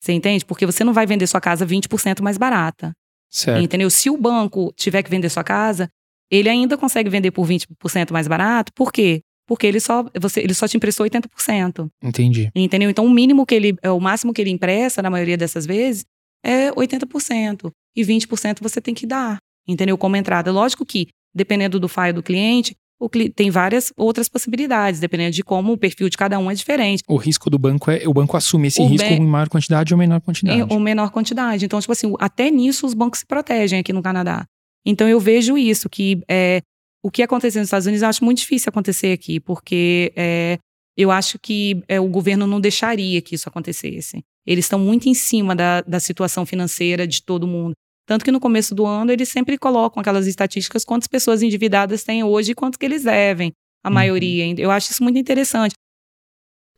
Você 0.00 0.12
entende? 0.12 0.44
Porque 0.44 0.66
você 0.66 0.84
não 0.84 0.92
vai 0.92 1.06
vender 1.06 1.26
sua 1.26 1.40
casa 1.40 1.66
20% 1.66 2.22
mais 2.22 2.36
barata. 2.36 2.92
Certo. 3.30 3.62
Entendeu? 3.62 3.90
Se 3.90 4.08
o 4.08 4.16
banco 4.16 4.72
tiver 4.76 5.02
que 5.02 5.10
vender 5.10 5.28
sua 5.28 5.42
casa, 5.42 5.88
ele 6.30 6.48
ainda 6.48 6.76
consegue 6.76 7.08
vender 7.08 7.30
por 7.30 7.46
20% 7.46 8.12
mais 8.12 8.26
barato. 8.26 8.72
Por 8.72 8.92
quê? 8.92 9.22
Porque 9.46 9.66
ele 9.66 9.78
só, 9.78 10.04
você, 10.20 10.40
ele 10.40 10.54
só 10.54 10.66
te 10.66 10.76
emprestou 10.76 11.06
80%. 11.06 11.88
Entendi. 12.02 12.50
Entendeu? 12.54 12.90
Então 12.90 13.06
o 13.06 13.10
mínimo 13.10 13.46
que 13.46 13.54
ele, 13.54 13.76
é 13.80 13.90
o 13.90 14.00
máximo 14.00 14.32
que 14.32 14.40
ele 14.40 14.50
empresta, 14.50 15.00
na 15.00 15.10
maioria 15.10 15.36
dessas 15.36 15.64
vezes, 15.64 16.04
é 16.44 16.70
80%. 16.72 17.70
E 17.96 18.02
20% 18.02 18.58
você 18.60 18.80
tem 18.80 18.92
que 18.92 19.06
dar. 19.06 19.38
Entendeu? 19.66 19.96
Como 19.96 20.16
entrada. 20.16 20.50
Lógico 20.50 20.84
que, 20.84 21.08
dependendo 21.34 21.78
do 21.78 21.88
file 21.88 22.12
do 22.12 22.22
cliente, 22.22 22.74
cli 23.10 23.28
tem 23.28 23.50
várias 23.50 23.92
outras 23.96 24.28
possibilidades, 24.28 25.00
dependendo 25.00 25.32
de 25.32 25.42
como 25.42 25.72
o 25.72 25.78
perfil 25.78 26.08
de 26.08 26.16
cada 26.16 26.38
um 26.38 26.50
é 26.50 26.54
diferente. 26.54 27.02
O 27.08 27.16
risco 27.16 27.50
do 27.50 27.58
banco 27.58 27.90
é 27.90 28.06
o 28.06 28.12
banco 28.12 28.36
assume 28.36 28.68
esse 28.68 28.80
o 28.80 28.86
risco 28.86 29.06
em 29.06 29.26
maior 29.26 29.48
quantidade 29.48 29.92
ou 29.92 29.98
menor 29.98 30.20
quantidade. 30.20 30.62
Ou 30.72 30.80
menor 30.80 31.10
quantidade. 31.10 31.64
Então, 31.64 31.80
tipo 31.80 31.92
assim, 31.92 32.12
até 32.18 32.50
nisso 32.50 32.86
os 32.86 32.94
bancos 32.94 33.20
se 33.20 33.26
protegem 33.26 33.78
aqui 33.80 33.92
no 33.92 34.02
Canadá. 34.02 34.46
Então 34.86 35.08
eu 35.08 35.18
vejo 35.18 35.58
isso, 35.58 35.90
que 35.90 36.22
é, 36.28 36.62
o 37.02 37.10
que 37.10 37.22
aconteceu 37.22 37.60
nos 37.60 37.66
Estados 37.66 37.86
Unidos 37.86 38.02
eu 38.02 38.08
acho 38.08 38.24
muito 38.24 38.38
difícil 38.38 38.70
acontecer 38.70 39.12
aqui, 39.12 39.40
porque 39.40 40.12
é, 40.14 40.58
eu 40.96 41.10
acho 41.10 41.38
que 41.38 41.82
é, 41.88 42.00
o 42.00 42.08
governo 42.08 42.46
não 42.46 42.60
deixaria 42.60 43.20
que 43.20 43.34
isso 43.34 43.48
acontecesse. 43.48 44.22
Eles 44.46 44.64
estão 44.64 44.78
muito 44.78 45.08
em 45.08 45.14
cima 45.14 45.54
da, 45.56 45.80
da 45.82 45.98
situação 45.98 46.46
financeira 46.46 47.06
de 47.06 47.20
todo 47.20 47.46
mundo. 47.46 47.74
Tanto 48.06 48.24
que 48.24 48.30
no 48.30 48.38
começo 48.38 48.74
do 48.74 48.86
ano 48.86 49.10
eles 49.10 49.28
sempre 49.28 49.58
colocam 49.58 50.00
aquelas 50.00 50.28
estatísticas 50.28 50.84
quantas 50.84 51.08
pessoas 51.08 51.42
endividadas 51.42 52.04
têm 52.04 52.22
hoje 52.22 52.52
e 52.52 52.54
quanto 52.54 52.78
que 52.78 52.86
eles 52.86 53.02
devem, 53.02 53.52
a 53.84 53.88
uhum. 53.88 53.94
maioria. 53.94 54.54
Eu 54.56 54.70
acho 54.70 54.92
isso 54.92 55.02
muito 55.02 55.18
interessante. 55.18 55.74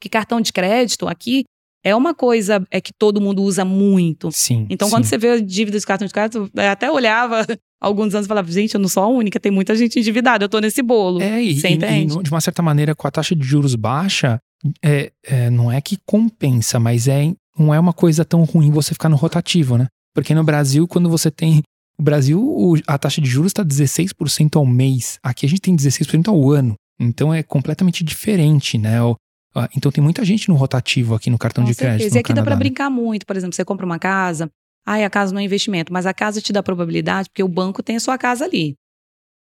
Que 0.00 0.08
cartão 0.08 0.40
de 0.40 0.52
crédito 0.52 1.06
aqui 1.06 1.44
é 1.84 1.94
uma 1.94 2.14
coisa 2.14 2.66
é 2.70 2.80
que 2.80 2.92
todo 2.98 3.20
mundo 3.20 3.42
usa 3.42 3.64
muito. 3.64 4.32
Sim. 4.32 4.66
Então, 4.70 4.88
sim. 4.88 4.94
quando 4.94 5.04
você 5.04 5.18
vê 5.18 5.30
a 5.30 5.40
dívida 5.40 5.78
de 5.78 5.86
cartão 5.86 6.06
de 6.06 6.14
crédito, 6.14 6.50
eu 6.54 6.70
até 6.70 6.90
olhava 6.90 7.46
alguns 7.80 8.14
anos 8.14 8.26
falava, 8.26 8.50
gente, 8.50 8.74
eu 8.74 8.80
não 8.80 8.88
sou 8.88 9.02
a 9.02 9.06
única, 9.06 9.38
tem 9.38 9.52
muita 9.52 9.74
gente 9.74 9.98
endividada, 9.98 10.44
eu 10.44 10.48
tô 10.48 10.58
nesse 10.58 10.82
bolo. 10.82 11.20
É, 11.20 11.42
e, 11.42 11.58
você 11.58 11.68
e, 11.68 11.72
entende? 11.72 12.18
E, 12.18 12.22
de 12.22 12.30
uma 12.30 12.40
certa 12.40 12.62
maneira, 12.62 12.94
com 12.94 13.06
a 13.06 13.10
taxa 13.10 13.34
de 13.34 13.46
juros 13.46 13.74
baixa, 13.74 14.40
é, 14.84 15.12
é, 15.24 15.50
não 15.50 15.70
é 15.70 15.80
que 15.80 15.98
compensa, 16.04 16.80
mas 16.80 17.08
é, 17.08 17.32
não 17.58 17.72
é 17.72 17.78
uma 17.78 17.92
coisa 17.92 18.24
tão 18.24 18.44
ruim 18.44 18.70
você 18.70 18.94
ficar 18.94 19.08
no 19.08 19.16
rotativo, 19.16 19.76
né? 19.76 19.86
Porque 20.14 20.34
no 20.34 20.44
Brasil, 20.44 20.86
quando 20.88 21.08
você 21.08 21.30
tem. 21.30 21.62
O 22.00 22.02
Brasil, 22.02 22.74
a 22.86 22.96
taxa 22.96 23.20
de 23.20 23.28
juros 23.28 23.50
está 23.50 23.64
16% 23.64 24.56
ao 24.56 24.64
mês. 24.64 25.18
Aqui 25.20 25.44
a 25.44 25.48
gente 25.48 25.60
tem 25.60 25.74
16% 25.74 26.28
ao 26.28 26.50
ano. 26.50 26.74
Então 27.00 27.34
é 27.34 27.42
completamente 27.42 28.04
diferente, 28.04 28.78
né? 28.78 28.98
Então 29.76 29.90
tem 29.90 30.02
muita 30.02 30.24
gente 30.24 30.48
no 30.48 30.54
rotativo 30.54 31.14
aqui 31.14 31.28
no 31.28 31.38
cartão 31.38 31.64
Com 31.64 31.70
de 31.70 31.74
certeza. 31.74 31.98
crédito. 31.98 32.16
E 32.16 32.18
aqui 32.18 32.32
dá 32.32 32.42
para 32.42 32.54
né? 32.54 32.58
brincar 32.58 32.88
muito. 32.88 33.26
Por 33.26 33.36
exemplo, 33.36 33.54
você 33.54 33.64
compra 33.64 33.84
uma 33.84 33.98
casa, 33.98 34.48
ai, 34.88 35.04
a 35.04 35.10
casa 35.10 35.32
não 35.34 35.40
é 35.40 35.44
investimento, 35.44 35.92
mas 35.92 36.06
a 36.06 36.14
casa 36.14 36.40
te 36.40 36.52
dá 36.52 36.62
probabilidade 36.62 37.28
porque 37.28 37.42
o 37.42 37.48
banco 37.48 37.82
tem 37.82 37.96
a 37.96 38.00
sua 38.00 38.16
casa 38.16 38.46
ali. 38.46 38.74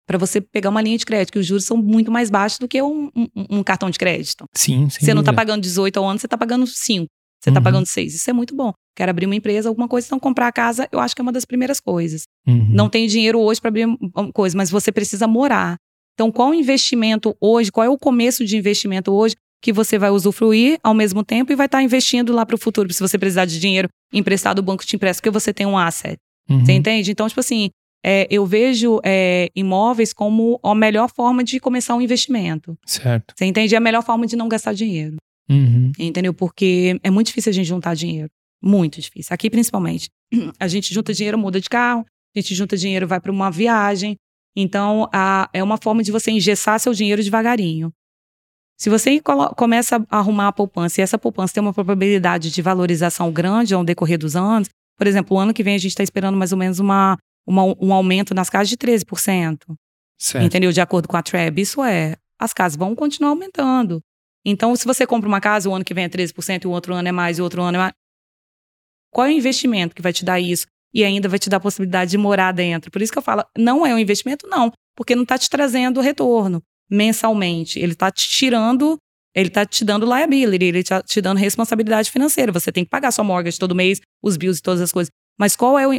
Para 0.07 0.19
você 0.19 0.41
pegar 0.41 0.69
uma 0.69 0.83
linha 0.83 0.99
de 0.99 1.07
crédito, 1.07 1.33
que 1.33 1.39
os 1.39 1.47
juros 1.47 1.65
são 1.65 1.77
muito 1.77 2.11
mais 2.11 2.29
baixos 2.29 2.59
do 2.59 2.69
que 2.69 2.83
um, 2.83 3.11
um, 3.17 3.29
um 3.35 3.63
cartão 3.63 3.89
de 3.89 3.99
crédito. 3.99 4.45
Sim, 4.55 4.91
Você 4.91 4.99
dúvida. 4.99 5.15
não 5.15 5.23
está 5.23 5.33
pagando 5.33 5.63
18 5.63 5.97
ao 5.97 6.05
ano, 6.05 6.19
você 6.19 6.27
está 6.27 6.37
pagando 6.37 6.67
5. 6.67 7.07
Você 7.41 7.51
está 7.51 7.61
uhum. 7.61 7.65
pagando 7.65 7.87
6. 7.87 8.15
Isso 8.15 8.29
é 8.29 8.33
muito 8.33 8.55
bom. 8.55 8.73
Quero 8.95 9.11
abrir 9.11 9.27
uma 9.27 9.35
empresa, 9.35 9.69
alguma 9.69 9.89
coisa, 9.89 10.07
então 10.07 10.21
comprar 10.21 10.49
a 10.49 10.53
casa, 10.53 10.87
eu 10.93 11.01
acho 11.01 11.15
que 11.15 11.23
é 11.23 11.25
uma 11.25 11.33
das 11.33 11.45
primeiras 11.45 11.81
coisas. 11.81 12.25
Uhum. 12.47 12.69
Não 12.69 12.91
tenho 12.91 13.09
dinheiro 13.09 13.41
hoje 13.41 13.61
para 13.61 13.69
abrir 13.69 13.87
uma 13.87 14.33
coisa, 14.33 14.57
mas 14.57 14.71
você 14.71 14.93
precisa 14.93 15.27
morar. 15.27 15.77
Então, 16.15 16.31
qual 16.31 16.51
o 16.51 16.55
investimento 16.55 17.35
hoje, 17.41 17.73
qual 17.73 17.87
é 17.87 17.89
o 17.89 17.99
começo 17.99 18.45
de 18.45 18.57
investimento 18.57 19.11
hoje 19.13 19.35
que 19.63 19.73
você 19.73 19.97
vai 19.97 20.11
usufruir 20.11 20.79
ao 20.83 20.93
mesmo 20.93 21.25
tempo 21.25 21.53
e 21.53 21.57
vai 21.57 21.67
estar 21.67 21.79
tá 21.79 21.83
investindo 21.83 22.33
lá 22.33 22.45
para 22.45 22.57
o 22.57 22.59
futuro? 22.59 22.93
Se 22.93 23.01
você 23.01 23.17
precisar 23.17 23.45
de 23.45 23.61
dinheiro 23.61 23.89
emprestado, 24.13 24.59
o 24.59 24.63
banco 24.63 24.85
te 24.85 24.97
empresta, 24.97 25.21
porque 25.21 25.31
você 25.31 25.55
tem 25.55 25.65
um 25.65 25.79
asset. 25.79 26.17
Uhum. 26.51 26.65
Você 26.65 26.73
entende? 26.73 27.13
Então, 27.13 27.29
tipo 27.29 27.39
assim, 27.39 27.71
é, 28.05 28.27
eu 28.29 28.45
vejo 28.45 29.01
é, 29.05 29.49
imóveis 29.55 30.13
como 30.13 30.59
a 30.63 30.75
melhor 30.75 31.09
forma 31.09 31.45
de 31.45 31.61
começar 31.61 31.95
um 31.95 32.03
investimento. 32.03 32.77
Certo. 32.85 33.33
Você 33.37 33.45
entende? 33.45 33.75
É 33.75 33.79
a 33.79 33.81
melhor 33.81 34.03
forma 34.03 34.27
de 34.27 34.35
não 34.35 34.49
gastar 34.49 34.73
dinheiro. 34.73 35.17
Uhum. 35.49 35.93
Entendeu? 35.97 36.35
Porque 36.35 36.99
é 37.03 37.11
muito 37.11 37.29
difícil 37.29 37.51
a 37.51 37.55
gente 37.55 37.67
juntar 37.67 37.95
dinheiro. 37.95 38.29
Muito 38.61 39.01
difícil. 39.01 39.33
Aqui, 39.33 39.49
principalmente. 39.49 40.09
A 40.59 40.67
gente 40.69 40.95
junta 40.95 41.13
dinheiro, 41.13 41.37
muda 41.37 41.61
de 41.61 41.69
carro, 41.69 42.07
a 42.35 42.41
gente 42.41 42.55
junta 42.55 42.77
dinheiro, 42.77 43.07
vai 43.07 43.21
para 43.21 43.31
uma 43.31 43.51
viagem. 43.51 44.17
Então, 44.57 45.09
a, 45.13 45.51
é 45.53 45.63
uma 45.63 45.77
forma 45.77 46.03
de 46.03 46.11
você 46.11 46.31
engessar 46.31 46.81
seu 46.81 46.95
dinheiro 46.95 47.23
devagarinho. 47.23 47.93
Se 48.83 48.91
você 48.91 49.21
começa 49.55 50.05
a 50.11 50.19
arrumar 50.19 50.49
a 50.49 50.53
poupança 50.53 51.01
e 51.01 51.05
essa 51.05 51.17
poupança 51.17 51.55
tem 51.55 51.61
uma 51.61 51.73
probabilidade 51.73 52.51
de 52.51 52.61
valorização 52.61 53.31
grande 53.31 53.73
ao 53.73 53.85
decorrer 53.85 54.19
dos 54.19 54.35
anos, 54.35 54.69
por 54.99 55.07
exemplo, 55.07 55.37
o 55.37 55.39
ano 55.39 55.55
que 55.55 55.63
vem 55.63 55.77
a 55.77 55.79
gente 55.79 55.93
está 55.93 56.03
esperando 56.03 56.37
mais 56.37 56.51
ou 56.51 56.59
menos 56.59 56.81
uma, 56.81 57.17
uma, 57.47 57.63
um 57.81 57.93
aumento 57.93 58.35
nas 58.35 58.51
casas 58.51 58.69
de 58.69 58.77
13%. 58.77 59.57
Certo. 60.19 60.45
Entendeu? 60.45 60.73
De 60.73 60.81
acordo 60.81 61.07
com 61.07 61.17
a 61.17 61.23
TREB. 61.23 61.61
Isso 61.61 61.81
é, 61.85 62.17
as 62.37 62.53
casas 62.53 62.77
vão 62.77 62.93
continuar 62.93 63.31
aumentando. 63.31 64.03
Então, 64.45 64.75
se 64.75 64.85
você 64.85 65.07
compra 65.07 65.29
uma 65.29 65.41
casa, 65.41 65.71
o 65.71 65.75
ano 65.77 65.85
que 65.85 65.95
vem 65.95 66.07
é 66.07 66.09
13%, 66.09 66.65
e 66.65 66.67
o 66.67 66.71
outro 66.73 66.93
ano 66.93 67.07
é 67.07 67.13
mais, 67.13 67.39
e 67.39 67.41
o 67.41 67.45
outro 67.45 67.63
ano 67.63 67.77
é 67.77 67.81
mais. 67.83 67.93
Qual 69.13 69.29
é 69.29 69.31
o 69.31 69.33
investimento 69.33 69.95
que 69.95 70.03
vai 70.03 70.13
te 70.13 70.25
dar 70.25 70.41
isso? 70.41 70.67
E 70.93 71.05
ainda 71.05 71.29
vai 71.29 71.39
te 71.39 71.49
dar 71.49 71.59
a 71.59 71.61
possibilidade 71.61 72.11
de 72.11 72.19
morar 72.19 72.51
dentro. 72.51 72.91
Por 72.91 73.01
isso 73.01 73.13
que 73.13 73.19
eu 73.19 73.23
falo, 73.23 73.45
não 73.57 73.87
é 73.87 73.95
um 73.95 73.99
investimento, 73.99 74.49
não, 74.49 74.73
porque 74.97 75.15
não 75.15 75.23
está 75.23 75.39
te 75.39 75.49
trazendo 75.49 76.01
retorno 76.01 76.61
mensalmente. 76.93 77.79
Ele 77.79 77.93
está 77.93 78.11
te 78.11 78.29
tirando, 78.29 78.97
ele 79.35 79.49
está 79.49 79.65
te 79.65 79.85
dando 79.85 80.07
liability, 80.07 80.65
ele 80.65 80.79
está 80.79 81.03
te 81.03 81.21
dando 81.21 81.39
responsabilidade 81.39 82.11
financeira. 82.11 82.53
Você 82.53 82.71
tem 82.71 82.85
que 82.85 82.91
pagar 82.91 83.11
sua 83.11 83.25
mortgage 83.25 83.59
todo 83.59 83.75
mês, 83.75 84.01
os 84.23 84.37
bills 84.37 84.61
e 84.61 84.63
todas 84.63 84.81
as 84.81 84.93
coisas. 84.93 85.11
Mas 85.39 85.57
qual 85.57 85.79
é 85.79 85.87
o, 85.87 85.93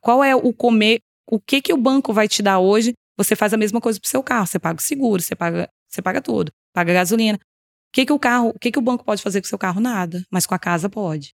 qual 0.00 0.22
é 0.22 0.34
o 0.34 0.52
comer, 0.52 1.00
o 1.28 1.40
que 1.40 1.60
que 1.60 1.72
o 1.72 1.76
banco 1.76 2.12
vai 2.12 2.28
te 2.28 2.42
dar 2.42 2.58
hoje? 2.60 2.92
Você 3.18 3.34
faz 3.34 3.52
a 3.52 3.56
mesma 3.56 3.80
coisa 3.80 3.98
pro 3.98 4.08
seu 4.08 4.22
carro, 4.22 4.46
você 4.46 4.58
paga 4.58 4.78
o 4.78 4.82
seguro, 4.82 5.22
você 5.22 5.34
paga, 5.34 5.68
você 5.88 6.00
paga 6.00 6.20
tudo, 6.20 6.52
paga 6.72 6.92
gasolina 6.92 7.38
que, 7.96 8.04
que 8.04 8.12
o 8.12 8.18
carro, 8.18 8.50
o 8.50 8.58
que, 8.58 8.70
que 8.70 8.78
o 8.78 8.82
banco 8.82 9.02
pode 9.02 9.22
fazer 9.22 9.40
com 9.40 9.46
o 9.46 9.48
seu 9.48 9.56
carro? 9.56 9.80
Nada. 9.80 10.22
Mas 10.30 10.44
com 10.44 10.54
a 10.54 10.58
casa 10.58 10.86
pode. 10.86 11.32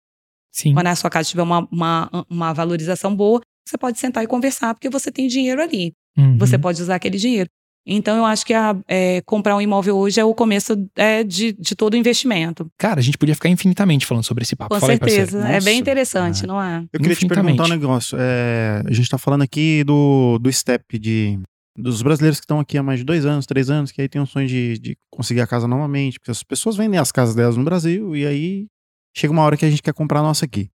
Sim. 0.52 0.76
Quando 0.76 0.88
a 0.88 0.96
sua 0.96 1.10
casa 1.10 1.28
tiver 1.28 1.42
uma, 1.42 1.68
uma, 1.72 2.26
uma 2.30 2.54
valorização 2.54 3.16
boa, 3.16 3.42
você 3.68 3.80
pode 3.80 3.98
sentar 3.98 4.24
e 4.24 4.28
conversar, 4.28 4.76
porque 4.76 4.90
você 4.90 5.12
tem 5.12 5.28
dinheiro 5.28 5.60
ali. 5.60 5.92
Uhum. 6.16 6.38
Você 6.38 6.60
pode 6.60 6.80
usar 6.80 6.96
aquele 6.96 7.18
dinheiro. 7.18 7.50
Então, 7.86 8.18
eu 8.18 8.26
acho 8.26 8.46
que 8.46 8.54
a, 8.54 8.76
é, 8.88 9.22
comprar 9.22 9.56
um 9.56 9.62
imóvel 9.62 9.98
hoje 9.98 10.20
é 10.20 10.26
o 10.26 10.34
começo 10.34 10.74
é, 10.96 11.24
de, 11.24 11.54
de 11.54 11.76
todo 11.76 11.94
o 11.94 11.98
investimento. 11.98 12.68
Cara, 12.78 13.00
a 13.00 13.04
gente 13.04 13.18
podia 13.18 13.34
ficar 13.34 13.50
infinitamente 13.50 14.06
falando 14.06 14.24
sobre 14.24 14.44
esse 14.44 14.56
papo. 14.56 14.74
Com 14.74 14.80
Fala 14.80 14.92
certeza. 14.94 15.44
Aí, 15.44 15.56
é 15.56 15.62
bem 15.62 15.80
interessante, 15.80 16.44
é. 16.44 16.48
não 16.48 16.62
é? 16.62 16.86
Eu 16.94 17.00
queria 17.00 17.16
te 17.16 17.28
perguntar 17.28 17.66
um 17.66 17.70
negócio. 17.70 18.18
É, 18.20 18.84
a 18.86 18.94
gente 18.94 19.10
tá 19.10 19.18
falando 19.18 19.42
aqui 19.42 19.84
do, 19.84 20.38
do 20.40 20.52
step 20.52 21.00
de 21.00 21.40
dos 21.78 22.02
brasileiros 22.02 22.40
que 22.40 22.44
estão 22.44 22.60
aqui 22.60 22.78
há 22.78 22.84
mais 22.84 23.00
de 23.00 23.06
dois 23.06 23.26
anos, 23.26 23.46
três 23.46 23.70
anos, 23.70 23.92
que 23.92 24.02
aí 24.02 24.10
tem 24.10 24.22
um 24.22 24.26
sonho 24.26 24.48
de, 24.48 24.78
de 24.78 24.98
conseguir 25.10 25.42
a 25.42 25.48
casa 25.48 25.68
novamente, 25.68 26.20
porque 26.20 26.32
as 26.32 26.44
pessoas 26.44 26.76
vendem 26.76 27.00
as 27.00 27.12
casas 27.12 27.34
delas 27.34 27.56
no 27.56 27.64
Brasil 27.64 28.16
e 28.16 28.28
aí 28.28 28.68
chega 29.16 29.32
uma 29.32 29.42
hora 29.42 29.58
que 29.58 29.66
a 29.66 29.70
gente 29.70 29.82
quer 29.82 29.94
comprar 29.94 30.20
a 30.20 30.24
nossa 30.24 30.46
aqui. 30.46 30.70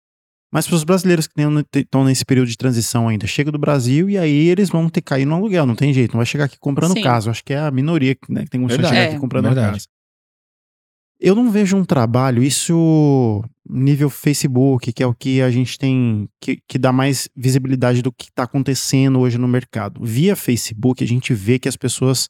Mas 0.52 0.66
para 0.66 0.76
os 0.76 0.84
brasileiros 0.84 1.26
que 1.26 1.34
estão 1.74 2.04
nesse 2.04 2.24
período 2.24 2.48
de 2.48 2.56
transição 2.56 3.08
ainda, 3.08 3.26
chega 3.26 3.50
do 3.50 3.58
Brasil 3.58 4.08
e 4.08 4.16
aí 4.16 4.48
eles 4.48 4.68
vão 4.70 4.88
ter 4.88 5.00
que 5.00 5.06
cair 5.08 5.24
no 5.26 5.34
aluguel, 5.34 5.66
não 5.66 5.74
tem 5.74 5.92
jeito, 5.92 6.12
não 6.12 6.18
vai 6.18 6.26
chegar 6.26 6.44
aqui 6.44 6.56
comprando 6.58 6.92
Sim. 6.94 7.02
casa. 7.02 7.30
Acho 7.30 7.44
que 7.44 7.52
é 7.52 7.58
a 7.58 7.70
minoria 7.70 8.16
né, 8.28 8.44
que 8.44 8.50
tem 8.50 8.60
condições 8.60 8.82
de 8.84 8.88
chegar 8.88 9.00
É. 9.02 9.08
aqui 9.10 9.18
comprando 9.18 9.46
Verdade. 9.46 9.72
casa. 9.72 9.86
Eu 11.18 11.34
não 11.34 11.50
vejo 11.50 11.76
um 11.76 11.84
trabalho, 11.84 12.42
isso 12.42 13.42
nível 13.68 14.08
Facebook, 14.10 14.92
que 14.92 15.02
é 15.02 15.06
o 15.06 15.14
que 15.14 15.40
a 15.42 15.50
gente 15.50 15.78
tem, 15.78 16.28
que, 16.40 16.60
que 16.68 16.78
dá 16.78 16.92
mais 16.92 17.28
visibilidade 17.34 18.02
do 18.02 18.12
que 18.12 18.26
está 18.26 18.42
acontecendo 18.44 19.18
hoje 19.18 19.38
no 19.38 19.48
mercado. 19.48 20.04
Via 20.04 20.36
Facebook, 20.36 21.02
a 21.02 21.06
gente 21.06 21.32
vê 21.34 21.58
que 21.58 21.68
as 21.68 21.76
pessoas 21.76 22.28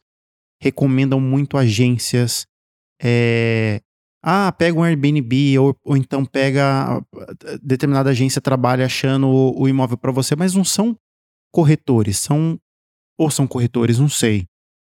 recomendam 0.62 1.20
muito 1.20 1.58
agências. 1.58 2.46
é, 3.02 3.82
ah, 4.28 4.50
pega 4.50 4.76
um 4.76 4.82
Airbnb, 4.82 5.56
ou, 5.60 5.76
ou 5.84 5.96
então 5.96 6.24
pega 6.24 7.00
determinada 7.62 8.10
agência 8.10 8.40
trabalha 8.40 8.84
achando 8.84 9.28
o, 9.28 9.62
o 9.62 9.68
imóvel 9.68 9.96
para 9.96 10.10
você, 10.10 10.34
mas 10.34 10.52
não 10.52 10.64
são 10.64 10.96
corretores, 11.52 12.18
são. 12.18 12.58
Ou 13.16 13.30
são 13.30 13.46
corretores, 13.46 14.00
não 14.00 14.08
sei. 14.08 14.44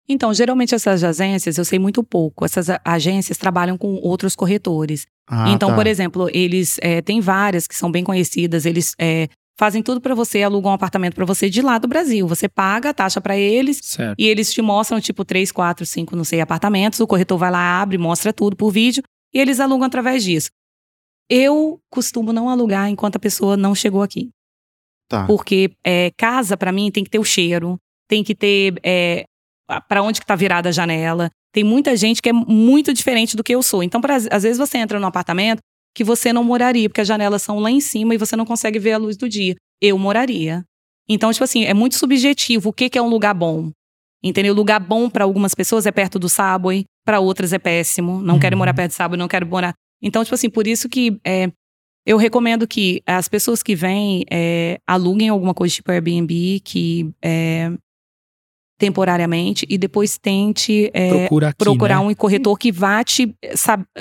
Então, 0.09 0.33
geralmente 0.33 0.73
essas 0.73 1.03
agências, 1.03 1.57
eu 1.57 1.65
sei 1.65 1.77
muito 1.77 2.01
pouco. 2.03 2.45
Essas 2.45 2.67
agências 2.85 3.37
trabalham 3.37 3.77
com 3.77 3.95
outros 3.95 4.33
corretores. 4.33 5.05
Ah, 5.29 5.49
então, 5.49 5.69
tá. 5.69 5.75
por 5.75 5.85
exemplo, 5.85 6.29
eles 6.33 6.77
é, 6.81 7.01
têm 7.01 7.19
várias 7.19 7.67
que 7.67 7.75
são 7.75 7.91
bem 7.91 8.05
conhecidas. 8.05 8.65
Eles 8.65 8.95
é, 8.97 9.27
fazem 9.59 9.83
tudo 9.83 9.99
pra 9.99 10.15
você, 10.15 10.41
alugam 10.41 10.71
um 10.71 10.73
apartamento 10.73 11.15
pra 11.15 11.25
você 11.25 11.49
de 11.49 11.61
lá 11.61 11.77
do 11.77 11.87
Brasil. 11.87 12.25
Você 12.27 12.47
paga 12.47 12.89
a 12.89 12.93
taxa 12.93 13.19
pra 13.19 13.37
eles 13.37 13.81
Certo. 13.83 14.17
e 14.17 14.25
eles 14.25 14.51
te 14.53 14.61
mostram 14.61 15.01
tipo 15.01 15.25
três, 15.25 15.51
quatro, 15.51 15.85
cinco, 15.85 16.15
não 16.15 16.23
sei, 16.23 16.39
apartamentos. 16.39 17.01
O 17.01 17.05
corretor 17.05 17.37
vai 17.37 17.51
lá, 17.51 17.81
abre, 17.81 17.97
mostra 17.97 18.31
tudo 18.31 18.55
por 18.55 18.71
vídeo 18.71 19.03
e 19.33 19.39
eles 19.39 19.59
alugam 19.59 19.85
através 19.85 20.23
disso. 20.23 20.49
Eu 21.29 21.79
costumo 21.89 22.31
não 22.31 22.49
alugar 22.49 22.89
enquanto 22.89 23.17
a 23.17 23.19
pessoa 23.19 23.57
não 23.57 23.75
chegou 23.75 24.01
aqui. 24.01 24.29
Tá. 25.09 25.25
Porque 25.25 25.71
é, 25.83 26.11
casa, 26.17 26.57
pra 26.57 26.71
mim, 26.71 26.91
tem 26.91 27.03
que 27.03 27.09
ter 27.09 27.19
o 27.19 27.23
cheiro, 27.23 27.77
tem 28.07 28.23
que 28.23 28.35
ter 28.35 28.79
é, 28.83 29.25
para 29.87 30.01
onde 30.01 30.19
que 30.19 30.25
tá 30.25 30.35
virada 30.35 30.69
a 30.69 30.71
janela. 30.71 31.29
Tem 31.53 31.63
muita 31.63 31.95
gente 31.95 32.21
que 32.21 32.29
é 32.29 32.33
muito 32.33 32.93
diferente 32.93 33.35
do 33.35 33.43
que 33.43 33.53
eu 33.53 33.63
sou. 33.63 33.83
Então, 33.83 33.99
pra, 33.99 34.15
às 34.15 34.43
vezes 34.43 34.57
você 34.57 34.77
entra 34.77 34.99
num 34.99 35.07
apartamento 35.07 35.59
que 35.95 36.03
você 36.03 36.31
não 36.31 36.43
moraria, 36.43 36.87
porque 36.87 37.01
as 37.01 37.07
janelas 37.07 37.41
são 37.41 37.59
lá 37.59 37.71
em 37.71 37.81
cima 37.81 38.13
e 38.13 38.17
você 38.17 38.35
não 38.35 38.45
consegue 38.45 38.77
ver 38.79 38.93
a 38.93 38.97
luz 38.97 39.17
do 39.17 39.27
dia. 39.27 39.55
Eu 39.81 39.97
moraria. 39.97 40.63
Então, 41.09 41.31
tipo 41.31 41.43
assim, 41.43 41.63
é 41.63 41.73
muito 41.73 41.95
subjetivo 41.95 42.69
o 42.69 42.73
que, 42.73 42.89
que 42.89 42.97
é 42.97 43.01
um 43.01 43.09
lugar 43.09 43.33
bom. 43.33 43.71
Entendeu? 44.23 44.53
Lugar 44.53 44.79
bom 44.79 45.09
para 45.09 45.23
algumas 45.23 45.55
pessoas 45.55 45.85
é 45.85 45.91
perto 45.91 46.19
do 46.19 46.29
Subway, 46.29 46.85
para 47.07 47.21
outras 47.21 47.53
é 47.53 47.57
péssimo. 47.57 48.21
Não 48.21 48.37
quero 48.37 48.55
Uhum. 48.55 48.59
morar 48.59 48.73
perto 48.73 48.91
do 48.91 48.95
Subway, 48.95 49.17
não 49.17 49.29
quero 49.29 49.47
morar. 49.47 49.73
Então, 50.03 50.21
tipo 50.25 50.35
assim, 50.35 50.49
por 50.49 50.67
isso 50.67 50.89
que 50.89 51.17
é, 51.25 51.49
eu 52.05 52.17
recomendo 52.17 52.67
que 52.67 53.01
as 53.05 53.29
pessoas 53.29 53.63
que 53.63 53.73
vêm 53.75 54.25
é, 54.29 54.77
aluguem 54.85 55.29
alguma 55.29 55.53
coisa 55.53 55.73
tipo 55.73 55.89
Airbnb, 55.89 56.59
que 56.65 57.09
é, 57.23 57.71
temporariamente, 58.77 59.65
e 59.69 59.77
depois 59.77 60.17
tente 60.17 60.91
é, 60.93 61.09
Procura 61.09 61.47
aqui, 61.47 61.57
procurar 61.57 62.01
né? 62.01 62.07
um 62.09 62.13
corretor 62.13 62.57
que 62.59 62.71
vá 62.73 63.01
te 63.05 63.33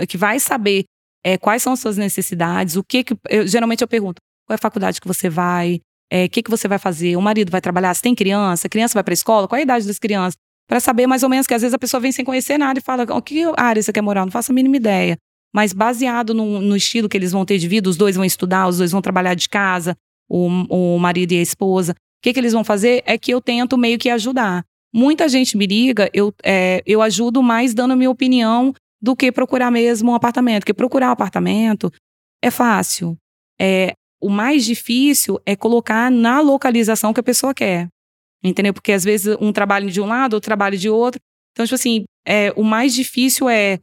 que 0.09 0.19
vai 0.19 0.41
saber 0.41 0.85
é, 1.25 1.39
quais 1.39 1.63
são 1.63 1.73
as 1.73 1.81
suas 1.81 1.97
necessidades, 1.97 2.77
o 2.77 2.83
que 2.83 3.05
que 3.05 3.17
eu, 3.31 3.47
geralmente 3.47 3.83
eu 3.83 3.89
pergunto 3.89 4.21
qual 4.47 4.55
é 4.55 4.57
a 4.57 4.59
faculdade 4.59 5.01
que 5.01 5.09
você 5.09 5.31
vai, 5.31 5.81
é, 6.13 6.25
o 6.25 6.29
que 6.29 6.43
que 6.43 6.51
você 6.51 6.69
vai 6.69 6.79
fazer, 6.79 7.17
o 7.17 7.23
marido 7.23 7.51
vai 7.51 7.61
trabalhar, 7.61 7.95
se 7.95 8.03
tem 8.03 8.15
criança, 8.15 8.67
a 8.67 8.71
criança 8.71 8.95
vai 8.95 9.03
para 9.05 9.15
escola, 9.15 9.49
qual 9.49 9.57
é 9.57 9.61
a 9.61 9.63
idade 9.63 9.87
das 9.87 9.99
crianças, 9.99 10.37
para 10.69 10.81
saber 10.81 11.07
mais 11.07 11.23
ou 11.23 11.29
menos 11.29 11.47
que 11.47 11.55
às 11.55 11.62
vezes 11.62 11.75
a 11.75 11.79
pessoa 11.79 12.01
vem 12.01 12.12
sem 12.12 12.25
conhecer 12.25 12.59
nada 12.59 12.79
e 12.79 12.83
fala, 12.83 13.07
"Oh, 13.11 13.23
que 13.23 13.43
área 13.57 13.83
você 13.83 13.93
quer 13.93 14.03
morar? 14.03 14.25
Não 14.25 14.33
faço 14.33 14.53
a 14.53 14.55
mínima 14.55 14.77
ideia. 14.77 15.17
Mas 15.55 15.73
baseado 15.73 16.35
no, 16.35 16.61
no 16.61 16.77
estilo 16.77 17.09
que 17.09 17.17
eles 17.17 17.33
vão 17.33 17.45
ter 17.45 17.59
de 17.59 17.69
vida, 17.69 17.89
os 17.89 17.97
dois 17.97 18.17
vão 18.17 18.25
estudar, 18.25 18.69
os 18.69 18.79
dois 18.79 18.93
vão 18.93 19.01
trabalhar 19.01 19.35
de 19.35 19.49
casa, 19.49 19.97
o, 20.29 20.49
o 20.69 20.99
marido 20.99 21.33
e 21.33 21.39
a 21.39 21.43
esposa. 21.43 21.93
O 21.93 21.97
que, 22.23 22.33
que 22.33 22.41
eles 22.41 22.53
vão 22.53 22.64
fazer 22.64 23.03
é 23.07 23.17
que 23.17 23.33
eu 23.33 23.41
tento 23.41 23.79
meio 23.79 23.99
que 23.99 24.11
ajudar. 24.11 24.64
Muita 24.93 25.29
gente 25.29 25.57
me 25.57 25.67
liga, 25.67 26.11
eu, 26.12 26.33
é, 26.43 26.83
eu 26.87 27.01
ajudo 27.01 27.43
mais 27.43 27.75
dando 27.75 27.93
a 27.93 27.97
minha 27.97 28.11
opinião 28.11 28.75
do 29.01 29.14
que 29.14 29.31
procurar 29.31 29.71
mesmo 29.71 30.11
um 30.11 30.14
apartamento. 30.14 30.62
Porque 30.62 30.75
procurar 30.75 31.09
um 31.09 31.12
apartamento 31.12 31.93
é 32.43 32.51
fácil. 32.51 33.17
É, 33.61 33.93
o 34.21 34.29
mais 34.29 34.64
difícil 34.64 35.41
é 35.45 35.55
colocar 35.55 36.11
na 36.11 36.41
localização 36.41 37.12
que 37.12 37.21
a 37.21 37.23
pessoa 37.23 37.55
quer. 37.55 37.89
Entendeu? 38.45 38.72
Porque 38.74 38.93
às 38.93 39.03
vezes 39.05 39.37
um 39.41 39.53
trabalho 39.53 39.91
de 39.91 40.01
um 40.01 40.07
lado, 40.07 40.34
outro 40.34 40.47
trabalho 40.49 40.76
de 40.78 40.89
outro. 40.89 41.20
Então, 41.53 41.64
tipo 41.64 41.74
assim, 41.74 42.05
é, 42.26 42.53
o 42.57 42.62
mais 42.62 42.95
difícil 42.95 43.49
é 43.49 43.78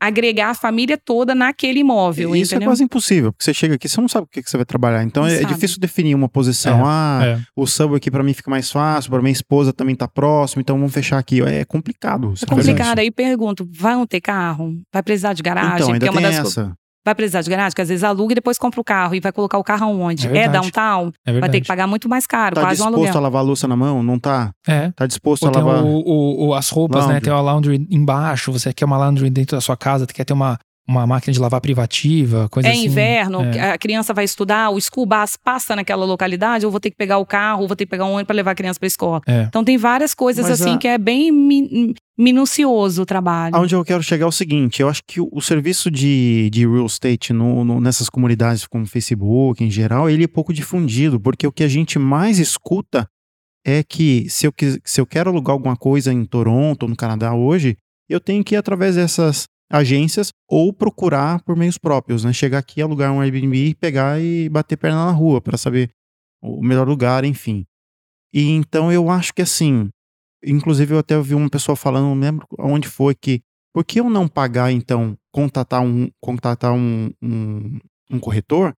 agregar 0.00 0.50
a 0.50 0.54
família 0.54 0.98
toda 0.98 1.32
naquele 1.32 1.78
imóvel. 1.80 2.34
Isso 2.34 2.54
entendeu? 2.54 2.66
é 2.66 2.70
quase 2.70 2.82
impossível, 2.82 3.32
porque 3.32 3.44
você 3.44 3.54
chega 3.54 3.76
aqui, 3.76 3.88
você 3.88 4.00
não 4.00 4.08
sabe 4.08 4.24
o 4.24 4.28
que, 4.28 4.42
que 4.42 4.50
você 4.50 4.56
vai 4.56 4.66
trabalhar. 4.66 5.04
Então 5.04 5.24
é, 5.24 5.42
é 5.42 5.44
difícil 5.44 5.78
definir 5.78 6.14
uma 6.16 6.28
posição. 6.28 6.82
ah, 6.84 7.20
É. 7.24 7.40
o 7.54 7.66
sub 7.68 7.94
aqui 7.94 8.10
pra 8.10 8.22
mim 8.24 8.34
fica 8.34 8.50
mais 8.50 8.70
fácil, 8.70 9.10
pra 9.10 9.22
minha 9.22 9.32
esposa 9.32 9.72
também 9.72 9.94
tá 9.94 10.08
próximo, 10.08 10.60
então 10.60 10.76
vamos 10.76 10.92
fechar 10.92 11.18
aqui. 11.18 11.40
É 11.42 11.64
complicado. 11.64 12.34
É 12.42 12.46
complicado. 12.46 12.98
Aí 12.98 13.12
pergunto: 13.12 13.66
vão 13.70 14.04
ter 14.04 14.20
carro? 14.20 14.76
Vai 14.92 15.02
precisar 15.04 15.34
de 15.34 15.42
garagem? 15.42 15.74
Então, 15.76 15.92
ainda 15.92 16.06
Porque 16.06 16.18
é 16.18 16.20
uma 16.20 16.28
tem 16.32 16.40
co- 16.42 16.48
essa. 16.48 16.74
Vai 17.04 17.14
precisar 17.16 17.40
de 17.42 17.50
garagem? 17.50 17.72
Que 17.74 17.82
às 17.82 17.88
vezes 17.88 18.04
aluga 18.04 18.32
e 18.32 18.34
depois 18.36 18.58
compra 18.58 18.80
o 18.80 18.84
carro 18.84 19.14
e 19.14 19.20
vai 19.20 19.32
colocar 19.32 19.58
o 19.58 19.64
carro 19.64 19.86
aonde? 19.86 20.28
É 20.28 20.42
É, 20.44 20.48
downtown? 20.48 21.10
É 21.26 21.40
Vai 21.40 21.48
ter 21.50 21.60
que 21.60 21.66
pagar 21.66 21.86
muito 21.88 22.08
mais 22.08 22.26
caro, 22.26 22.54
Tá 22.54 22.60
quase 22.60 22.80
um 22.80 22.86
disposto 22.86 22.94
aluguel. 23.06 23.16
a 23.16 23.20
lavar 23.20 23.40
a 23.40 23.44
louça 23.44 23.66
na 23.68 23.74
mão? 23.76 24.02
Não 24.02 24.18
tá? 24.18 24.50
É. 24.68 24.90
Tá 24.92 25.06
disposto 25.06 25.42
Ou 25.42 25.48
a 25.48 25.52
tem 25.52 25.62
lavar. 25.62 25.82
o, 25.82 25.88
o- 25.88 26.46
o- 26.48 26.54
as 26.54 26.68
roupas, 26.68 27.00
né? 27.06 27.14
Laundry. 27.14 27.24
Tem 27.24 27.32
uma 27.32 27.40
laundry 27.40 27.86
embaixo, 27.90 28.52
você 28.52 28.72
quer 28.72 28.84
uma 28.84 28.96
laundry 28.96 29.28
dentro 29.30 29.56
da 29.56 29.60
sua 29.60 29.76
casa, 29.76 30.06
quer 30.06 30.24
ter 30.24 30.32
uma, 30.32 30.56
uma 30.88 31.06
máquina 31.06 31.32
de 31.32 31.38
lavar 31.38 31.60
privativa, 31.60 32.48
coisa 32.50 32.68
É 32.68 32.72
assim. 32.72 32.86
inverno, 32.86 33.40
É. 33.42 33.70
a 33.70 33.78
criança 33.78 34.12
vai 34.12 34.24
estudar, 34.24 34.70
o 34.70 34.80
school 34.80 35.06
bus 35.06 35.36
passa 35.36 35.76
naquela 35.76 36.04
localidade, 36.04 36.64
eu 36.64 36.70
vou 36.70 36.80
ter 36.80 36.90
que 36.90 36.96
pegar 36.96 37.18
o 37.18 37.24
carro, 37.26 37.66
vou 37.68 37.76
ter 37.76 37.84
que 37.86 37.90
pegar 37.90 38.04
um 38.04 38.10
ônibus 38.12 38.26
para 38.26 38.36
levar 38.36 38.50
a 38.50 38.54
criança 38.54 38.80
para 38.80 38.86
escola. 38.88 39.20
É. 39.26 39.42
Então 39.44 39.62
tem 39.62 39.76
várias 39.78 40.12
coisas 40.12 40.48
Mas 40.48 40.60
assim 40.60 40.74
a- 40.74 40.78
que 40.78 40.88
é 40.88 40.98
bem 40.98 41.30
mi- 41.30 41.94
minucioso 42.18 43.02
o 43.02 43.06
trabalho. 43.06 43.54
Aonde 43.54 43.74
eu 43.74 43.84
quero 43.84 44.02
chegar 44.02 44.24
é 44.24 44.28
o 44.28 44.32
seguinte: 44.32 44.82
eu 44.82 44.88
acho 44.88 45.02
que 45.06 45.20
o, 45.20 45.28
o 45.32 45.40
serviço 45.40 45.90
de, 45.90 46.48
de 46.50 46.66
real 46.66 46.86
estate 46.86 47.32
no, 47.32 47.64
no- 47.64 47.80
nessas 47.80 48.08
comunidades 48.10 48.66
como 48.66 48.84
Facebook, 48.86 49.62
em 49.62 49.70
geral, 49.70 50.10
ele 50.10 50.24
é 50.24 50.28
pouco 50.28 50.52
difundido, 50.52 51.20
porque 51.20 51.46
o 51.46 51.52
que 51.52 51.62
a 51.64 51.68
gente 51.68 51.98
mais 51.98 52.38
escuta 52.38 53.06
é 53.64 53.82
que 53.84 54.26
se 54.28 54.46
eu, 54.46 54.52
se 54.84 55.00
eu 55.00 55.06
quero 55.06 55.30
alugar 55.30 55.52
alguma 55.52 55.76
coisa 55.76 56.12
em 56.12 56.24
Toronto, 56.24 56.88
no 56.88 56.96
Canadá 56.96 57.32
hoje, 57.34 57.76
eu 58.08 58.18
tenho 58.18 58.42
que 58.42 58.54
ir 58.56 58.58
através 58.58 58.96
dessas 58.96 59.44
agências 59.72 60.32
ou 60.46 60.72
procurar 60.72 61.42
por 61.42 61.56
meios 61.56 61.78
próprios, 61.78 62.24
né? 62.24 62.32
Chegar 62.32 62.58
aqui, 62.58 62.82
alugar 62.82 63.10
um 63.10 63.20
Airbnb, 63.20 63.74
pegar 63.80 64.20
e 64.20 64.48
bater 64.48 64.76
perna 64.76 65.06
na 65.06 65.10
rua 65.10 65.40
para 65.40 65.56
saber 65.56 65.90
o 66.42 66.62
melhor 66.62 66.86
lugar, 66.86 67.24
enfim. 67.24 67.64
E 68.34 68.50
então 68.50 68.92
eu 68.92 69.08
acho 69.10 69.32
que 69.32 69.42
assim, 69.42 69.88
inclusive 70.44 70.94
eu 70.94 70.98
até 70.98 71.16
ouvi 71.16 71.34
uma 71.34 71.48
pessoa 71.48 71.74
falando, 71.74 72.04
não 72.04 72.20
lembro 72.20 72.46
onde 72.58 72.86
foi, 72.86 73.14
que 73.14 73.40
por 73.74 73.84
que 73.84 73.98
eu 74.00 74.10
não 74.10 74.28
pagar, 74.28 74.70
então, 74.70 75.16
contatar 75.32 75.82
um, 75.82 76.10
contatar 76.20 76.74
um, 76.74 77.10
um, 77.22 77.78
um 78.10 78.18
corretor, 78.20 78.74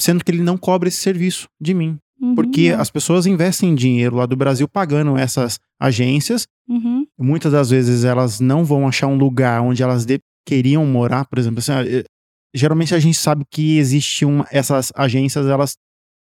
sendo 0.00 0.24
que 0.24 0.30
ele 0.30 0.42
não 0.42 0.56
cobra 0.56 0.88
esse 0.88 0.98
serviço 1.02 1.46
de 1.60 1.74
mim? 1.74 1.98
Uhum, 2.20 2.34
Porque 2.34 2.72
não. 2.72 2.80
as 2.80 2.90
pessoas 2.90 3.26
investem 3.26 3.74
dinheiro 3.74 4.16
lá 4.16 4.24
do 4.26 4.36
Brasil 4.36 4.66
pagando 4.66 5.16
essas 5.16 5.60
agências, 5.78 6.46
Uhum. 6.68 6.97
Muitas 7.18 7.52
das 7.52 7.70
vezes 7.70 8.04
elas 8.04 8.40
não 8.40 8.64
vão 8.64 8.86
achar 8.86 9.06
um 9.06 9.16
lugar 9.16 9.60
onde 9.62 9.82
elas 9.82 10.06
queriam 10.46 10.86
morar, 10.86 11.24
por 11.26 11.38
exemplo, 11.38 11.58
assim, 11.58 11.72
ah, 11.72 11.84
eh, 11.86 12.04
geralmente 12.54 12.94
a 12.94 12.98
gente 12.98 13.16
sabe 13.18 13.44
que 13.50 13.78
existe 13.78 14.24
uma, 14.24 14.46
essas 14.50 14.92
agências, 14.94 15.46
elas 15.46 15.74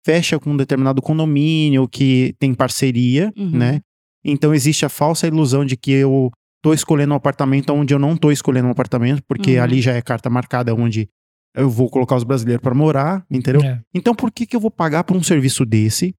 fecham 0.06 0.40
com 0.40 0.52
um 0.52 0.58
determinado 0.58 1.02
condomínio 1.02 1.88
que 1.88 2.34
tem 2.40 2.54
parceria, 2.54 3.32
Uhum. 3.38 3.50
né? 3.52 3.82
Então 4.24 4.54
existe 4.54 4.86
a 4.86 4.90
falsa 4.90 5.28
ilusão 5.28 5.64
de 5.66 5.76
que 5.78 5.92
eu 5.92 6.32
tô 6.64 6.74
escolhendo 6.74 7.14
um 7.14 7.18
apartamento 7.18 7.72
onde 7.74 7.94
eu 7.94 8.00
não 8.00 8.18
tô 8.18 8.32
escolhendo 8.32 8.68
um 8.68 8.72
apartamento, 8.72 9.22
porque 9.28 9.58
Uhum. 9.58 9.64
ali 9.64 9.82
já 9.82 9.94
é 9.94 10.02
carta 10.02 10.30
marcada 10.30 10.74
onde 10.74 11.08
eu 11.56 11.70
vou 11.70 11.90
colocar 11.90 12.16
os 12.16 12.24
brasileiros 12.24 12.62
para 12.62 12.74
morar, 12.74 13.24
entendeu? 13.30 13.62
É. 13.62 13.82
Então 13.94 14.14
por 14.16 14.32
que, 14.32 14.46
que 14.46 14.56
eu 14.56 14.60
vou 14.60 14.72
pagar 14.72 15.04
por 15.04 15.16
um 15.16 15.24
serviço 15.24 15.64
desse 15.66 16.14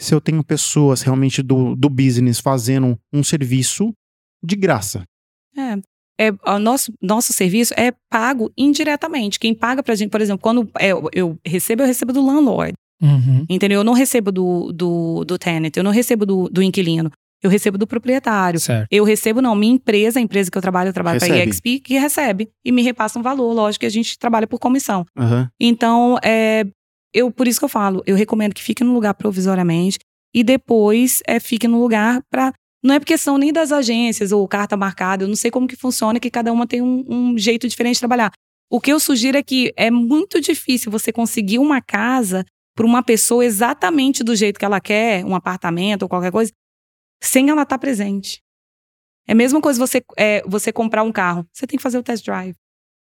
se 0.00 0.14
eu 0.14 0.20
tenho 0.20 0.42
pessoas 0.42 1.02
realmente 1.02 1.42
do, 1.42 1.76
do 1.76 1.88
business 1.90 2.40
fazendo 2.40 2.98
um 3.12 3.22
serviço 3.22 3.92
de 4.42 4.56
graça? 4.56 5.04
É. 5.56 5.78
É, 6.20 6.30
o 6.46 6.58
nosso, 6.58 6.92
nosso 7.00 7.32
serviço 7.32 7.74
é 7.76 7.92
pago 8.10 8.52
indiretamente. 8.56 9.40
Quem 9.40 9.54
paga 9.54 9.82
pra 9.82 9.94
gente, 9.94 10.10
por 10.10 10.20
exemplo, 10.20 10.42
quando 10.42 10.70
é, 10.78 10.88
eu, 10.88 11.08
eu 11.12 11.38
recebo, 11.44 11.82
eu 11.82 11.86
recebo 11.86 12.12
do 12.12 12.24
landlord. 12.24 12.74
Uhum. 13.02 13.44
Entendeu? 13.48 13.80
Eu 13.80 13.84
não 13.84 13.94
recebo 13.94 14.30
do, 14.30 14.72
do, 14.72 15.24
do 15.24 15.38
tenant, 15.38 15.76
eu 15.76 15.82
não 15.82 15.90
recebo 15.90 16.24
do, 16.24 16.48
do 16.48 16.62
inquilino. 16.62 17.10
Eu 17.42 17.50
recebo 17.50 17.76
do 17.76 17.88
proprietário. 17.88 18.60
Certo. 18.60 18.86
Eu 18.88 19.02
recebo, 19.02 19.42
não, 19.42 19.56
minha 19.56 19.74
empresa, 19.74 20.20
a 20.20 20.22
empresa 20.22 20.48
que 20.48 20.56
eu 20.56 20.62
trabalho, 20.62 20.90
eu 20.90 20.92
trabalho 20.92 21.18
para 21.18 21.34
a. 21.34 21.38
EXP, 21.38 21.80
que 21.80 21.98
recebe 21.98 22.48
e 22.64 22.70
me 22.70 22.82
repassa 22.82 23.18
um 23.18 23.22
valor. 23.22 23.52
Lógico 23.52 23.80
que 23.80 23.86
a 23.86 23.90
gente 23.90 24.16
trabalha 24.16 24.46
por 24.46 24.60
comissão. 24.60 25.04
Aham. 25.18 25.50
Então, 25.58 26.18
é, 26.22 26.64
eu, 27.12 27.32
por 27.32 27.48
isso 27.48 27.58
que 27.58 27.64
eu 27.64 27.68
falo, 27.68 28.00
eu 28.06 28.14
recomendo 28.14 28.54
que 28.54 28.62
fique 28.62 28.84
no 28.84 28.94
lugar 28.94 29.14
provisoriamente 29.14 29.98
e 30.32 30.44
depois 30.44 31.20
é, 31.26 31.40
fique 31.40 31.66
no 31.66 31.80
lugar 31.80 32.22
para. 32.30 32.52
Não 32.82 32.94
é 32.94 32.98
por 32.98 33.06
questão 33.06 33.38
nem 33.38 33.52
das 33.52 33.70
agências 33.70 34.32
ou 34.32 34.46
carta 34.48 34.76
marcada, 34.76 35.24
eu 35.24 35.28
não 35.28 35.36
sei 35.36 35.50
como 35.50 35.68
que 35.68 35.76
funciona, 35.76 36.18
que 36.18 36.30
cada 36.30 36.52
uma 36.52 36.66
tem 36.66 36.82
um, 36.82 37.04
um 37.08 37.38
jeito 37.38 37.68
diferente 37.68 37.94
de 37.94 38.00
trabalhar. 38.00 38.32
O 38.68 38.80
que 38.80 38.92
eu 38.92 38.98
sugiro 38.98 39.36
é 39.36 39.42
que 39.42 39.72
é 39.76 39.90
muito 39.90 40.40
difícil 40.40 40.90
você 40.90 41.12
conseguir 41.12 41.58
uma 41.58 41.80
casa 41.80 42.44
para 42.74 42.86
uma 42.86 43.02
pessoa 43.02 43.44
exatamente 43.44 44.24
do 44.24 44.34
jeito 44.34 44.58
que 44.58 44.64
ela 44.64 44.80
quer, 44.80 45.24
um 45.24 45.34
apartamento 45.34 46.02
ou 46.02 46.08
qualquer 46.08 46.32
coisa, 46.32 46.50
sem 47.22 47.50
ela 47.50 47.62
estar 47.62 47.76
tá 47.76 47.78
presente. 47.78 48.40
É 49.28 49.32
a 49.32 49.34
mesma 49.34 49.60
coisa 49.60 49.78
você, 49.78 50.02
é, 50.16 50.42
você 50.46 50.72
comprar 50.72 51.02
um 51.02 51.12
carro. 51.12 51.46
Você 51.52 51.66
tem 51.66 51.76
que 51.76 51.82
fazer 51.82 51.98
o 51.98 52.02
test 52.02 52.24
drive. 52.24 52.56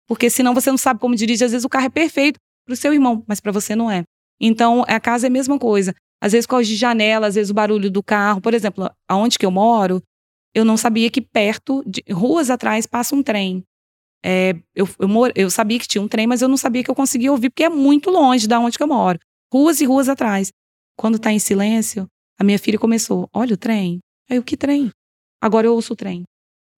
Porque 0.07 0.29
senão 0.29 0.53
você 0.53 0.71
não 0.71 0.77
sabe 0.77 0.99
como 0.99 1.15
dirige. 1.15 1.43
Às 1.43 1.51
vezes 1.51 1.65
o 1.65 1.69
carro 1.69 1.85
é 1.85 1.89
perfeito 1.89 2.39
para 2.65 2.73
o 2.73 2.77
seu 2.77 2.93
irmão, 2.93 3.23
mas 3.27 3.39
para 3.39 3.51
você 3.51 3.75
não 3.75 3.91
é. 3.91 4.03
Então, 4.39 4.83
a 4.87 4.99
casa 4.99 5.27
é 5.27 5.29
a 5.29 5.31
mesma 5.31 5.59
coisa. 5.59 5.93
Às 6.21 6.33
vezes, 6.33 6.47
as 6.49 6.67
de 6.67 6.75
janela, 6.75 7.27
às 7.27 7.35
vezes 7.35 7.49
o 7.49 7.53
barulho 7.53 7.89
do 7.89 8.03
carro. 8.03 8.41
Por 8.41 8.53
exemplo, 8.53 8.89
aonde 9.07 9.39
que 9.39 9.45
eu 9.45 9.51
moro, 9.51 10.01
eu 10.53 10.65
não 10.65 10.77
sabia 10.77 11.09
que 11.09 11.21
perto, 11.21 11.83
de 11.85 12.03
ruas 12.11 12.49
atrás, 12.49 12.85
passa 12.85 13.15
um 13.15 13.23
trem. 13.23 13.63
É, 14.23 14.53
eu, 14.75 14.87
eu, 14.99 15.07
moro, 15.07 15.31
eu 15.35 15.49
sabia 15.49 15.79
que 15.79 15.87
tinha 15.87 16.01
um 16.01 16.07
trem, 16.07 16.27
mas 16.27 16.41
eu 16.41 16.47
não 16.47 16.57
sabia 16.57 16.83
que 16.83 16.91
eu 16.91 16.95
conseguia 16.95 17.31
ouvir, 17.31 17.49
porque 17.49 17.63
é 17.63 17.69
muito 17.69 18.09
longe 18.09 18.47
da 18.47 18.59
onde 18.59 18.77
que 18.77 18.83
eu 18.83 18.87
moro. 18.87 19.19
Ruas 19.51 19.79
e 19.79 19.85
ruas 19.85 20.09
atrás. 20.09 20.51
Quando 20.97 21.17
tá 21.17 21.31
em 21.31 21.39
silêncio, 21.39 22.07
a 22.37 22.43
minha 22.43 22.59
filha 22.59 22.77
começou: 22.77 23.29
olha 23.33 23.53
o 23.53 23.57
trem. 23.57 23.99
Aí 24.29 24.37
o 24.37 24.43
que 24.43 24.57
trem? 24.57 24.91
Agora 25.41 25.67
eu 25.67 25.73
ouço 25.73 25.93
o 25.93 25.95
trem. 25.95 26.23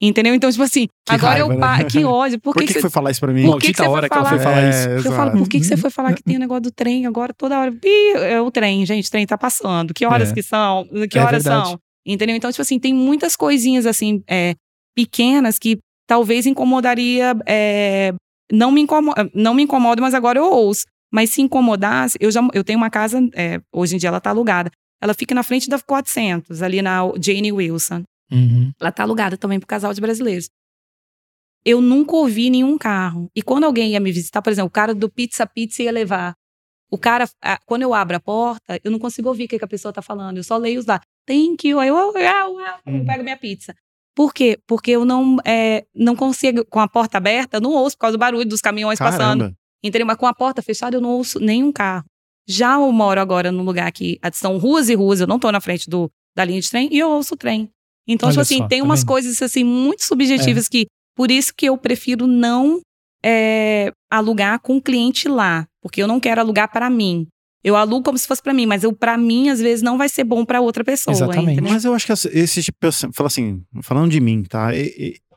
Entendeu? 0.02 0.34
Então, 0.34 0.50
tipo 0.52 0.64
assim, 0.64 0.88
Que 1.08 1.14
agora 1.14 1.34
raiva, 1.34 1.54
eu. 1.54 1.60
né? 1.60 1.60
Pa... 1.60 1.84
Que 1.84 2.04
ódio. 2.06 2.40
Por, 2.40 2.54
Por 2.54 2.60
que, 2.62 2.68
que, 2.68 2.74
que 2.74 2.82
foi 2.82 2.90
falar 2.90 3.12
isso 3.12 3.20
pra 3.20 3.32
mim? 3.32 3.44
Por 3.46 3.60
que 3.62 3.72
que 3.74 3.82
hora 3.84 4.10
que 4.10 4.18
ela 4.18 4.28
foi 4.28 4.40
falar? 4.40 4.56
falar 4.56 4.66
É, 4.66 4.70
isso. 4.98 5.08
Eu 5.08 5.12
falo, 5.14 5.32
por 5.38 5.48
que, 5.48 5.60
que 5.60 5.66
você 5.66 5.78
foi 5.78 5.90
falar 5.92 6.14
que 6.14 6.24
tem 6.24 6.38
o 6.38 6.40
negócio 6.40 6.64
do 6.64 6.72
trem 6.72 7.06
agora 7.06 7.34
toda 7.38 7.60
hora? 7.60 7.72
Ih, 7.84 8.12
é 8.18 8.42
o 8.42 8.50
trem, 8.50 8.84
gente, 8.86 9.08
o 9.08 9.12
trem 9.12 9.26
tá 9.28 9.38
passando. 9.38 9.94
Que 9.94 10.06
horas 10.06 10.32
É. 10.32 10.34
que 10.34 10.42
são? 10.42 10.88
Que 11.10 11.20
É 11.20 11.22
horas 11.22 11.44
verdade. 11.44 11.70
são? 11.70 11.80
Entendeu? 12.06 12.36
Então, 12.36 12.52
tipo 12.52 12.62
assim, 12.64 12.80
tem 12.80 12.94
muitas 12.94 13.36
coisinhas 13.36 13.86
assim, 13.86 14.24
é, 14.28 14.56
pequenas 14.96 15.60
que 15.60 15.78
talvez 16.08 16.46
incomodaria. 16.48 17.36
é, 17.46 18.12
não, 18.52 18.72
me 18.72 18.82
incomoda, 18.82 19.30
não 19.36 19.54
me 19.54 19.64
incomoda, 19.64 20.02
mas 20.02 20.14
agora 20.14 20.40
eu 20.40 20.46
ouço. 20.46 20.84
Mas 21.14 21.30
se 21.30 21.42
incomodasse, 21.42 22.18
eu 22.20 22.32
já 22.32 22.42
eu 22.54 22.64
tenho 22.64 22.78
uma 22.78 22.90
casa, 22.90 23.20
é, 23.36 23.60
hoje 23.74 23.96
em 23.96 23.98
dia 24.00 24.08
ela 24.10 24.20
tá 24.20 24.30
alugada. 24.32 24.72
Ela 25.02 25.14
fica 25.14 25.34
na 25.36 25.44
frente 25.44 25.70
da 25.70 25.78
400, 25.80 26.62
ali 26.62 26.82
na 26.82 27.02
Jane 27.22 27.52
Wilson. 27.52 28.04
Uhum. 28.32 28.72
Ela 28.80 28.92
tá 28.92 29.04
alugada 29.04 29.38
também 29.38 29.60
pro 29.60 29.68
casal 29.68 29.94
de 29.94 30.00
brasileiros. 30.02 30.50
Eu 31.64 31.80
nunca 31.82 32.16
ouvi 32.16 32.50
nenhum 32.50 32.78
carro. 32.78 33.30
E 33.36 33.42
quando 33.42 33.66
alguém 33.66 33.92
ia 33.92 34.00
me 34.00 34.12
visitar, 34.12 34.42
por 34.42 34.50
exemplo, 34.52 34.68
o 34.68 34.72
cara 34.72 34.96
do 34.96 35.10
Pizza 35.10 35.46
Pizza 35.46 35.84
ia 35.84 35.92
levar. 35.92 36.34
O 36.90 36.98
cara, 36.98 37.30
a- 37.42 37.60
quando 37.66 37.84
eu 37.84 37.94
abro 37.94 38.18
a 38.18 38.20
porta, 38.20 38.80
eu 38.84 38.90
não 38.92 39.00
consigo 39.00 39.30
ouvir 39.30 39.46
o 39.46 39.48
que, 39.48 39.60
que 39.60 39.66
a 39.66 39.68
pessoa 39.68 39.94
tá 39.94 40.02
falando. 40.02 40.38
Eu 40.38 40.44
só 40.44 40.58
leio 40.58 40.80
os 40.80 40.86
lá. 40.86 41.00
Thank 41.26 41.68
you. 41.68 41.80
Aí 41.80 41.88
eu, 41.90 41.96
eu, 41.98 42.14
eu, 42.18 42.60
eu, 42.60 42.94
Uhum. 42.94 43.06
pego 43.06 43.24
minha 43.24 43.38
pizza. 43.38 43.76
Por 44.16 44.34
quê? 44.34 44.60
Porque 44.68 44.92
eu 44.92 45.06
não, 45.06 45.38
é, 45.46 45.86
não 45.96 46.16
consigo, 46.16 46.66
com 46.66 46.80
a 46.80 46.88
porta 46.88 47.18
aberta, 47.18 47.58
eu 47.58 47.62
não 47.62 47.72
ouço 47.72 47.96
por 47.96 48.02
causa 48.02 48.18
do 48.18 48.20
barulho 48.20 48.46
dos 48.46 48.60
caminhões 48.60 49.00
passando. 49.00 49.40
Caramba. 49.40 49.56
Entendeu? 49.84 50.06
Mas 50.06 50.18
com 50.18 50.28
a 50.28 50.34
porta 50.34 50.62
fechada, 50.62 50.98
eu 50.98 51.02
não 51.02 51.12
ouço 51.12 51.40
nenhum 51.40 51.72
carro. 51.72 52.04
Já 52.48 52.74
eu 52.74 52.92
moro 52.92 53.22
agora 53.22 53.52
num 53.52 53.64
lugar 53.64 53.90
que 53.92 54.20
são 54.34 54.58
ruas 54.58 54.90
e 54.90 54.96
ruas, 54.96 55.22
eu 55.22 55.28
não 55.28 55.40
tô 55.40 55.50
na 55.52 55.62
frente 55.62 55.90
do, 55.90 56.12
da 56.36 56.44
linha 56.44 56.60
de 56.60 56.70
trem 56.70 56.90
e 56.92 57.00
eu 57.00 57.10
ouço 57.10 57.36
o 57.36 57.38
trem. 57.38 57.70
Então, 58.08 58.28
Olha 58.28 58.34
tipo 58.34 58.42
assim, 58.42 58.58
só, 58.58 58.68
tem 58.68 58.80
tá 58.80 58.86
umas 58.86 59.02
vendo? 59.02 59.08
coisas 59.08 59.42
assim 59.42 59.64
muito 59.64 60.04
subjetivas 60.04 60.68
que 60.68 60.88
por 61.16 61.30
isso 61.30 61.54
que 61.56 61.68
eu 61.68 61.78
prefiro 61.78 62.26
não 62.26 62.80
é, 63.24 63.92
alugar 64.10 64.60
com 64.60 64.78
o 64.78 64.82
cliente 64.82 65.28
lá, 65.28 65.66
porque 65.82 66.02
eu 66.02 66.08
não 66.08 66.20
quero 66.20 66.42
alugar 66.42 66.72
para 66.72 66.90
mim. 66.90 67.28
Eu 67.64 67.76
alugo 67.76 68.04
como 68.04 68.18
se 68.18 68.28
fosse 68.28 68.42
para 68.42 68.54
mim, 68.54 68.66
mas 68.66 68.84
eu 68.84 68.92
para 68.92 69.16
mim 69.18 69.50
às 69.50 69.60
vezes 69.60 69.84
não 69.84 69.98
vai 69.98 70.10
ser 70.10 70.24
bom 70.24 70.44
para 70.44 70.60
outra 70.62 70.84
pessoa, 70.84 71.14
Exatamente. 71.14 71.52
entendeu? 71.54 71.72
Mas 71.72 71.86
eu 71.86 71.94
acho 71.94 72.08
que 72.08 72.12
esse 72.12 72.64
tipo, 72.64 72.78
eu 72.82 72.92
falo 72.92 73.28
assim, 73.28 73.62
falando 73.84 74.10
de 74.10 74.20
mim, 74.20 74.44
tá? 74.44 74.70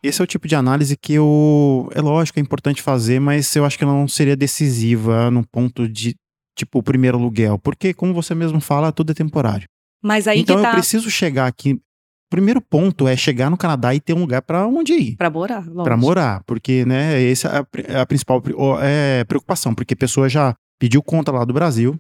Esse 0.03 0.21
é 0.21 0.25
o 0.25 0.27
tipo 0.27 0.49
de 0.49 0.55
análise 0.55 0.97
que 0.97 1.13
eu, 1.13 1.91
é 1.95 2.01
lógico, 2.01 2.39
é 2.39 2.43
importante 2.43 2.81
fazer, 2.81 3.21
mas 3.21 3.55
eu 3.55 3.65
acho 3.65 3.77
que 3.77 3.85
ela 3.85 3.93
não 3.93 4.09
seria 4.09 4.37
decisiva 4.37 5.31
no 5.31 5.47
ponto 5.47 5.87
de, 5.87 6.15
tipo, 6.57 6.79
o 6.79 6.83
primeiro 6.83 7.19
aluguel, 7.19 7.59
porque 7.59 7.93
como 7.93 8.15
você 8.15 8.35
mesmo 8.35 8.61
fala, 8.61 8.91
tudo 8.91 9.13
é 9.13 9.15
temporário. 9.15 9.67
Mas 10.03 10.27
aí 10.27 10.41
então 10.41 10.57
que 10.57 10.61
eu 10.61 10.65
tá 10.65 10.73
preciso 10.73 11.11
chegar 11.11 11.47
aqui. 11.47 11.79
O 12.27 12.31
primeiro 12.31 12.61
ponto 12.61 13.07
é 13.07 13.17
chegar 13.17 13.51
no 13.51 13.57
Canadá 13.57 13.95
e 13.95 14.01
ter 14.01 14.13
um 14.15 14.21
lugar 14.21 14.43
pra 14.43 14.67
onde 14.67 14.93
ir. 14.95 15.17
para 15.17 15.31
morar, 15.31 15.61
lógico. 15.67 15.85
Pra 15.85 15.97
morar, 15.97 16.43
porque, 16.45 16.85
né, 16.85 17.23
essa 17.31 17.49
é 17.49 17.59
a, 17.93 17.95
é 17.97 18.01
a 18.01 18.07
principal 18.07 18.43
é, 18.83 19.23
preocupação, 19.25 19.75
porque 19.75 19.95
a 19.95 19.97
pessoa 19.97 20.29
já 20.29 20.55
pediu 20.81 21.03
conta 21.03 21.31
lá 21.31 21.45
do 21.45 21.53
Brasil, 21.55 21.97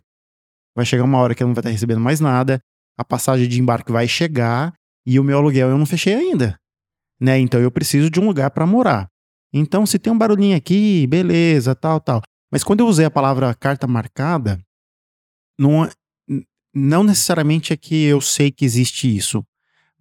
vai 0.76 0.84
chegar 0.84 1.04
uma 1.04 1.18
hora 1.18 1.34
que 1.34 1.42
ela 1.42 1.48
não 1.50 1.54
vai 1.54 1.60
estar 1.60 1.70
recebendo 1.70 2.00
mais 2.00 2.18
nada, 2.20 2.58
a 2.98 3.04
passagem 3.04 3.48
de 3.48 3.60
embarque 3.60 3.92
vai 3.92 4.08
chegar 4.08 4.72
e 5.06 5.20
o 5.20 5.24
meu 5.24 5.38
aluguel 5.38 5.68
eu 5.68 5.78
não 5.78 5.86
fechei 5.86 6.14
ainda, 6.14 6.58
né? 7.20 7.38
Então 7.38 7.60
eu 7.60 7.70
preciso 7.70 8.10
de 8.10 8.18
um 8.18 8.26
lugar 8.26 8.50
pra 8.50 8.66
morar. 8.66 9.06
Então 9.52 9.86
se 9.86 9.98
tem 9.98 10.12
um 10.12 10.18
barulhinho 10.18 10.56
aqui, 10.56 11.06
beleza, 11.06 11.74
tal, 11.76 12.00
tal. 12.00 12.22
Mas 12.50 12.64
quando 12.64 12.80
eu 12.80 12.86
usei 12.86 13.04
a 13.04 13.10
palavra 13.10 13.54
carta 13.54 13.86
marcada, 13.86 14.58
não, 15.58 15.84
é- 15.84 15.90
não 16.74 17.04
necessariamente 17.04 17.72
é 17.72 17.76
que 17.76 18.04
eu 18.04 18.20
sei 18.20 18.50
que 18.50 18.64
existe 18.64 19.14
isso, 19.14 19.44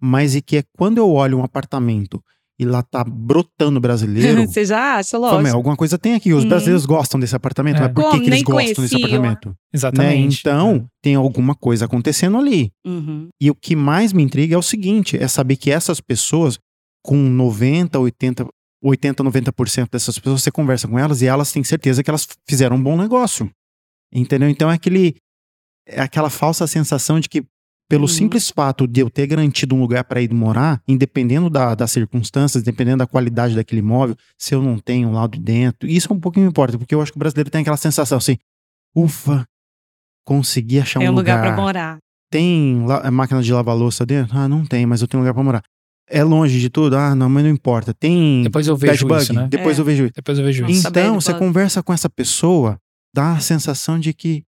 mas 0.00 0.34
é 0.36 0.40
que 0.40 0.58
é 0.58 0.64
quando 0.76 0.98
eu 0.98 1.10
olho 1.10 1.38
um 1.38 1.44
apartamento 1.44 2.22
e 2.58 2.64
lá 2.64 2.82
tá 2.84 3.02
brotando 3.02 3.80
brasileiro, 3.80 4.46
Você 4.46 4.64
já 4.64 4.96
acha, 4.98 5.10
fala, 5.12 5.26
lógico. 5.26 5.42
"Meu, 5.42 5.54
alguma 5.56 5.76
coisa 5.76 5.98
tem 5.98 6.14
aqui. 6.14 6.32
Os 6.32 6.44
Uhum. 6.44 6.48
brasileiros 6.50 6.86
gostam 6.86 7.18
desse 7.18 7.34
apartamento, 7.34 7.78
É. 7.78 7.80
mas 7.80 7.92
por 7.92 8.04
que, 8.04 8.10
Como? 8.10 8.22
que 8.22 8.28
eles 8.30 8.42
gostam 8.42 8.60
desse 8.84 8.94
conheciam. 8.94 8.98
apartamento? 9.08 9.48
Né? 9.48 9.54
Exatamente. 9.74 10.38
Então, 10.40 10.86
tem 11.02 11.16
alguma 11.16 11.54
coisa 11.56 11.86
acontecendo 11.86 12.36
ali. 12.38 12.70
Uhum. 12.86 13.28
E 13.42 13.50
o 13.50 13.54
que 13.56 13.74
mais 13.74 14.12
me 14.12 14.22
intriga 14.22 14.54
é 14.54 14.58
o 14.58 14.62
seguinte: 14.62 15.16
é 15.16 15.26
saber 15.26 15.56
que 15.56 15.70
essas 15.70 16.00
pessoas, 16.00 16.56
com 17.04 17.16
90, 17.16 17.98
80, 17.98 18.46
80, 18.84 19.24
90% 19.24 19.88
dessas 19.90 20.16
pessoas, 20.18 20.42
você 20.42 20.52
conversa 20.52 20.86
com 20.86 20.96
elas 20.98 21.22
e 21.22 21.26
elas 21.26 21.50
têm 21.50 21.64
certeza 21.64 22.04
que 22.04 22.10
elas 22.10 22.26
fizeram 22.48 22.76
um 22.76 22.82
bom 22.82 22.96
negócio. 22.96 23.50
Entendeu? 24.14 24.48
Então 24.48 24.70
é 24.70 24.74
aquele. 24.74 25.16
É 25.88 26.00
aquela 26.00 26.30
falsa 26.30 26.66
sensação 26.66 27.18
de 27.20 27.28
que, 27.28 27.44
pelo 27.88 28.02
Uhum. 28.04 28.08
simples 28.08 28.50
fato 28.50 28.86
de 28.86 29.00
eu 29.00 29.10
ter 29.10 29.26
garantido 29.26 29.74
um 29.74 29.80
lugar 29.80 30.04
para 30.04 30.20
ir 30.22 30.32
morar, 30.32 30.80
independendo 30.88 31.50
da- 31.50 31.74
das 31.74 31.90
circunstâncias, 31.90 32.62
dependendo 32.62 32.98
da 32.98 33.06
qualidade 33.06 33.54
daquele 33.54 33.80
imóvel, 33.80 34.16
se 34.38 34.54
eu 34.54 34.62
não 34.62 34.78
tenho 34.78 35.12
lá 35.12 35.26
de 35.26 35.38
dentro, 35.38 35.88
isso 35.88 36.10
é 36.10 36.16
um 36.16 36.20
pouco 36.20 36.40
me 36.40 36.46
importa, 36.46 36.78
porque 36.78 36.94
eu 36.94 37.02
acho 37.02 37.12
que 37.12 37.18
o 37.18 37.20
brasileiro 37.20 37.50
tem 37.50 37.60
aquela 37.60 37.76
sensação 37.76 38.18
assim: 38.18 38.36
ufa, 38.96 39.44
consegui 40.24 40.80
achar 40.80 41.00
Tem 41.00 41.08
um 41.08 41.12
lugar 41.12 41.36
lugar 41.38 41.54
para 41.54 41.62
morar. 41.62 41.98
tem 42.30 42.84
la- 42.86 43.10
máquina 43.10 43.42
de 43.42 43.52
lavar 43.52 43.76
louça 43.76 44.04
dentro? 44.06 44.36
Ah, 44.36 44.48
não 44.48 44.64
tem, 44.64 44.86
mas 44.86 45.00
eu 45.02 45.08
tenho 45.08 45.22
lugar 45.22 45.34
pra 45.34 45.42
morar. 45.42 45.62
É 46.08 46.22
longe 46.22 46.60
de 46.60 46.68
tudo? 46.68 46.96
Ah, 46.96 47.14
não, 47.14 47.28
mas 47.30 47.44
não 47.44 47.50
importa. 47.50 47.94
Tem 47.94 48.42
Depois 48.42 48.66
eu 48.66 48.76
vejo 48.76 49.06
bug? 49.06 49.22
isso, 49.22 49.32
né? 49.32 49.46
Depois 49.48 49.78
É. 49.78 49.80
eu 49.80 49.84
vejo 49.84 50.04
isso. 50.04 50.12
Depois 50.14 50.38
eu 50.38 50.44
vejo 50.44 50.66
isso. 50.66 50.86
Então, 50.88 51.14
você 51.20 51.32
conversa 51.32 51.82
com 51.82 51.92
essa 51.94 52.10
pessoa, 52.10 52.78
dá 53.14 53.32
a 53.32 53.40
sensação 53.40 53.98
de 53.98 54.12
que 54.12 54.42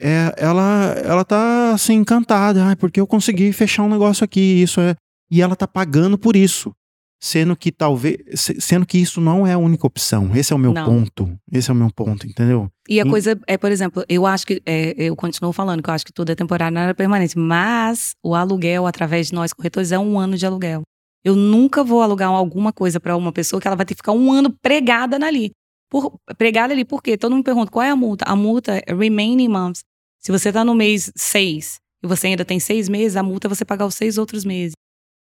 é, 0.00 0.34
ela, 0.36 0.94
ela 1.04 1.24
tá 1.24 1.72
assim, 1.74 1.94
encantada. 1.94 2.70
Ah, 2.70 2.76
porque 2.76 3.00
eu 3.00 3.06
consegui 3.06 3.52
fechar 3.52 3.82
um 3.82 3.88
negócio 3.88 4.24
aqui. 4.24 4.40
Isso 4.62 4.80
é. 4.80 4.94
E 5.30 5.40
ela 5.42 5.54
tá 5.54 5.68
pagando 5.68 6.16
por 6.18 6.34
isso. 6.36 6.72
Sendo 7.22 7.54
que 7.54 7.70
talvez. 7.70 8.16
se- 8.34 8.58
Sendo 8.60 8.86
que 8.86 8.96
isso 8.96 9.20
não 9.20 9.46
é 9.46 9.52
a 9.52 9.58
única 9.58 9.86
opção. 9.86 10.34
Esse 10.34 10.52
é 10.54 10.56
o 10.56 10.58
meu 10.58 10.72
Não. 10.72 10.84
ponto. 10.86 11.30
Esse 11.52 11.70
é 11.70 11.72
o 11.74 11.76
meu 11.76 11.90
ponto, 11.94 12.26
entendeu? 12.26 12.68
E 12.88 12.98
a 12.98 13.04
Hum. 13.04 13.10
coisa 13.10 13.38
é, 13.46 13.58
por 13.58 13.70
exemplo, 13.70 14.02
eu 14.08 14.24
acho 14.26 14.46
que, 14.46 14.62
é, 14.64 14.94
eu 14.96 15.14
continuo 15.14 15.52
falando 15.52 15.82
que 15.82 15.90
eu 15.90 15.94
acho 15.94 16.04
que 16.06 16.12
tudo 16.14 16.32
é 16.32 16.34
temporário, 16.34 16.74
nada 16.74 16.90
é 16.92 16.94
permanente, 16.94 17.38
mas 17.38 18.14
o 18.24 18.34
aluguel, 18.34 18.86
através 18.86 19.26
de 19.28 19.34
nós 19.34 19.52
corretores, 19.52 19.92
é 19.92 19.98
um 19.98 20.18
ano 20.18 20.34
de 20.36 20.46
aluguel. 20.46 20.80
Eu 21.22 21.36
nunca 21.36 21.84
vou 21.84 22.00
alugar 22.00 22.30
alguma 22.30 22.72
coisa 22.72 22.98
para 22.98 23.14
uma 23.14 23.30
pessoa 23.32 23.60
que 23.60 23.68
ela 23.68 23.76
vai 23.76 23.84
ter 23.84 23.92
que 23.94 23.98
ficar 23.98 24.12
um 24.12 24.32
ano 24.32 24.50
pregada 24.62 25.16
ali. 25.16 25.50
Por, 25.90 26.14
pregada 26.38 26.72
ali, 26.72 26.84
por 26.86 27.02
quê? 27.02 27.18
Todo 27.18 27.32
mundo 27.34 27.44
pergunta 27.44 27.70
qual 27.70 27.82
é 27.82 27.90
a 27.90 27.96
multa. 27.96 28.24
A 28.26 28.34
multa 28.34 28.82
é 28.86 28.94
remaining 28.94 29.48
months. 29.48 29.82
Se 30.20 30.30
você 30.30 30.52
tá 30.52 30.64
no 30.64 30.74
mês 30.74 31.10
seis 31.16 31.78
e 32.02 32.06
você 32.06 32.28
ainda 32.28 32.44
tem 32.44 32.60
seis 32.60 32.88
meses, 32.88 33.16
a 33.16 33.22
multa 33.22 33.46
é 33.46 33.48
você 33.48 33.64
pagar 33.64 33.86
os 33.86 33.94
seis 33.94 34.18
outros 34.18 34.44
meses. 34.44 34.72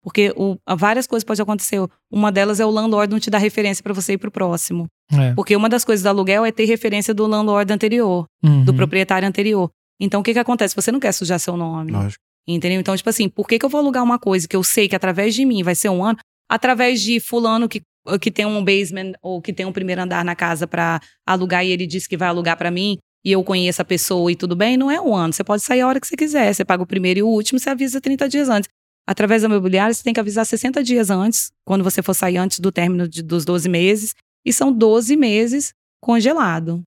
Porque 0.02 0.32
o, 0.34 0.56
várias 0.76 1.06
coisas 1.06 1.24
podem 1.24 1.42
acontecer. 1.42 1.78
Uma 2.10 2.32
delas 2.32 2.58
é 2.58 2.64
o 2.64 2.70
landlord 2.70 3.12
não 3.12 3.20
te 3.20 3.28
dar 3.28 3.38
referência 3.38 3.82
para 3.82 3.92
você 3.92 4.14
ir 4.14 4.18
pro 4.18 4.30
próximo. 4.30 4.86
É. 5.12 5.34
Porque 5.34 5.54
uma 5.54 5.68
das 5.68 5.84
coisas 5.84 6.02
do 6.02 6.08
aluguel 6.08 6.44
é 6.44 6.50
ter 6.50 6.64
referência 6.64 7.12
do 7.12 7.26
landlord 7.26 7.70
anterior, 7.72 8.24
Uhum. 8.42 8.64
do 8.64 8.72
proprietário 8.74 9.28
anterior. 9.28 9.70
Então, 10.00 10.20
o 10.20 10.22
que 10.24 10.32
que 10.32 10.38
acontece? 10.38 10.74
Você 10.74 10.90
não 10.90 10.98
quer 10.98 11.12
sujar 11.12 11.38
seu 11.38 11.54
nome. 11.56 11.92
Lógico. 11.92 12.22
Entendeu? 12.48 12.80
Então, 12.80 12.96
tipo 12.96 13.10
assim, 13.10 13.28
por 13.28 13.46
que, 13.46 13.58
que 13.58 13.64
eu 13.66 13.68
vou 13.68 13.78
alugar 13.80 14.02
uma 14.02 14.18
coisa 14.18 14.48
que 14.48 14.56
eu 14.56 14.64
sei 14.64 14.88
que 14.88 14.96
através 14.96 15.34
de 15.34 15.44
mim 15.44 15.62
vai 15.62 15.74
ser 15.74 15.90
um 15.90 16.02
ano, 16.02 16.18
através 16.48 17.02
de 17.02 17.20
fulano 17.20 17.68
que, 17.68 17.82
que 18.22 18.30
tem 18.30 18.46
um 18.46 18.64
basement 18.64 19.12
ou 19.20 19.42
que 19.42 19.52
tem 19.52 19.66
um 19.66 19.72
primeiro 19.72 20.00
andar 20.00 20.24
na 20.24 20.34
casa 20.34 20.66
pra 20.66 20.98
alugar 21.26 21.64
e 21.66 21.70
ele 21.70 21.86
disse 21.86 22.08
que 22.08 22.16
vai 22.16 22.28
alugar 22.28 22.56
pra 22.56 22.70
mim 22.70 22.96
e 23.24 23.32
eu 23.32 23.42
conheço 23.44 23.82
a 23.82 23.84
pessoa 23.84 24.30
e 24.32 24.36
tudo 24.36 24.56
bem, 24.56 24.76
não 24.76 24.90
é 24.90 25.00
um 25.00 25.14
ano. 25.14 25.32
Você 25.32 25.44
pode 25.44 25.62
sair 25.62 25.80
a 25.82 25.86
hora 25.88 26.00
que 26.00 26.06
você 26.06 26.16
quiser. 26.16 26.52
Você 26.54 26.64
paga 26.64 26.82
o 26.82 26.86
primeiro 26.86 27.20
e 27.20 27.22
o 27.22 27.28
último, 27.28 27.58
você 27.58 27.68
avisa 27.70 28.00
30 28.00 28.28
dias 28.28 28.48
antes. 28.48 28.68
Através 29.06 29.42
da 29.42 29.48
imobiliária, 29.48 29.92
você 29.92 30.02
tem 30.02 30.12
que 30.14 30.20
avisar 30.20 30.46
60 30.46 30.82
dias 30.82 31.10
antes, 31.10 31.50
quando 31.66 31.82
você 31.82 32.02
for 32.02 32.14
sair 32.14 32.36
antes 32.36 32.60
do 32.60 32.70
término 32.70 33.08
de- 33.08 33.22
dos 33.22 33.44
12 33.44 33.68
meses. 33.68 34.14
E 34.46 34.52
são 34.52 34.72
12 34.72 35.16
meses 35.16 35.72
congelado. 36.02 36.82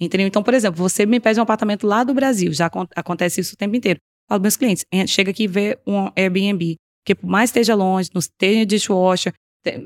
Entendeu? 0.00 0.26
Então, 0.26 0.42
por 0.42 0.54
exemplo, 0.54 0.78
você 0.78 1.04
me 1.06 1.18
pede 1.20 1.38
um 1.38 1.42
apartamento 1.42 1.86
lá 1.86 2.02
do 2.04 2.12
Brasil, 2.14 2.52
já 2.52 2.66
acon- 2.66 2.86
acontece 2.94 3.40
isso 3.40 3.54
o 3.54 3.56
tempo 3.56 3.74
inteiro. 3.76 3.98
Falo 4.28 4.40
para 4.40 4.42
meus 4.46 4.56
clientes, 4.56 4.84
"En- 4.92 5.06
chega 5.06 5.30
aqui 5.30 5.44
e 5.44 5.48
vê 5.48 5.78
um 5.86 6.10
Airbnb, 6.16 6.76
porque 7.04 7.14
por 7.14 7.26
mais 7.28 7.50
esteja 7.50 7.74
longe, 7.74 8.08
não 8.14 8.20
tenha 8.38 8.64
dishwasher, 8.66 9.32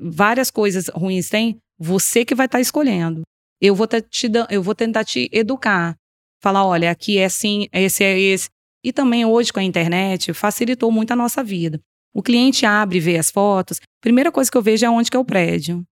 várias 0.02 0.50
coisas 0.50 0.88
ruins 0.88 1.28
tem, 1.28 1.56
você 1.78 2.24
que 2.24 2.34
vai 2.34 2.46
estar 2.46 2.60
escolhendo. 2.60 3.22
Eu 3.60 3.74
vou, 3.74 3.86
te, 3.86 4.02
eu 4.50 4.62
vou 4.62 4.74
tentar 4.74 5.04
te 5.04 5.28
educar. 5.32 5.96
Falar, 6.42 6.64
olha, 6.64 6.90
aqui 6.90 7.18
é 7.18 7.24
assim, 7.24 7.66
esse 7.72 8.04
é 8.04 8.18
esse. 8.18 8.48
E 8.84 8.92
também 8.92 9.24
hoje 9.24 9.52
com 9.52 9.58
a 9.58 9.64
internet 9.64 10.32
facilitou 10.32 10.92
muito 10.92 11.10
a 11.10 11.16
nossa 11.16 11.42
vida. 11.42 11.80
O 12.14 12.22
cliente 12.22 12.64
abre 12.64 12.98
e 12.98 13.00
vê 13.00 13.18
as 13.18 13.30
fotos. 13.30 13.80
Primeira 14.00 14.30
coisa 14.30 14.50
que 14.50 14.56
eu 14.56 14.62
vejo 14.62 14.86
é 14.86 14.90
onde 14.90 15.10
que 15.10 15.16
é 15.16 15.20
o 15.20 15.24
prédio. 15.24 15.84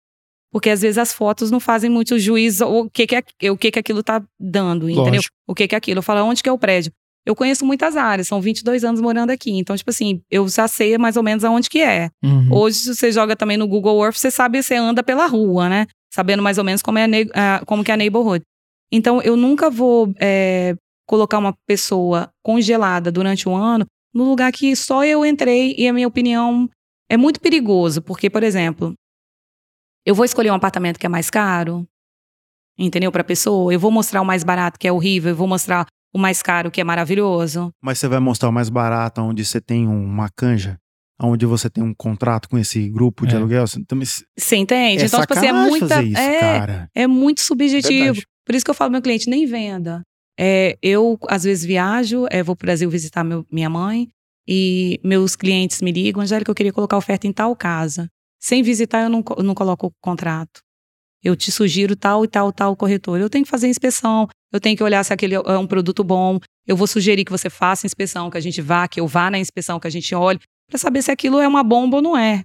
Porque 0.53 0.71
às 0.71 0.83
vezes 0.83 0.99
as 0.99 1.13
fotos 1.13 1.51
não 1.51 1.59
fazem 1.59 1.91
muito 1.91 2.17
juízo 2.19 2.65
o 2.65 2.89
que 2.89 3.07
que, 3.07 3.17
é, 3.17 3.51
o 3.51 3.57
que, 3.57 3.73
que 3.73 3.79
aquilo 3.79 4.03
tá 4.03 4.23
dando, 4.39 4.89
entendeu? 4.89 5.15
Lógico. 5.15 5.35
O 5.49 5.55
que 5.55 5.67
que 5.67 5.75
é 5.75 5.79
aquilo. 5.79 5.99
Eu 5.99 6.03
falo, 6.03 6.25
onde 6.25 6.43
que 6.43 6.49
é 6.49 6.53
o 6.53 6.59
prédio? 6.59 6.93
Eu 7.27 7.35
conheço 7.35 7.65
muitas 7.65 7.97
áreas, 7.97 8.29
são 8.29 8.41
22 8.41 8.85
anos 8.85 9.01
morando 9.01 9.31
aqui. 9.31 9.51
Então, 9.51 9.77
tipo 9.77 9.91
assim, 9.91 10.23
eu 10.31 10.47
já 10.47 10.69
sei 10.69 10.97
mais 10.97 11.17
ou 11.17 11.23
menos 11.23 11.43
aonde 11.43 11.69
que 11.69 11.81
é. 11.81 12.11
Uhum. 12.23 12.49
Hoje, 12.53 12.79
se 12.79 12.95
você 12.95 13.11
joga 13.11 13.35
também 13.35 13.57
no 13.57 13.67
Google 13.67 14.05
Earth, 14.05 14.17
você 14.17 14.31
sabe, 14.31 14.63
você 14.63 14.75
anda 14.75 15.03
pela 15.03 15.27
rua, 15.27 15.69
né? 15.69 15.87
Sabendo 16.15 16.45
mais 16.45 16.59
ou 16.59 16.65
menos 16.65 16.81
como, 16.81 16.97
é 16.97 17.07
a, 17.35 17.61
como 17.67 17.83
que 17.83 17.91
é 17.91 17.95
a 17.95 17.97
neighborhood. 17.97 18.45
Então, 18.93 19.21
eu 19.21 19.37
nunca 19.37 19.69
vou 19.69 20.15
é, 20.21 20.77
colocar 21.09 21.39
uma 21.39 21.53
pessoa 21.67 22.31
congelada 22.41 23.11
durante 23.11 23.49
um 23.49 23.57
ano 23.57 23.85
no 24.15 24.23
lugar 24.23 24.53
que 24.53 24.77
só 24.77 25.05
eu 25.05 25.27
entrei 25.27 25.75
e 25.77 25.89
a 25.89 25.93
minha 25.93 26.07
opinião 26.07 26.71
é 27.11 27.17
muito 27.17 27.41
perigoso. 27.41 28.01
Porque, 28.01 28.31
por 28.31 28.45
exemplo, 28.45 28.95
eu 30.07 30.15
vou 30.15 30.25
escolher 30.25 30.53
um 30.53 30.55
apartamento 30.55 31.01
que 31.01 31.07
é 31.07 31.09
mais 31.09 31.29
caro, 31.29 31.85
entendeu? 32.79 33.11
Para 33.11 33.25
pessoa. 33.25 33.73
Eu 33.73 33.81
vou 33.81 33.91
mostrar 33.91 34.23
o 34.23 34.25
mais 34.25 34.45
barato, 34.45 34.79
que 34.79 34.87
é 34.87 34.93
horrível. 34.93 35.33
Eu 35.33 35.37
vou 35.37 35.49
mostrar 35.49 35.85
o 36.15 36.19
mais 36.19 36.41
caro, 36.41 36.71
que 36.71 36.81
é 36.81 36.85
maravilhoso. 36.85 37.73
Mas 37.83 37.99
você 37.99 38.07
vai 38.07 38.21
mostrar 38.21 38.49
o 38.49 38.53
mais 38.53 38.69
barato, 38.69 39.21
onde 39.21 39.45
você 39.45 39.61
tem 39.61 39.89
uma 39.89 40.29
canja, 40.29 40.79
onde 41.25 41.47
você 41.47 41.69
tem 41.71 41.83
um 41.83 41.95
contrato 41.95 42.49
com 42.49 42.57
esse 42.59 42.89
grupo 42.89 43.27
de 43.27 43.35
É. 43.35 43.39
aluguel. 43.39 43.67
Você, 43.67 43.83
também, 43.85 44.07
Você 44.07 44.57
entende? 44.57 45.03
é 45.03 45.07
então, 45.07 45.21
tipo 45.21 45.33
assim, 45.35 45.47
é 45.47 45.53
muita. 45.53 46.03
isso, 46.03 46.19
é, 46.21 46.41
cara. 46.41 46.89
é 46.95 47.07
muito 47.07 47.41
subjetivo. 47.41 48.05
Verdade. 48.15 48.27
Por 48.47 48.55
isso 48.55 48.65
que 48.65 48.71
eu 48.71 48.75
falo 48.75 48.89
pro 48.91 48.93
meu 48.97 49.03
cliente, 49.03 49.29
nem 49.31 49.47
venda. 49.47 50.03
É, 50.39 50.77
eu, 50.83 51.19
às 51.29 51.45
vezes, 51.45 51.65
viajo, 51.65 52.27
é, 52.31 52.43
vou 52.43 52.55
pro 52.57 52.67
Brasil 52.67 52.91
visitar 52.91 53.23
meu- 53.25 53.47
minha 53.51 53.71
mãe, 53.71 54.09
e 54.47 55.01
meus 55.03 55.35
clientes 55.37 55.81
me 55.81 55.91
ligam, 55.91 56.23
Angélica, 56.23 56.51
eu 56.51 56.55
queria 56.55 56.73
colocar 56.73 56.97
oferta 56.97 57.27
em 57.27 57.33
tal 57.33 57.55
casa. 57.57 58.09
Sem 58.43 58.63
visitar, 58.63 59.03
eu 59.05 59.09
não, 59.09 59.25
eu 59.39 59.43
não 59.43 59.55
coloco 59.55 59.87
o 59.87 59.91
contrato. 60.03 60.61
Eu 61.23 61.35
te 61.35 61.51
sugiro 61.51 61.97
tal 61.97 62.23
e 62.25 62.29
tal, 62.29 62.53
tal 62.53 62.77
corretor. 62.77 63.19
Eu 63.19 63.31
tenho 63.31 63.45
que 63.45 63.51
fazer 63.51 63.69
inspeção, 63.69 64.29
eu 64.53 64.61
tenho 64.61 64.77
que 64.77 64.83
olhar 64.83 65.03
se 65.03 65.13
aquele 65.15 65.35
é 65.37 65.57
um 65.59 65.67
produto 65.67 66.05
bom. 66.05 66.39
Eu 66.67 66.77
vou 66.77 66.87
sugerir 66.87 67.25
que 67.25 67.31
você 67.33 67.49
faça 67.49 67.87
inspeção, 67.87 68.29
que 68.29 68.37
a 68.37 68.41
gente 68.41 68.61
vá, 68.61 68.87
que 68.87 69.01
eu 69.01 69.07
vá 69.07 69.31
na 69.31 69.39
inspeção, 69.39 69.81
que 69.81 69.87
a 69.87 69.91
gente 69.91 70.15
olhe, 70.15 70.39
para 70.69 70.79
saber 70.79 71.03
se 71.03 71.11
aquilo 71.11 71.41
é 71.41 71.49
uma 71.49 71.63
bomba 71.63 71.97
ou 71.97 72.03
não 72.03 72.17
é. 72.17 72.43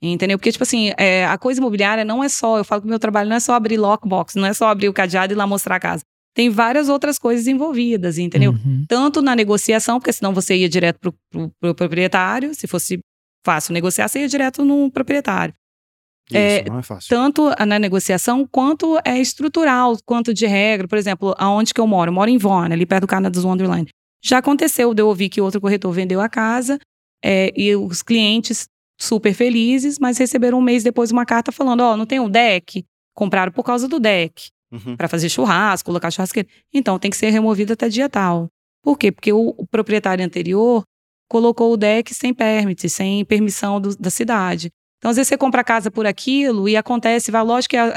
Entendeu? 0.00 0.38
Porque, 0.38 0.52
tipo 0.52 0.62
assim, 0.62 0.92
é, 0.96 1.26
a 1.26 1.36
coisa 1.36 1.60
imobiliária 1.60 2.04
não 2.04 2.22
é 2.22 2.28
só, 2.28 2.58
eu 2.58 2.64
falo 2.64 2.82
que 2.82 2.86
o 2.86 2.90
meu 2.90 3.00
trabalho 3.00 3.28
não 3.28 3.36
é 3.36 3.40
só 3.40 3.54
abrir 3.54 3.76
lockbox, 3.76 4.36
não 4.36 4.46
é 4.46 4.52
só 4.52 4.68
abrir 4.68 4.88
o 4.88 4.92
cadeado 4.92 5.32
e 5.32 5.34
ir 5.34 5.36
lá 5.36 5.46
mostrar 5.46 5.76
a 5.76 5.80
casa. 5.80 6.04
Tem 6.34 6.48
várias 6.48 6.88
outras 6.88 7.18
coisas 7.18 7.48
envolvidas, 7.48 8.16
entendeu? 8.16 8.52
Uhum. 8.52 8.84
Tanto 8.88 9.20
na 9.20 9.34
negociação, 9.34 9.98
porque 9.98 10.12
senão 10.12 10.32
você 10.32 10.54
ia 10.54 10.68
direto 10.68 11.00
pro, 11.00 11.14
pro, 11.30 11.50
pro 11.60 11.74
proprietário, 11.74 12.54
se 12.54 12.68
fosse 12.68 13.00
fácil 13.44 13.72
negociar, 13.72 14.06
você 14.06 14.20
ia 14.20 14.28
direto 14.28 14.64
no 14.64 14.88
proprietário. 14.88 15.52
Isso, 16.30 16.36
É, 16.36 16.64
não 16.68 16.78
é 16.78 16.82
fácil. 16.82 17.08
Tanto 17.08 17.50
na 17.66 17.78
negociação, 17.78 18.46
quanto 18.46 18.98
é 19.04 19.18
estrutural, 19.18 19.96
quanto 20.04 20.32
de 20.32 20.46
regra. 20.46 20.86
Por 20.86 20.98
exemplo, 20.98 21.34
aonde 21.38 21.74
que 21.74 21.80
eu 21.80 21.86
moro? 21.86 22.10
Eu 22.10 22.14
moro 22.14 22.30
em 22.30 22.38
Vaughan, 22.38 22.72
ali 22.72 22.86
perto 22.86 23.02
do 23.02 23.06
Canada's 23.08 23.44
Wonderland. 23.44 23.90
Já 24.22 24.38
aconteceu 24.38 24.94
de 24.94 25.02
eu 25.02 25.08
ouvir 25.08 25.28
que 25.28 25.40
outro 25.40 25.60
corretor 25.60 25.90
vendeu 25.90 26.20
a 26.20 26.28
casa 26.28 26.78
é, 27.24 27.52
e 27.56 27.74
os 27.76 28.02
clientes 28.02 28.68
super 29.00 29.32
felizes, 29.34 29.98
mas 29.98 30.18
receberam 30.18 30.58
um 30.58 30.62
mês 30.62 30.82
depois 30.82 31.10
uma 31.10 31.24
carta 31.24 31.52
falando, 31.52 31.80
ó, 31.82 31.96
não 31.96 32.06
tem 32.06 32.18
um 32.20 32.28
deck? 32.28 32.84
Compraram 33.14 33.52
por 33.52 33.64
causa 33.64 33.86
do 33.88 33.98
deck 34.00 34.48
Uhum. 34.70 34.96
para 34.96 35.08
fazer 35.08 35.28
churrasco, 35.30 35.86
colocar 35.86 36.10
churrasqueira. 36.10 36.46
Então 36.74 36.98
tem 36.98 37.10
que 37.10 37.16
ser 37.16 37.30
removido 37.30 37.72
até 37.72 37.88
dia 37.88 38.06
tal. 38.08 38.48
Por 38.82 38.98
quê? 38.98 39.10
Porque 39.10 39.32
o, 39.32 39.54
o 39.56 39.66
proprietário 39.66 40.22
anterior 40.24 40.82
colocou 41.28 41.72
o 41.72 41.76
deck 41.76 42.14
sem 42.14 42.34
permit, 42.34 42.86
sem 42.88 43.24
permissão 43.24 43.80
do- 43.80 43.96
da 43.96 44.10
cidade. 44.10 44.68
Então, 44.98 45.10
às 45.10 45.16
vezes, 45.16 45.28
você 45.28 45.38
compra 45.38 45.60
a 45.60 45.64
casa 45.64 45.90
por 45.90 46.06
aquilo 46.06 46.68
e 46.68 46.76
acontece, 46.76 47.30
vai, 47.30 47.42
lógico 47.44 47.70
que 47.70 47.76
a, 47.76 47.94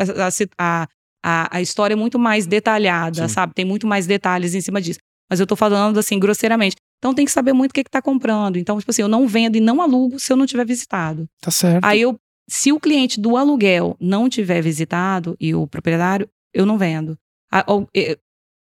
a, 0.57 0.88
a, 1.24 1.57
a 1.57 1.61
história 1.61 1.93
é 1.93 1.97
muito 1.97 2.17
mais 2.19 2.45
detalhada, 2.45 3.28
Sim. 3.28 3.34
sabe? 3.34 3.53
Tem 3.53 3.65
muito 3.65 3.86
mais 3.88 4.05
detalhes 4.07 4.53
em 4.55 4.61
cima 4.61 4.80
disso. 4.82 4.99
Mas 5.30 5.39
eu 5.39 5.47
tô 5.47 5.55
falando 5.55 5.97
assim, 5.99 6.19
grosseiramente. 6.19 6.76
Então 7.02 7.16
tem 7.16 7.26
que 7.26 7.32
saber 7.32 7.52
muito 7.52 7.72
o 7.72 7.74
que, 7.74 7.84
que 7.84 7.89
tá 7.89 7.99
comprando. 7.99 8.58
Então, 8.58 8.78
tipo 8.78 8.91
assim, 8.91 9.02
eu 9.02 9.08
não 9.08 9.28
vendo 9.28 9.56
e 9.56 9.60
não 9.60 9.82
alugo 9.82 10.20
se 10.20 10.32
eu 10.32 10.38
não 10.38 10.45
tiver 10.45 10.64
visitado. 10.66 11.28
Tá 11.41 11.49
certo. 11.49 11.84
Aí 11.84 11.99
eu, 11.99 12.16
se 12.47 12.72
o 12.72 12.80
cliente 12.80 13.20
do 13.20 13.36
aluguel 13.36 13.97
não 13.99 14.30
tiver 14.30 14.62
visitado 14.62 15.36
e 15.39 15.56
o 15.56 15.66
proprietário, 15.66 16.30
eu 16.54 16.64
não 16.64 16.78
vendo. 16.78 17.18
É, 17.95 18.18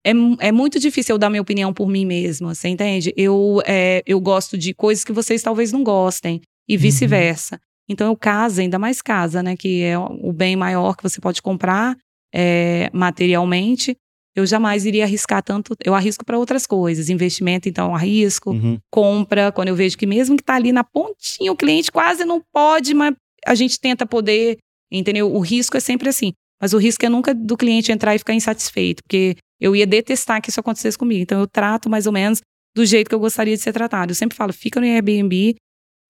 é, 0.04 0.14
mu- 0.14 0.38
muito 0.54 0.80
difícil 0.80 1.16
eu 1.16 1.18
dar 1.18 1.32
minha 1.32 1.42
opinião 1.42 1.74
por 1.74 1.88
mim 1.90 2.06
mesma, 2.06 2.54
você 2.54 2.68
entende? 2.68 3.12
Eu, 3.18 3.60
é, 3.66 4.04
eu 4.06 4.20
gosto 4.20 4.56
de 4.56 4.72
coisas 4.74 5.04
que 5.04 5.12
vocês 5.12 5.42
talvez 5.42 5.72
não 5.72 5.84
gostem 5.84 6.42
e 6.70 6.78
vice-versa. 6.78 7.60
Então 7.90 8.06
eu 8.08 8.16
casa, 8.16 8.62
ainda 8.62 8.78
mais 8.78 9.02
casa, 9.02 9.42
né? 9.42 9.56
Que 9.58 9.82
é 9.82 9.98
o 9.98 10.32
bem 10.32 10.56
maior 10.56 10.96
que 10.96 11.02
você 11.04 11.20
pode 11.20 11.42
comprar 11.42 11.98
é, 12.34 12.88
materialmente. 12.94 13.98
Eu 14.36 14.46
jamais 14.46 14.86
iria 14.86 15.04
arriscar 15.04 15.44
tanto. 15.44 15.76
Eu 15.84 15.94
arrisco 15.94 16.24
para 16.26 16.38
outras 16.38 16.66
coisas. 16.66 17.10
Investimento, 17.10 17.68
então, 17.68 17.94
arrisco 17.96 18.52
Uhum. 18.52 18.78
compra, 18.90 19.52
quando 19.52 19.68
eu 19.68 19.76
vejo 19.76 19.98
que 19.98 20.06
mesmo 20.06 20.38
que 20.38 20.44
tá 20.44 20.56
ali 20.56 20.72
na 20.72 20.84
pontinha, 20.84 21.52
o 21.52 21.56
cliente 21.56 21.92
quase 21.92 22.24
não 22.24 22.42
pode, 22.54 22.94
mas 22.94 23.14
a 23.46 23.56
gente 23.56 23.80
tenta 23.80 24.06
poder, 24.06 24.58
entendeu? 24.92 25.34
O 25.34 25.40
risco 25.40 25.76
é 25.76 25.80
sempre 25.80 26.08
assim. 26.10 26.32
Mas 26.62 26.74
o 26.74 26.78
risco 26.78 27.06
é 27.06 27.10
nunca 27.10 27.34
do 27.34 27.58
cliente 27.58 27.92
entrar 27.92 28.14
e 28.16 28.20
ficar 28.20 28.34
insatisfeito, 28.34 29.02
porque 29.04 29.36
eu 29.60 29.76
ia 29.76 29.86
detestar 29.88 30.42
que 30.42 30.50
isso 30.50 30.60
acontecesse 30.60 30.98
comigo. 30.98 31.22
Então 31.24 31.40
eu 31.40 31.48
trato 31.48 31.90
mais 31.90 32.06
ou 32.06 32.14
menos 32.14 32.40
do 32.76 32.86
jeito 32.86 33.10
que 33.10 33.16
eu 33.16 33.20
gostaria 33.20 33.56
de 33.58 33.62
ser 33.62 33.74
tratado. 33.74 34.12
Eu 34.12 34.16
sempre 34.16 34.38
falo, 34.38 34.54
fica 34.54 34.80
no 34.80 34.86
Airbnb, 34.86 35.56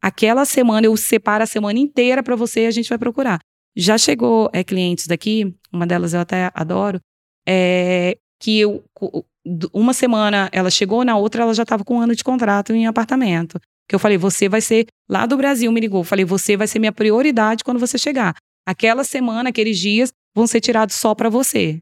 aquela 0.02 0.46
semana 0.46 0.86
eu 0.88 0.96
separo 0.98 1.44
a 1.44 1.48
semana 1.48 1.80
inteira 1.80 2.22
para 2.22 2.36
você 2.36 2.64
e 2.64 2.68
a 2.68 2.72
gente 2.72 2.90
vai 2.90 2.98
procurar. 2.98 3.40
Já 3.76 3.98
chegou 3.98 4.50
é, 4.54 4.64
clientes 4.64 5.08
daqui, 5.08 5.56
uma 5.72 5.88
delas 5.88 6.14
eu 6.14 6.20
até 6.20 6.52
adoro, 6.54 7.00
é, 7.48 8.18
que 8.40 8.60
eu, 8.60 8.84
uma 9.74 9.94
semana 9.94 10.50
ela 10.52 10.70
chegou, 10.70 11.04
na 11.04 11.18
outra 11.18 11.44
ela 11.44 11.54
já 11.54 11.64
estava 11.64 11.84
com 11.84 11.98
um 11.98 12.02
ano 12.02 12.16
de 12.16 12.24
contrato 12.24 12.74
em 12.74 12.88
apartamento. 12.88 13.60
Que 13.88 13.96
eu 13.96 14.00
falei, 14.00 14.18
você 14.18 14.48
vai 14.48 14.62
ser, 14.62 14.88
lá 15.10 15.26
do 15.26 15.36
Brasil 15.38 15.72
me 15.72 15.80
ligou, 15.80 16.04
falei, 16.04 16.26
você 16.26 16.56
vai 16.56 16.68
ser 16.68 16.80
minha 16.80 16.92
prioridade 16.92 17.64
quando 17.64 17.80
você 17.80 17.98
chegar. 17.98 18.36
Aquela 18.66 19.04
semana, 19.04 19.50
aqueles 19.50 19.78
dias, 19.78 20.12
vão 20.36 20.48
ser 20.48 20.62
tirados 20.62 20.96
só 20.96 21.14
para 21.16 21.30
você. 21.30 21.80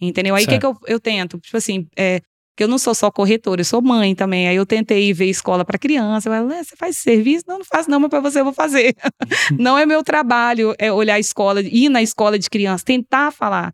Entendeu? 0.00 0.34
Aí 0.34 0.44
o 0.44 0.48
que, 0.48 0.58
que 0.58 0.66
eu, 0.66 0.76
eu 0.86 1.00
tento? 1.00 1.38
Tipo 1.38 1.56
assim, 1.56 1.86
é, 1.96 2.20
que 2.56 2.64
eu 2.64 2.68
não 2.68 2.76
sou 2.76 2.92
só 2.92 3.08
corretora, 3.08 3.60
eu 3.60 3.64
sou 3.64 3.80
mãe 3.80 4.16
também. 4.16 4.48
Aí 4.48 4.56
eu 4.56 4.66
tentei 4.66 5.12
ver 5.12 5.26
escola 5.26 5.64
para 5.64 5.78
criança. 5.78 6.28
Eu 6.28 6.32
falei, 6.32 6.58
"É, 6.58 6.64
você 6.64 6.74
faz 6.76 6.96
serviço? 6.98 7.44
Não, 7.46 7.58
não 7.58 7.64
faço 7.64 7.88
não, 7.88 8.00
mas 8.00 8.10
para 8.10 8.18
você 8.18 8.40
eu 8.40 8.44
vou 8.44 8.52
fazer. 8.52 8.96
não 9.58 9.78
é 9.78 9.86
meu 9.86 10.02
trabalho 10.02 10.74
é 10.76 10.92
olhar 10.92 11.14
a 11.14 11.18
escola, 11.20 11.60
ir 11.60 11.88
na 11.88 12.02
escola 12.02 12.36
de 12.36 12.50
criança, 12.50 12.84
tentar 12.84 13.30
falar. 13.30 13.72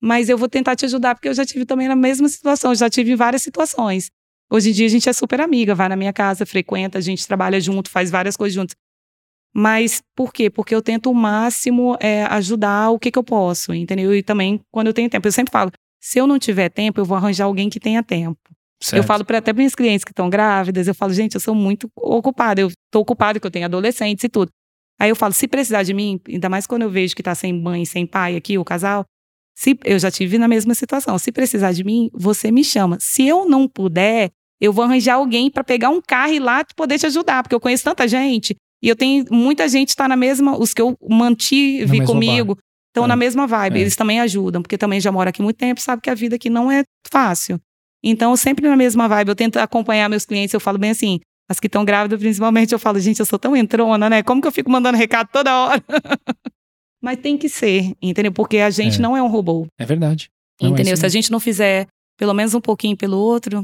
Mas 0.00 0.28
eu 0.28 0.36
vou 0.36 0.48
tentar 0.48 0.76
te 0.76 0.84
ajudar, 0.84 1.14
porque 1.14 1.28
eu 1.28 1.34
já 1.34 1.44
tive 1.44 1.64
também 1.64 1.88
na 1.88 1.96
mesma 1.96 2.28
situação, 2.28 2.74
já 2.74 2.88
tive 2.90 3.14
várias 3.16 3.42
situações. 3.42 4.10
Hoje 4.50 4.70
em 4.70 4.72
dia 4.72 4.86
a 4.86 4.90
gente 4.90 5.08
é 5.08 5.12
super 5.12 5.40
amiga, 5.40 5.74
vai 5.74 5.88
na 5.88 5.96
minha 5.96 6.12
casa, 6.12 6.46
frequenta, 6.46 6.98
a 6.98 7.00
gente 7.00 7.26
trabalha 7.26 7.60
junto, 7.60 7.90
faz 7.90 8.10
várias 8.10 8.36
coisas 8.36 8.54
juntos. 8.54 8.76
Mas 9.52 10.02
por 10.14 10.32
quê? 10.32 10.50
Porque 10.50 10.74
eu 10.74 10.82
tento 10.82 11.10
o 11.10 11.14
máximo 11.14 11.96
é, 11.98 12.24
ajudar 12.24 12.90
o 12.90 12.98
que, 12.98 13.10
que 13.10 13.18
eu 13.18 13.24
posso, 13.24 13.72
entendeu? 13.72 14.14
E 14.14 14.22
também 14.22 14.60
quando 14.70 14.88
eu 14.88 14.92
tenho 14.92 15.08
tempo. 15.08 15.26
Eu 15.26 15.32
sempre 15.32 15.50
falo, 15.50 15.72
se 16.00 16.18
eu 16.18 16.26
não 16.26 16.38
tiver 16.38 16.68
tempo, 16.68 17.00
eu 17.00 17.04
vou 17.04 17.16
arranjar 17.16 17.46
alguém 17.46 17.70
que 17.70 17.80
tenha 17.80 18.02
tempo. 18.02 18.38
Certo. 18.82 19.00
Eu 19.00 19.02
falo 19.02 19.24
para 19.24 19.38
até 19.38 19.52
minhas 19.52 19.74
clientes 19.74 20.04
que 20.04 20.12
estão 20.12 20.28
grávidas, 20.28 20.86
eu 20.86 20.94
falo, 20.94 21.12
gente, 21.12 21.34
eu 21.34 21.40
sou 21.40 21.54
muito 21.54 21.90
ocupada, 21.96 22.60
eu 22.60 22.70
tô 22.90 23.00
ocupada 23.00 23.38
porque 23.38 23.46
eu 23.46 23.50
tenho 23.50 23.64
adolescentes 23.64 24.22
e 24.22 24.28
tudo. 24.28 24.50
Aí 25.00 25.08
eu 25.08 25.16
falo, 25.16 25.32
se 25.32 25.48
precisar 25.48 25.82
de 25.82 25.94
mim, 25.94 26.20
ainda 26.28 26.48
mais 26.48 26.66
quando 26.66 26.82
eu 26.82 26.90
vejo 26.90 27.14
que 27.16 27.22
tá 27.22 27.34
sem 27.34 27.52
mãe, 27.52 27.84
sem 27.84 28.06
pai 28.06 28.36
aqui, 28.36 28.58
o 28.58 28.64
casal, 28.64 29.04
se 29.56 29.78
eu 29.84 29.98
já 29.98 30.10
tive 30.10 30.36
na 30.38 30.46
mesma 30.46 30.74
situação, 30.74 31.18
se 31.18 31.32
precisar 31.32 31.72
de 31.72 31.82
mim, 31.82 32.10
você 32.12 32.50
me 32.50 32.62
chama. 32.62 32.98
Se 33.00 33.26
eu 33.26 33.48
não 33.48 33.66
puder, 33.66 34.30
eu 34.60 34.72
vou 34.72 34.84
arranjar 34.84 35.14
alguém 35.14 35.50
para 35.50 35.64
pegar 35.64 35.88
um 35.88 36.00
carro 36.00 36.32
e 36.34 36.38
lá 36.38 36.62
poder 36.76 36.98
te 36.98 37.06
ajudar, 37.06 37.42
porque 37.42 37.54
eu 37.54 37.60
conheço 37.60 37.84
tanta 37.84 38.06
gente 38.06 38.54
e 38.82 38.88
eu 38.88 38.94
tenho 38.94 39.24
muita 39.30 39.66
gente 39.68 39.88
está 39.88 40.06
na 40.06 40.16
mesma, 40.16 40.58
os 40.58 40.74
que 40.74 40.82
eu 40.82 40.96
mantive 41.08 42.04
comigo, 42.04 42.58
estão 42.90 43.04
É. 43.04 43.08
na 43.08 43.16
mesma 43.16 43.46
vibe, 43.46 43.78
É. 43.78 43.80
eles 43.80 43.96
também 43.96 44.20
ajudam, 44.20 44.60
porque 44.62 44.76
também 44.76 45.00
já 45.00 45.10
moro 45.10 45.28
aqui 45.30 45.40
muito 45.42 45.56
tempo, 45.56 45.80
sabe 45.80 46.02
que 46.02 46.10
a 46.10 46.14
vida 46.14 46.36
aqui 46.36 46.50
não 46.50 46.70
é 46.70 46.84
fácil. 47.10 47.58
Então, 48.04 48.36
sempre 48.36 48.68
na 48.68 48.76
mesma 48.76 49.08
vibe, 49.08 49.28
eu 49.30 49.34
tento 49.34 49.56
acompanhar 49.56 50.08
meus 50.08 50.24
clientes, 50.26 50.52
eu 50.52 50.60
falo 50.60 50.78
bem 50.78 50.90
assim, 50.90 51.18
as 51.50 51.58
que 51.58 51.66
estão 51.66 51.84
grávidas 51.84 52.18
principalmente, 52.20 52.72
eu 52.72 52.78
falo, 52.78 53.00
gente, 53.00 53.20
eu 53.20 53.26
sou 53.26 53.38
tão 53.38 53.56
entrona, 53.56 54.08
né? 54.10 54.22
Como 54.22 54.40
que 54.42 54.46
eu 54.48 54.52
fico 54.52 54.70
mandando 54.70 54.98
recado 54.98 55.28
toda 55.32 55.56
hora? 55.56 55.82
Mas 57.06 57.18
tem 57.20 57.38
que 57.38 57.48
ser, 57.48 57.92
entendeu? 58.02 58.32
Porque 58.32 58.58
a 58.58 58.68
gente 58.70 58.98
É. 58.98 59.00
não 59.00 59.16
é 59.16 59.22
um 59.22 59.28
robô, 59.28 59.66
É 59.78 59.86
verdade. 59.86 60.28
Não, 60.60 60.70
é 60.70 60.72
entendeu? 60.72 60.94
isso 60.94 61.00
Se 61.00 61.06
a 61.06 61.08
gente 61.08 61.30
não 61.30 61.38
fizer 61.38 61.86
pelo 62.18 62.34
menos 62.34 62.52
um 62.54 62.60
pouquinho 62.60 62.96
pelo 62.96 63.16
outro, 63.16 63.62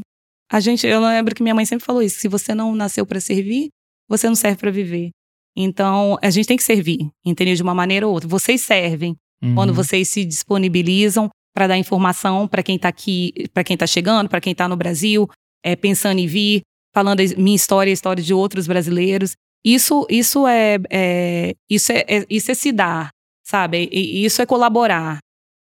a 0.50 0.60
gente, 0.60 0.86
eu 0.86 1.00
lembro 1.00 1.34
que 1.34 1.42
minha 1.42 1.54
mãe 1.54 1.64
sempre 1.66 1.84
falou 1.84 2.02
isso, 2.02 2.20
se 2.20 2.28
você 2.28 2.54
não 2.54 2.74
nasceu 2.74 3.04
para 3.04 3.18
servir, 3.18 3.68
você 4.08 4.28
não 4.28 4.34
serve 4.36 4.58
para 4.58 4.70
viver. 4.70 5.10
Então, 5.56 6.16
a 6.22 6.30
gente 6.30 6.46
tem 6.46 6.56
que 6.56 6.62
servir, 6.62 7.08
entendeu? 7.24 7.54
De 7.54 7.62
uma 7.62 7.74
maneira 7.74 8.06
ou 8.06 8.12
outra. 8.14 8.28
Vocês 8.28 8.60
servem, 8.62 9.16
Uhum. 9.42 9.54
quando 9.54 9.74
vocês 9.74 10.06
se 10.08 10.24
disponibilizam 10.24 11.28
para 11.54 11.66
dar 11.66 11.76
informação 11.78 12.46
para 12.46 12.62
quem 12.62 12.76
está 12.76 12.88
aqui, 12.88 13.32
para 13.52 13.64
quem 13.64 13.74
está 13.74 13.86
chegando, 13.86 14.28
para 14.28 14.40
quem 14.40 14.52
está 14.52 14.68
no 14.68 14.76
Brasil, 14.76 15.28
é, 15.64 15.74
pensando 15.76 16.18
em 16.20 16.26
vir, 16.26 16.62
falando 16.94 17.20
a 17.20 17.24
minha 17.40 17.56
história, 17.56 17.90
a 17.90 17.92
história 17.92 18.22
de 18.22 18.32
outros 18.32 18.66
brasileiros. 18.66 19.32
Isso, 19.64 20.06
isso 20.10 20.46
é, 20.46 20.76
é- 20.90 21.54
isso 21.70 21.92
é, 21.92 22.04
é- 22.08 22.26
isso 22.28 22.50
é 22.50 22.54
se 22.54 22.70
dar, 22.72 23.10
sabe? 23.44 23.88
E- 23.92 24.20
e 24.20 24.24
isso 24.24 24.40
é 24.42 24.46
colaborar, 24.46 25.18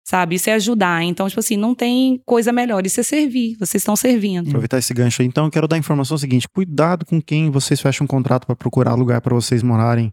sabe? 0.06 0.36
Isso 0.36 0.50
é 0.50 0.54
ajudar. 0.54 1.02
Então, 1.04 1.28
tipo 1.28 1.40
assim, 1.40 1.56
não 1.56 1.74
tem 1.74 2.20
coisa 2.26 2.52
melhor. 2.52 2.84
Isso 2.86 3.00
é 3.00 3.02
servir. 3.02 3.56
Vocês 3.58 3.80
estão 3.80 3.96
servindo. 3.96 4.48
Aproveitar 4.48 4.78
esse 4.78 4.92
gancho 4.94 5.22
aí. 5.22 5.28
Então, 5.28 5.44
eu 5.46 5.50
quero 5.50 5.66
dar 5.68 5.76
a 5.76 5.78
informação 5.78 6.16
seguinte: 6.18 6.46
cuidado 6.54 7.04
com 7.06 7.20
quem 7.20 7.50
vocês 7.50 7.80
fecham 7.80 8.04
um 8.04 8.08
contrato 8.08 8.46
para 8.46 8.56
procurar 8.56 8.94
lugar 8.94 9.20
para 9.20 9.34
vocês 9.34 9.62
morarem. 9.62 10.10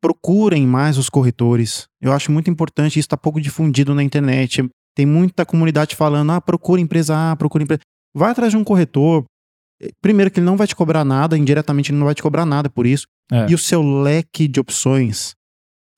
Procurem 0.00 0.66
mais 0.66 0.98
os 0.98 1.08
corretores. 1.08 1.86
Eu 2.00 2.12
acho 2.12 2.30
muito 2.30 2.50
importante, 2.50 2.92
isso 2.98 3.06
está 3.06 3.16
pouco 3.16 3.40
difundido 3.40 3.94
na 3.94 4.02
internet. 4.02 4.68
Tem 4.94 5.06
muita 5.06 5.46
comunidade 5.46 5.96
falando: 5.96 6.30
ah, 6.32 6.40
procura 6.40 6.80
empresa 6.80 7.32
A, 7.32 7.36
procura 7.36 7.64
empresa. 7.64 7.80
Vai 8.14 8.30
atrás 8.30 8.52
de 8.52 8.56
um 8.58 8.62
corretor. 8.64 9.24
Eh, 9.82 9.88
Primeiro, 10.02 10.30
que 10.30 10.38
ele 10.40 10.46
não 10.46 10.56
vai 10.58 10.66
te 10.66 10.76
cobrar 10.76 11.04
nada, 11.04 11.38
indiretamente 11.38 11.90
ele 11.90 11.98
não 11.98 12.04
vai 12.04 12.14
te 12.14 12.22
cobrar 12.22 12.44
nada 12.44 12.68
por 12.68 12.86
isso. 12.86 13.06
É. 13.32 13.46
E 13.50 13.54
o 13.54 13.58
seu 13.58 13.82
leque 13.82 14.46
de 14.46 14.60
opções, 14.60 15.32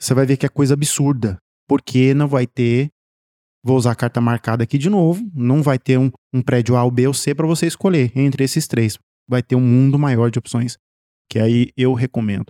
você 0.00 0.14
vai 0.14 0.26
ver 0.26 0.36
que 0.36 0.46
é 0.46 0.48
coisa 0.48 0.74
absurda. 0.74 1.38
Porque 1.68 2.14
não 2.14 2.28
vai 2.28 2.46
ter. 2.46 2.88
Vou 3.64 3.76
usar 3.76 3.92
a 3.92 3.96
carta 3.96 4.20
marcada 4.20 4.62
aqui 4.62 4.78
de 4.78 4.88
novo. 4.88 5.28
Não 5.34 5.62
vai 5.62 5.78
ter 5.78 5.98
um, 5.98 6.10
um 6.32 6.40
prédio 6.40 6.76
A, 6.76 6.84
ou 6.84 6.90
B 6.90 7.06
ou 7.08 7.14
C 7.14 7.34
para 7.34 7.46
você 7.46 7.66
escolher 7.66 8.12
entre 8.14 8.44
esses 8.44 8.66
três. 8.68 8.98
Vai 9.28 9.42
ter 9.42 9.56
um 9.56 9.60
mundo 9.60 9.98
maior 9.98 10.30
de 10.30 10.38
opções. 10.38 10.76
Que 11.28 11.40
aí 11.40 11.70
eu 11.76 11.92
recomendo. 11.92 12.46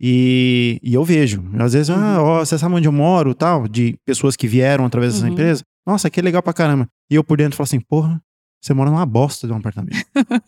E, 0.00 0.78
e 0.82 0.94
eu 0.94 1.04
vejo. 1.04 1.42
Às 1.58 1.72
vezes, 1.72 1.90
ah, 1.90 2.20
Uhum. 2.20 2.24
ó, 2.26 2.44
você 2.44 2.58
sabe 2.58 2.74
onde 2.74 2.88
eu 2.88 2.92
moro, 2.92 3.34
tal, 3.34 3.66
de 3.68 3.96
pessoas 4.04 4.36
que 4.36 4.46
vieram 4.48 4.84
através 4.84 5.14
dessa 5.14 5.26
Uhum. 5.26 5.32
empresa. 5.32 5.62
Nossa, 5.86 6.08
aqui 6.08 6.20
é 6.20 6.22
legal 6.22 6.42
pra 6.42 6.52
caramba. 6.52 6.86
E 7.10 7.14
eu 7.14 7.24
por 7.24 7.38
dentro 7.38 7.56
falo 7.56 7.64
assim, 7.64 7.80
porra, 7.80 8.20
você 8.62 8.72
mora 8.72 8.90
numa 8.90 9.04
bosta 9.04 9.46
de 9.46 9.52
um 9.52 9.56
apartamento. 9.56 9.96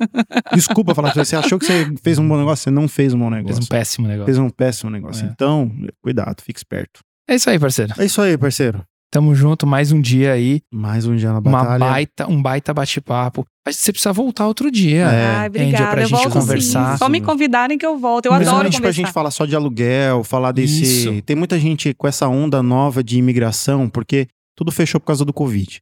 Desculpa 0.55 0.95
falar 0.95 1.13
pra 1.13 1.25
você, 1.25 1.31
você 1.31 1.37
achou 1.37 1.59
que 1.59 1.67
você 1.67 1.93
fez 2.03 2.19
um 2.19 2.27
bom 2.29 2.37
negócio, 2.39 2.63
você 2.65 2.71
não 2.71 2.87
fez 2.87 3.13
um 3.13 3.19
bom 3.19 3.29
negócio. 3.31 3.57
Fez 3.57 3.67
um 3.67 3.69
péssimo 3.69 4.07
negócio. 4.09 4.27
Fez 4.27 4.39
um 4.39 4.51
péssimo 4.51 4.91
negócio. 4.91 5.27
É. 5.27 5.31
Então, 5.31 5.71
cuidado, 6.01 6.41
fique 6.43 6.59
esperto. 6.59 7.01
É 7.29 7.35
isso 7.35 7.51
aí, 7.51 7.59
parceiro. 7.59 7.93
É 7.99 8.05
isso 8.05 8.21
aí, 8.23 8.39
parceiro. 8.39 8.85
Tamo 9.11 9.35
junto, 9.35 9.67
mais 9.67 9.93
um 9.93 10.01
dia 10.01 10.33
aí. 10.33 10.61
Mais 10.73 11.07
um 11.07 11.15
dia 11.15 11.33
na 11.33 11.39
Uma 11.39 11.51
batalha. 11.63 11.79
baita, 11.79 12.29
um 12.29 12.43
baita 12.43 12.75
bate-papo. 12.75 13.45
Mas 13.65 13.77
você 13.77 13.93
precisa 13.93 14.13
voltar 14.13 14.47
outro 14.47 14.71
dia. 14.71 15.05
É. 15.05 15.27
Ai, 15.37 15.47
obrigada. 15.49 15.91
pra 15.91 16.03
eu 16.03 16.07
gente 16.09 16.17
volto 16.17 16.33
conversar. 16.33 16.93
Sim. 16.93 16.99
Só 16.99 17.09
me 17.09 17.21
convidarem 17.21 17.79
que 17.79 17.87
eu 17.87 17.97
volto. 17.97 18.27
Eu 18.27 18.33
Mas 18.33 18.43
adoro 18.43 18.65
Principalmente 18.65 18.73
pra 18.73 18.81
conversar. 18.91 19.03
gente 19.07 19.13
falar 19.13 19.31
só 19.31 19.47
de 19.47 19.55
aluguel, 19.55 20.25
falar 20.25 20.51
desse. 20.53 20.83
Isso. 20.83 21.23
Tem 21.23 21.37
muita 21.37 21.59
gente 21.59 21.95
com 21.95 22.09
essa 22.09 22.27
onda 22.29 22.63
nova 22.63 23.05
de 23.05 23.17
imigração, 23.17 23.89
porque 23.89 24.27
tudo 24.57 24.73
fechou 24.73 25.01
por 25.01 25.07
causa 25.07 25.25
do 25.25 25.33
Covid. 25.33 25.81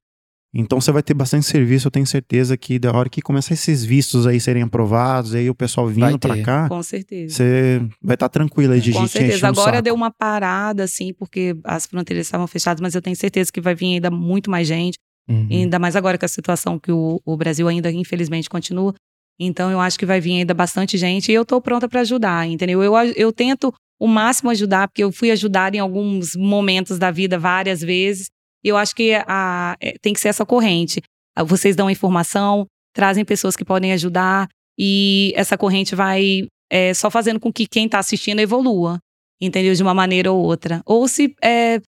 Então 0.54 0.78
você 0.80 0.92
vai 0.92 1.02
ter 1.02 1.14
bastante 1.14 1.46
serviço, 1.46 1.86
eu 1.86 1.90
tenho 1.90 2.06
certeza 2.06 2.56
que 2.58 2.78
da 2.78 2.92
hora 2.92 3.08
que 3.08 3.22
começar 3.22 3.54
esses 3.54 3.82
vistos 3.82 4.26
aí 4.26 4.38
serem 4.38 4.62
aprovados, 4.62 5.34
aí 5.34 5.48
o 5.48 5.54
pessoal 5.54 5.86
vindo 5.88 6.18
pra 6.18 6.34
ter. 6.34 6.42
cá, 6.42 6.68
Com 6.68 6.82
certeza. 6.82 7.34
você 7.34 7.82
vai 8.02 8.14
estar 8.14 8.28
tranquilo 8.28 8.74
aí 8.74 8.80
de 8.80 8.92
Com 8.92 9.00
gente 9.00 9.12
certeza. 9.12 9.36
enchendo 9.38 9.58
o 9.58 9.62
Agora 9.62 9.80
deu 9.80 9.94
uma 9.94 10.10
parada, 10.10 10.84
assim, 10.84 11.14
porque 11.14 11.56
as 11.64 11.86
fronteiras 11.86 12.26
estavam 12.26 12.46
fechadas, 12.46 12.82
mas 12.82 12.94
eu 12.94 13.00
tenho 13.00 13.16
certeza 13.16 13.50
que 13.50 13.62
vai 13.62 13.74
vir 13.74 13.94
ainda 13.94 14.10
muito 14.10 14.50
mais 14.50 14.68
gente. 14.68 14.98
Uhum. 15.26 15.48
Ainda 15.50 15.78
mais 15.78 15.96
agora 15.96 16.18
com 16.18 16.24
a 16.26 16.28
situação 16.28 16.78
que 16.78 16.92
o, 16.92 17.18
o 17.24 17.36
Brasil 17.36 17.66
ainda, 17.66 17.90
infelizmente, 17.90 18.50
continua. 18.50 18.94
Então, 19.40 19.70
eu 19.70 19.80
acho 19.80 19.98
que 19.98 20.04
vai 20.04 20.20
vir 20.20 20.32
ainda 20.40 20.52
bastante 20.52 20.98
gente 20.98 21.30
e 21.30 21.34
eu 21.34 21.44
tô 21.46 21.60
pronta 21.62 21.88
para 21.88 22.00
ajudar, 22.00 22.46
entendeu? 22.46 22.82
Eu, 22.82 22.94
eu 23.16 23.32
tento 23.32 23.72
o 23.98 24.06
máximo 24.06 24.50
ajudar, 24.50 24.88
porque 24.88 25.02
eu 25.02 25.10
fui 25.10 25.30
ajudar 25.30 25.74
em 25.74 25.78
alguns 25.78 26.36
momentos 26.36 26.98
da 26.98 27.10
vida 27.10 27.38
várias 27.38 27.80
vezes. 27.80 28.28
E 28.64 28.68
eu 28.68 28.76
acho 28.76 28.94
que 28.94 29.12
a, 29.26 29.76
é, 29.80 29.94
tem 30.00 30.12
que 30.12 30.20
ser 30.20 30.28
essa 30.28 30.46
corrente. 30.46 31.00
Ah, 31.36 31.42
Vocês 31.42 31.74
dão 31.74 31.90
informação, 31.90 32.66
trazem 32.94 33.24
pessoas 33.24 33.56
que 33.56 33.64
podem 33.64 33.92
ajudar 33.92 34.48
e 34.78 35.32
essa 35.36 35.56
corrente 35.58 35.94
vai 35.94 36.46
é, 36.70 36.94
só 36.94 37.10
fazendo 37.10 37.40
com 37.40 37.52
que 37.52 37.66
quem 37.66 37.86
está 37.86 37.98
assistindo 37.98 38.40
evolua, 38.40 38.98
entendeu? 39.40 39.74
De 39.74 39.82
uma 39.82 39.94
maneira 39.94 40.32
ou 40.32 40.42
outra. 40.42 40.80
Ou 40.86 41.06
se 41.06 41.34
é, 41.42 41.80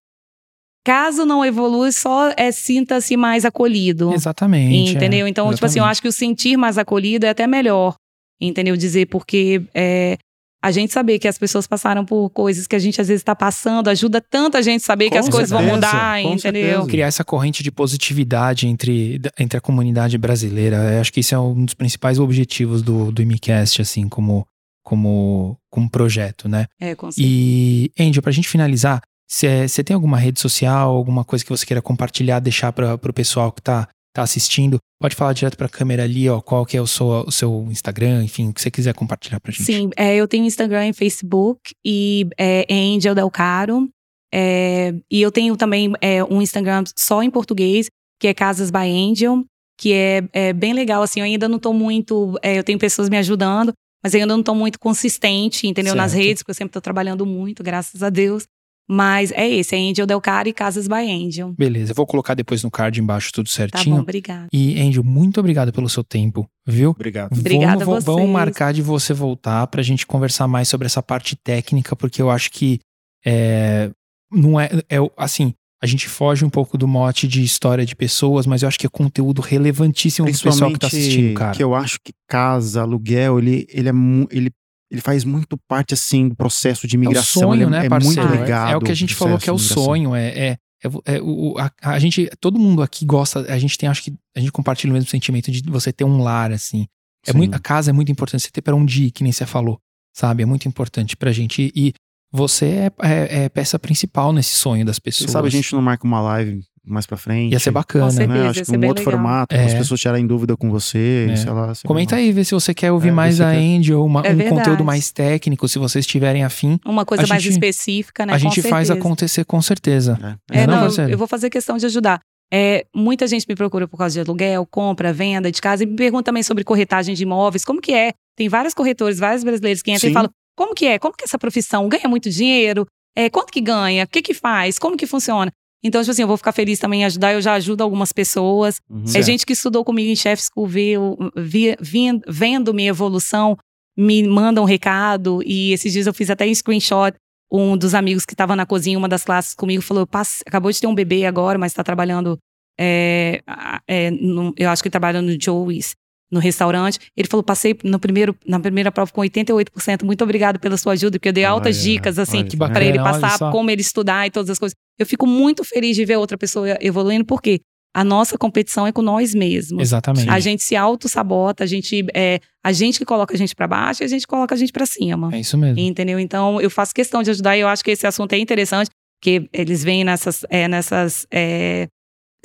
caso 0.85 1.25
não 1.25 1.43
evolua, 1.43 1.91
só 1.91 2.31
é, 2.37 2.51
sinta-se 2.51 3.17
mais 3.17 3.45
acolhido. 3.45 4.13
Exatamente. 4.13 4.91
é. 4.91 4.93
Entendeu? 4.93 5.27
Então, 5.27 5.51
tipo 5.53 5.65
assim, 5.65 5.79
eu 5.79 5.83
Exatamente. 5.83 5.91
acho 5.91 6.01
que 6.03 6.07
o 6.07 6.11
sentir 6.11 6.57
mais 6.57 6.77
acolhido 6.77 7.25
é 7.25 7.29
até 7.29 7.47
melhor. 7.47 7.95
Entendeu? 8.39 8.77
Dizer, 8.77 9.07
porque 9.07 9.63
é, 9.73 10.17
a 10.65 10.71
gente 10.71 10.91
saber 10.91 11.19
que 11.19 11.27
as 11.27 11.37
pessoas 11.37 11.67
passaram 11.67 12.03
por 12.03 12.27
coisas 12.31 12.65
que 12.65 12.75
a 12.75 12.79
gente 12.79 12.99
às 12.99 13.07
vezes 13.07 13.21
está 13.21 13.35
passando, 13.35 13.87
ajuda 13.87 14.19
tanto 14.19 14.57
a 14.57 14.63
gente 14.63 14.83
saber 14.83 15.05
que 15.05 15.11
Com 15.11 15.19
as 15.19 15.29
coisas 15.29 15.51
vão 15.51 15.59
certeza, 15.59 15.75
mudar, 15.75 16.23
com 16.23 16.33
entendeu? 16.33 16.39
certeza. 16.39 16.87
criar 16.87 17.05
essa 17.05 17.23
corrente 17.23 17.61
de 17.61 17.71
positividade 17.71 18.67
entre, 18.67 19.21
entre 19.37 19.59
a 19.59 19.61
comunidade 19.61 20.17
brasileira. 20.17 20.77
Eu 20.93 21.01
acho 21.01 21.13
que 21.13 21.19
isso 21.19 21.35
é 21.35 21.39
um 21.39 21.65
dos 21.65 21.75
principais 21.75 22.17
objetivos 22.17 22.81
do, 22.81 23.11
do 23.11 23.21
IMICAST, 23.21 23.79
assim, 23.83 24.09
como, 24.09 24.43
como, 24.83 25.55
como 25.69 25.87
projeto, 25.87 26.49
né? 26.49 26.65
É, 26.81 26.95
com 26.95 27.11
certeza. 27.11 27.27
E, 27.31 27.91
Angel, 27.99 28.23
pra 28.23 28.31
gente 28.31 28.49
finalizar, 28.49 29.03
você 29.27 29.83
tem 29.83 29.93
alguma 29.93 30.17
rede 30.17 30.39
social, 30.39 30.95
alguma 30.95 31.23
coisa 31.23 31.45
que 31.45 31.51
você 31.51 31.63
queira 31.63 31.81
compartilhar, 31.81 32.39
deixar 32.39 32.73
para 32.73 32.95
o 32.95 33.13
pessoal 33.13 33.51
que 33.51 33.61
tá, 33.61 33.87
tá 34.15 34.23
assistindo? 34.23 34.77
Pode 34.99 35.15
falar 35.15 35.33
direto 35.33 35.57
pra 35.57 35.67
câmera 35.67 36.03
ali, 36.03 36.27
ó, 36.29 36.39
qual 36.41 36.65
que 36.65 36.77
é 36.77 36.81
o 36.81 36.87
seu, 36.87 37.07
o 37.07 37.31
seu 37.31 37.67
Instagram, 37.69 38.23
enfim, 38.23 38.49
o 38.49 38.53
que 38.53 38.61
você 38.61 38.71
quiser 38.71 38.93
compartilhar 38.93 39.39
pra 39.39 39.51
gente. 39.51 39.63
Sim, 39.63 39.89
é, 39.95 40.15
eu 40.15 40.27
tenho 40.27 40.45
Instagram 40.45 40.87
e 40.87 40.93
Facebook 40.93 41.59
e 41.85 42.27
é, 42.37 42.65
Angel 42.69 43.13
Del 43.13 43.29
Caro. 43.29 43.89
É, 44.33 44.93
e 45.11 45.21
eu 45.21 45.31
tenho 45.31 45.55
também 45.55 45.93
é, 46.01 46.23
um 46.23 46.41
Instagram 46.41 46.83
só 46.97 47.21
em 47.21 47.29
português, 47.29 47.87
que 48.19 48.27
é 48.27 48.33
Casas 48.33 48.71
by 48.71 48.89
Angel, 48.89 49.43
que 49.77 49.93
é, 49.93 50.23
é 50.31 50.53
bem 50.53 50.73
legal, 50.73 51.03
assim, 51.03 51.19
eu 51.19 51.25
ainda 51.25 51.47
não 51.47 51.59
tô 51.59 51.73
muito, 51.73 52.37
é, 52.41 52.57
eu 52.57 52.63
tenho 52.63 52.79
pessoas 52.79 53.09
me 53.09 53.17
ajudando, 53.17 53.73
mas 54.03 54.13
eu 54.13 54.21
ainda 54.21 54.35
não 54.35 54.43
tô 54.43 54.55
muito 54.55 54.79
consistente, 54.79 55.67
entendeu? 55.67 55.95
Nas 55.95 56.11
Certo. 56.11 56.23
redes, 56.23 56.43
porque 56.43 56.51
eu 56.51 56.55
sempre 56.55 56.71
tô 56.71 56.81
trabalhando 56.81 57.25
muito, 57.25 57.63
graças 57.63 58.01
a 58.01 58.09
Deus. 58.09 58.45
Mas 58.87 59.31
é 59.31 59.49
esse, 59.49 59.75
é 59.75 59.79
Angel 59.79 60.05
Del 60.05 60.21
Caro 60.21 60.47
e 60.47 60.53
Casas 60.53 60.87
by 60.87 61.11
Angel. 61.11 61.53
Beleza, 61.57 61.91
eu 61.91 61.95
vou 61.95 62.05
colocar 62.05 62.35
depois 62.35 62.61
no 62.63 62.69
card 62.69 62.99
embaixo 62.99 63.31
tudo 63.33 63.47
Tá 63.47 63.53
certinho. 63.55 63.95
bom, 63.95 64.01
obrigada. 64.03 64.47
E, 64.53 64.79
Angel, 64.79 65.03
muito 65.03 65.39
obrigado 65.39 65.73
pelo 65.73 65.89
seu 65.89 66.03
tempo, 66.03 66.47
viu? 66.67 66.91
Obrigado. 66.91 67.31
Obrigada 67.37 67.83
vamos, 67.83 67.97
a 67.97 67.99
vo- 67.99 68.05
Vamos 68.17 68.21
vocês. 68.21 68.31
marcar 68.33 68.73
de 68.73 68.81
você 68.83 69.11
voltar 69.13 69.65
pra 69.67 69.81
gente 69.81 70.05
conversar 70.05 70.47
mais 70.47 70.67
sobre 70.67 70.85
essa 70.85 71.01
parte 71.01 71.35
técnica, 71.35 71.95
porque 71.95 72.21
eu 72.21 72.29
acho 72.29 72.51
que 72.51 72.79
é, 73.25 73.89
não 74.31 74.59
é, 74.59 74.69
é 74.89 74.97
assim, 75.17 75.53
a 75.81 75.87
gente 75.87 76.07
foge 76.07 76.45
um 76.45 76.49
pouco 76.49 76.77
do 76.77 76.87
mote 76.87 77.27
de 77.27 77.43
história 77.43 77.85
de 77.85 77.95
pessoas, 77.95 78.45
mas 78.45 78.61
eu 78.61 78.67
acho 78.67 78.77
que 78.79 78.85
é 78.85 78.89
conteúdo 78.89 79.41
relevantíssimo 79.41 80.27
pro 80.29 80.39
pessoal 80.39 80.71
que 80.71 80.79
tá 80.79 80.87
assistindo, 80.87 81.33
cara. 81.33 81.55
que 81.55 81.63
eu 81.63 81.73
acho 81.73 81.99
que 82.03 82.13
casa, 82.29 82.81
aluguel, 82.81 83.39
ele, 83.39 83.65
ele 83.69 83.89
é 83.89 83.93
ele, 84.31 84.51
ele 84.91 85.01
faz 85.01 85.23
muito 85.23 85.57
parte 85.67 85.93
assim 85.93 86.29
do 86.29 86.35
processo 86.35 86.87
de 86.87 86.95
É 86.95 86.99
o 86.99 87.01
imigração. 87.03 87.41
sonho, 87.43 87.53
ele 87.55 87.63
é, 87.63 87.69
né, 87.69 87.85
é 87.85 87.89
parceiro? 87.89 88.21
muito 88.21 88.35
É- 88.35 88.41
ligado. 88.41 88.71
É 88.71 88.77
o 88.77 88.81
que 88.81 88.91
a 88.91 88.95
gente 88.95 89.15
falou 89.15 89.37
que 89.37 89.49
é 89.49 89.53
o 89.53 89.55
imigração. 89.57 89.83
sonho, 89.83 90.15
é, 90.15 90.27
é, 90.27 90.47
é 90.83 91.15
é 91.15 91.21
o, 91.21 91.55
a, 91.57 91.71
a 91.81 91.99
gente, 91.99 92.29
todo 92.39 92.59
mundo 92.59 92.81
aqui 92.83 93.05
gosta, 93.05 93.39
a 93.51 93.57
gente 93.57 93.77
tem, 93.77 93.89
acho 93.89 94.03
que 94.03 94.13
a 94.35 94.39
gente 94.39 94.51
compartilha 94.51 94.91
o 94.91 94.93
mesmo 94.93 95.09
sentimento 95.09 95.51
de 95.51 95.61
você 95.69 95.91
ter 95.91 96.03
um 96.03 96.21
lar, 96.21 96.51
assim. 96.51 96.85
É 97.25 97.31
Sim. 97.31 97.37
muito, 97.39 97.55
a 97.55 97.59
casa 97.59 97.89
é 97.89 97.93
muito 97.93 98.11
importante, 98.11 98.43
você 98.43 98.51
ter 98.51 98.61
para 98.61 98.75
onde 98.75 99.05
ir, 99.05 99.11
que 99.11 99.23
nem 99.23 99.31
você 99.31 99.45
falou, 99.47 99.79
sabe? 100.15 100.43
É 100.43 100.45
muito 100.45 100.67
importante 100.67 101.17
pra 101.17 101.31
gente. 101.31 101.71
E, 101.75 101.87
e 101.87 101.93
você 102.31 102.65
é, 102.65 102.91
é- 103.01 103.43
é 103.45 103.49
peça 103.49 103.79
principal 103.79 104.31
nesse 104.31 104.53
sonho 104.55 104.85
das 104.85 104.99
pessoas. 104.99 105.31
sabe 105.31 105.47
a 105.47 105.51
gente 105.51 105.73
não 105.73 105.81
marca 105.81 106.05
uma 106.05 106.21
live 106.21 106.61
mais 106.85 107.05
pra 107.05 107.17
frente. 107.17 107.51
Ia 107.53 107.59
ser 107.59 107.71
bacana, 107.71 108.05
Com 108.05 108.11
né? 108.11 108.17
certeza. 108.17 108.43
né? 108.43 108.49
Acho 108.49 108.63
que 108.63 108.71
um 108.71 108.87
outro 108.87 108.87
legal. 109.03 109.03
formato, 109.03 109.55
É. 109.55 109.65
as 109.65 109.73
pessoas 109.73 109.99
tirarem 109.99 110.25
dúvida 110.27 110.55
com 110.55 110.69
você, 110.69 111.27
É. 111.31 111.35
sei 111.35 111.51
lá. 111.51 111.73
seria 111.75 111.87
Comenta 111.87 112.15
legal. 112.15 112.27
aí, 112.27 112.33
vê 112.33 112.43
se 112.43 112.53
você 112.53 112.73
quer 112.73 112.91
ouvir 112.91 113.09
É, 113.09 113.11
mais 113.11 113.37
da 113.37 113.51
quer. 113.51 113.57
Angel, 113.57 114.03
uma- 114.05 114.21
É 114.21 114.31
um 114.31 114.35
verdade. 114.35 114.49
conteúdo 114.49 114.83
mais 114.85 115.11
técnico, 115.11 115.67
se 115.67 115.77
vocês 115.79 116.05
tiverem 116.05 116.43
afim. 116.43 116.79
Uma 116.85 117.05
coisa 117.05 117.23
A 117.23 117.27
mais 117.27 117.41
gente- 117.43 117.53
específica, 117.53 118.25
né? 118.25 118.33
a 118.33 118.39
Com 118.39 118.41
gente 118.49 118.61
faz 118.61 118.89
acontecer 118.91 119.45
com 119.45 119.61
certeza. 119.61 120.19
É, 120.51 120.59
É, 120.59 120.63
É, 120.63 120.67
não, 120.67 120.87
não, 120.87 121.03
eu- 121.03 121.09
eu 121.09 121.17
vou 121.17 121.27
fazer 121.27 121.49
questão 121.49 121.77
de 121.77 121.85
ajudar. 121.85 122.19
É, 122.53 122.85
muita 122.95 123.25
gente 123.27 123.45
me 123.49 123.55
procura 123.55 123.87
por 123.87 123.97
causa 123.97 124.13
de 124.13 124.19
aluguel, 124.19 124.65
compra, 124.67 125.11
venda 125.11 125.51
de 125.51 125.59
casa 125.59 125.83
e 125.83 125.87
me 125.87 125.95
pergunta 125.95 126.23
também 126.25 126.43
sobre 126.43 126.63
corretagem 126.63 127.15
de 127.15 127.23
imóveis. 127.23 127.65
Como 127.65 127.81
que 127.81 127.91
é? 127.93 128.11
Tem 128.37 128.47
vários 128.47 128.73
corretores, 128.73 129.17
vários 129.17 129.43
brasileiros 129.43 129.81
que 129.81 129.91
entram 129.91 130.01
Sim. 130.07 130.11
e 130.11 130.13
falam: 130.13 130.29
como 130.55 130.75
que 130.75 130.85
é? 130.85 130.99
Como 130.99 131.15
que 131.15 131.23
é 131.23 131.25
essa 131.25 131.39
profissão? 131.39 131.89
Ganha 131.89 132.07
muito 132.07 132.29
dinheiro? 132.29 132.85
É, 133.17 133.29
quanto 133.29 133.51
que 133.51 133.61
ganha? 133.61 134.03
O 134.03 134.07
que 134.07 134.21
que 134.21 134.33
faz? 134.33 134.77
Como 134.77 134.95
que 134.95 135.07
funciona? 135.07 135.51
Então, 135.85 136.01
tipo 136.01 136.11
assim, 136.11 136.21
eu 136.23 136.27
vou 136.27 136.37
ficar 136.37 136.51
feliz 136.51 136.79
também 136.79 137.01
em 137.01 137.05
ajudar. 137.05 137.33
Eu 137.33 137.41
já 137.41 137.53
ajudo 137.53 137.81
algumas 137.83 138.11
pessoas. 138.11 138.81
Uhum. 138.89 139.03
É 139.03 139.07
Certo. 139.07 139.25
gente 139.25 139.45
que 139.45 139.53
estudou 139.53 139.83
comigo 139.85 140.09
em 140.09 140.15
Chef 140.15 140.41
School, 140.43 140.67
viu, 140.67 141.17
vi- 141.35 141.75
vin- 141.79 142.21
vendo 142.27 142.73
minha 142.73 142.89
evolução, 142.89 143.55
me 143.97 144.23
manda 144.27 144.61
um 144.61 144.65
recado. 144.65 145.41
E 145.45 145.71
esses 145.73 145.93
dias 145.93 146.07
eu 146.07 146.13
fiz 146.13 146.29
até 146.29 146.45
um 146.45 146.53
screenshot. 146.55 147.13
Um 147.51 147.77
dos 147.77 147.93
amigos 147.93 148.25
que 148.25 148.33
estava 148.33 148.55
na 148.55 148.65
cozinha, 148.65 148.97
uma 148.97 149.07
das 149.07 149.23
classes 149.23 149.53
comigo, 149.53 149.81
falou: 149.83 150.01
"Eu 150.01 150.07
passe- 150.07 150.43
acabou 150.47 150.71
de 150.71 150.81
ter 150.81 150.87
um 150.87 150.95
bebê 150.95 151.25
agora, 151.25 151.57
mas 151.59 151.71
está 151.71 151.83
trabalhando. 151.83 152.37
é, 152.77 153.41
é, 153.87 154.11
no- 154.11 154.53
eu 154.57 154.69
acho 154.69 154.83
que 154.83 154.89
trabalha 154.89 155.21
no 155.21 155.31
Joey's, 155.41 155.95
no 156.35 156.41
restaurante. 156.41 156.99
Ele 157.15 157.27
falou: 157.27 157.43
passei 157.43 157.75
no 157.83 157.97
primeiro, 157.97 158.35
na 158.45 158.59
primeira 158.59 158.91
prova 158.91 159.11
com 159.11 159.21
88%. 159.21 160.03
Muito 160.03 160.23
obrigado 160.23 160.59
pela 160.59 160.77
sua 160.77 160.93
ajuda, 160.93 161.17
porque 161.17 161.29
eu 161.29 161.33
dei 161.33 161.45
altas 161.45 161.77
Olha, 161.77 161.83
dicas, 161.83 162.19
assim, 162.19 162.45
para 162.45 162.83
ele 162.83 162.99
Olha 162.99 163.19
passar, 163.19 163.51
como 163.51 163.71
ele 163.71 163.81
estudar 163.81 164.27
e 164.27 164.31
todas 164.31 164.49
as 164.49 164.59
coisas. 164.59 164.75
Eu 164.99 165.05
fico 165.05 165.25
muito 165.25 165.63
feliz 165.63 165.95
de 165.95 166.05
ver 166.05 166.17
outra 166.17 166.37
pessoa 166.37 166.77
evoluindo, 166.81 167.25
porque 167.25 167.61
a 167.95 168.03
nossa 168.03 168.37
competição 168.37 168.85
é 168.85 168.91
com 168.91 169.01
nós 169.01 169.33
mesmos. 169.33 169.81
Exatamente. 169.81 170.29
A 170.29 170.37
gente 170.39 170.61
se 170.61 170.75
auto-sabota, 170.75 171.63
a 171.63 171.67
gente, 171.67 172.05
é, 172.13 172.41
a 172.61 172.73
gente 172.73 172.99
que 172.99 173.05
coloca 173.05 173.33
a 173.33 173.37
gente 173.37 173.55
para 173.55 173.67
baixo 173.67 174.03
e 174.03 174.05
a 174.05 174.07
gente 174.07 174.27
coloca 174.27 174.53
a 174.53 174.57
gente 174.57 174.73
para 174.73 174.85
cima. 174.85 175.29
É 175.33 175.39
isso 175.39 175.57
mesmo. 175.57 175.79
Entendeu? 175.79 176.19
Então, 176.19 176.59
eu 176.59 176.69
faço 176.69 176.93
questão 176.93 177.23
de 177.23 177.31
ajudar 177.31 177.55
e 177.55 177.61
eu 177.61 177.69
acho 177.69 177.83
que 177.83 177.91
esse 177.91 178.05
assunto 178.05 178.33
é 178.33 178.37
interessante, 178.37 178.89
porque 179.17 179.47
eles 179.53 179.81
vêm 179.81 180.03
nessas, 180.03 180.45
é, 180.49 180.67
nessas 180.67 181.25
é, 181.31 181.87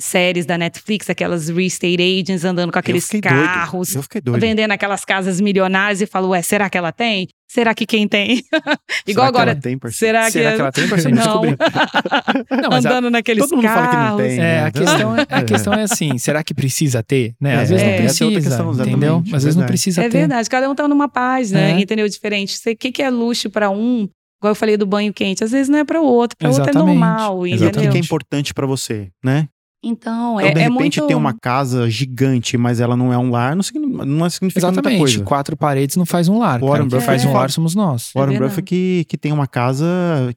séries 0.03 0.45
da 0.45 0.57
Netflix, 0.57 1.09
aquelas 1.09 1.47
real 1.47 1.59
estate 1.61 2.01
agents 2.01 2.43
andando 2.43 2.71
com 2.71 2.79
aqueles 2.79 3.05
fiquei 3.05 3.21
carros, 3.21 3.89
doido. 3.89 3.97
Eu 3.99 4.03
fiquei 4.03 4.21
doido. 4.21 4.41
vendendo 4.41 4.71
aquelas 4.71 5.05
casas 5.05 5.39
milionárias 5.39 6.01
e 6.01 6.05
falo, 6.05 6.29
ué, 6.29 6.41
será 6.41 6.69
que 6.69 6.77
ela 6.77 6.91
tem? 6.91 7.27
Será 7.47 7.73
que 7.75 7.85
quem 7.85 8.07
tem? 8.07 8.43
Igual 9.05 9.27
Será 9.27 9.31
que 9.31 9.37
agora. 9.37 9.51
ela 9.51 9.59
tem? 9.61 9.79
Será 9.91 10.25
que, 10.25 10.31
Será 10.31 10.55
que 10.55 10.61
ela 10.61 10.71
tem, 10.71 10.87
parceiro? 10.87 11.17
Não. 11.17 11.41
Não, 12.61 12.69
mas 12.69 12.85
a, 12.85 12.89
Andando 12.89 13.09
naqueles 13.09 13.43
Todo 13.43 13.55
mundo 13.57 13.65
carros. 13.65 13.91
fala 13.91 14.05
que 14.05 14.09
não 14.11 14.17
tem. 14.17 14.33
é, 14.33 14.37
né? 14.37 14.63
a, 14.65 14.71
questão 14.71 15.17
é, 15.17 15.25
a 15.29 15.43
questão 15.43 15.73
é 15.73 15.81
assim, 15.83 16.17
será 16.17 16.43
que 16.43 16.53
precisa 16.53 17.03
ter? 17.03 17.33
Né? 17.41 17.55
Às 17.55 17.71
É, 17.71 17.75
vezes 17.75 17.87
não 17.87 17.95
precisa, 17.97 18.23
é 18.23 18.27
outra 18.27 18.41
questão, 18.41 18.71
exatamente, 18.71 18.89
entendeu? 18.97 19.23
Às 19.35 19.43
vezes 19.43 19.55
não 19.55 19.65
precisa 19.65 20.01
É 20.01 20.09
ter. 20.09 20.17
verdade, 20.19 20.49
cada 20.49 20.69
um 20.69 20.75
tá 20.75 20.87
numa 20.87 21.09
paz, 21.09 21.51
né? 21.51 21.71
É. 21.73 21.79
Entendeu? 21.79 22.07
Diferente. 22.07 22.57
O 22.69 22.75
que, 22.77 22.91
que 22.91 23.01
é 23.03 23.09
luxo 23.09 23.49
pra 23.49 23.69
um, 23.69 24.07
igual 24.39 24.51
eu 24.51 24.55
falei 24.55 24.77
do 24.77 24.85
banho 24.85 25.13
quente, 25.13 25.43
às 25.43 25.51
vezes 25.51 25.67
não 25.69 25.79
é 25.79 25.83
pra 25.83 25.99
outro, 26.01 26.37
pra 26.37 26.47
outro 26.49 26.63
é 26.63 26.69
Exatamente. 26.69 26.87
normal, 26.99 27.45
Exato. 27.47 27.63
O 27.63 27.63
que 27.63 27.69
entendeu? 27.69 27.91
que 27.91 27.97
é 27.97 28.01
importante 28.01 28.53
pra 28.53 28.65
você, 28.65 29.09
né? 29.23 29.47
Então, 29.83 30.39
Então, 30.39 30.39
é, 30.39 30.53
de 30.53 30.59
é 30.59 30.63
repente, 30.63 30.99
muito... 30.99 31.07
tem 31.07 31.15
uma 31.15 31.33
casa 31.33 31.89
gigante, 31.89 32.55
mas 32.57 32.79
ela 32.79 32.95
não 32.95 33.11
é 33.11 33.17
um 33.17 33.31
lar, 33.31 33.55
não 33.55 33.63
significa, 33.63 34.05
não 34.05 34.29
significa 34.29 34.71
muita 34.71 34.97
coisa. 34.97 35.23
Quatro 35.23 35.57
paredes 35.57 35.95
não 35.95 36.05
faz 36.05 36.27
um 36.29 36.37
lar. 36.37 36.59
Warren 36.61 36.85
Buffett 36.85 37.05
faz 37.05 37.23
um 37.23 37.27
fala. 37.29 37.39
lar 37.39 37.51
somos 37.51 37.73
nós. 37.73 38.11
Warren 38.15 38.31
verdade. 38.33 38.49
Buffett 38.51 38.67
que, 38.67 39.05
que 39.05 39.17
tem 39.17 39.31
uma 39.31 39.47
casa 39.47 39.85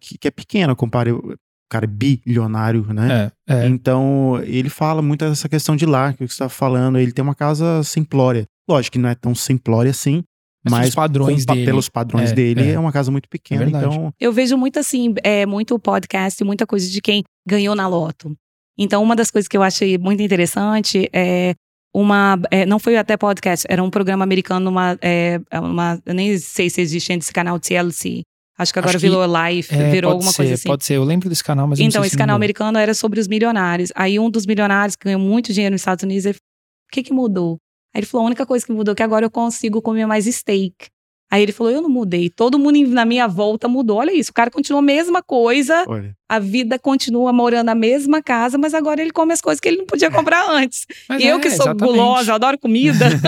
que, 0.00 0.16
que 0.16 0.28
é 0.28 0.30
pequena, 0.30 0.74
comparei. 0.74 1.12
O 1.12 1.36
cara 1.70 1.84
é 1.84 1.88
bilionário, 1.88 2.86
né? 2.92 3.32
É, 3.48 3.64
é. 3.64 3.66
Então, 3.66 4.40
ele 4.44 4.68
fala 4.68 5.02
muito 5.02 5.24
dessa 5.28 5.48
questão 5.48 5.74
de 5.76 5.84
lar, 5.86 6.12
que 6.14 6.18
você 6.20 6.24
está 6.32 6.48
falando. 6.48 6.98
Ele 6.98 7.12
tem 7.12 7.22
uma 7.22 7.34
casa 7.34 7.82
simplória. 7.82 8.46
Lógico 8.68 8.92
que 8.92 8.98
não 8.98 9.08
é 9.08 9.14
tão 9.14 9.34
simplória 9.34 9.90
assim, 9.90 10.22
Mas 10.70 10.94
padrões 10.94 11.44
com- 11.44 11.52
dele. 11.54 11.66
pelos 11.66 11.88
padrões 11.88 12.30
É, 12.30 12.34
dele, 12.34 12.62
é. 12.62 12.72
é. 12.72 12.78
uma 12.78 12.92
casa 12.92 13.10
muito 13.10 13.28
pequena. 13.28 13.64
É 13.64 13.68
então, 13.68 14.12
Eu 14.18 14.32
vejo 14.32 14.56
muito 14.56 14.78
assim, 14.78 15.14
é, 15.22 15.44
muito 15.44 15.78
podcast, 15.78 16.42
muita 16.44 16.66
coisa 16.66 16.88
de 16.88 17.00
quem 17.02 17.22
ganhou 17.46 17.74
na 17.74 17.86
loto. 17.86 18.34
Então, 18.78 19.02
uma 19.02 19.14
das 19.16 19.30
coisas 19.30 19.48
que 19.48 19.56
eu 19.56 19.62
achei 19.62 19.96
muito 19.98 20.22
interessante 20.22 21.08
é 21.12 21.54
uma. 21.94 22.38
é, 22.50 22.66
não 22.66 22.78
foi 22.78 22.96
até 22.96 23.16
podcast, 23.16 23.66
era 23.68 23.82
um 23.82 23.90
programa 23.90 24.24
americano, 24.24 24.68
uma. 24.70 24.98
é, 25.00 25.40
uma 25.52 26.00
eu 26.04 26.14
nem 26.14 26.36
sei 26.38 26.68
se 26.68 26.80
existe 26.80 27.12
ainda 27.12 27.22
esse 27.22 27.32
canal 27.32 27.58
TLC. 27.60 28.22
Acho 28.56 28.72
que 28.72 28.78
agora 28.78 28.90
Acho 28.96 29.00
que- 29.00 29.08
virou 29.10 29.26
live, 29.26 29.66
É, 29.70 29.90
virou 29.90 30.12
alguma 30.12 30.30
ser, 30.30 30.36
coisa 30.36 30.54
assim. 30.54 30.68
Pode 30.68 30.84
ser, 30.84 30.94
eu 30.94 31.02
lembro 31.04 31.28
desse 31.28 31.42
canal, 31.42 31.66
mas 31.66 31.78
eu 31.78 31.82
não 31.82 31.88
Então, 31.88 32.02
sei 32.02 32.06
esse 32.06 32.14
se 32.14 32.18
canal 32.18 32.36
americano 32.36 32.78
era 32.78 32.94
sobre 32.94 33.18
os 33.18 33.26
milionários. 33.26 33.90
Aí 33.96 34.16
um 34.18 34.30
dos 34.30 34.46
milionários 34.46 34.94
que 34.94 35.04
ganhou 35.06 35.20
muito 35.20 35.52
dinheiro 35.52 35.72
nos 35.72 35.80
Estados 35.80 36.04
Unidos, 36.04 36.24
ele 36.24 36.34
falou, 36.34 36.88
o 36.88 36.92
que 36.92 37.02
que 37.02 37.12
mudou? 37.12 37.58
Aí 37.92 37.98
ele 38.00 38.06
falou, 38.06 38.24
a 38.24 38.26
única 38.28 38.46
coisa 38.46 38.64
que 38.64 38.72
mudou 38.72 38.92
é 38.92 38.94
que 38.94 39.02
agora 39.02 39.26
eu 39.26 39.30
consigo 39.30 39.82
comer 39.82 40.06
mais 40.06 40.24
steak. 40.26 40.86
Aí 41.34 41.42
ele 41.42 41.50
falou, 41.50 41.72
eu 41.72 41.82
não 41.82 41.88
mudei. 41.90 42.30
Todo 42.30 42.60
mundo 42.60 42.78
na 42.90 43.04
minha 43.04 43.26
volta 43.26 43.66
mudou. 43.66 43.96
Olha 43.98 44.12
isso, 44.12 44.30
o 44.30 44.34
cara 44.34 44.52
continua 44.52 44.78
a 44.78 44.82
mesma 44.82 45.20
coisa, 45.20 45.84
olha. 45.88 46.14
a 46.28 46.38
vida 46.38 46.78
continua 46.78 47.32
morando 47.32 47.66
na 47.66 47.74
mesma 47.74 48.22
casa, 48.22 48.56
mas 48.56 48.72
agora 48.72 49.02
ele 49.02 49.10
come 49.10 49.32
as 49.32 49.40
coisas 49.40 49.58
que 49.58 49.66
ele 49.66 49.78
não 49.78 49.84
podia 49.84 50.12
comprar 50.12 50.48
antes. 50.48 50.86
Mas 51.08 51.20
e 51.20 51.26
eu 51.26 51.38
é, 51.38 51.40
que 51.40 51.50
sou 51.50 51.66
exatamente. 51.66 51.92
gulosa, 51.92 52.30
eu 52.30 52.34
adoro 52.36 52.56
comida. 52.56 53.06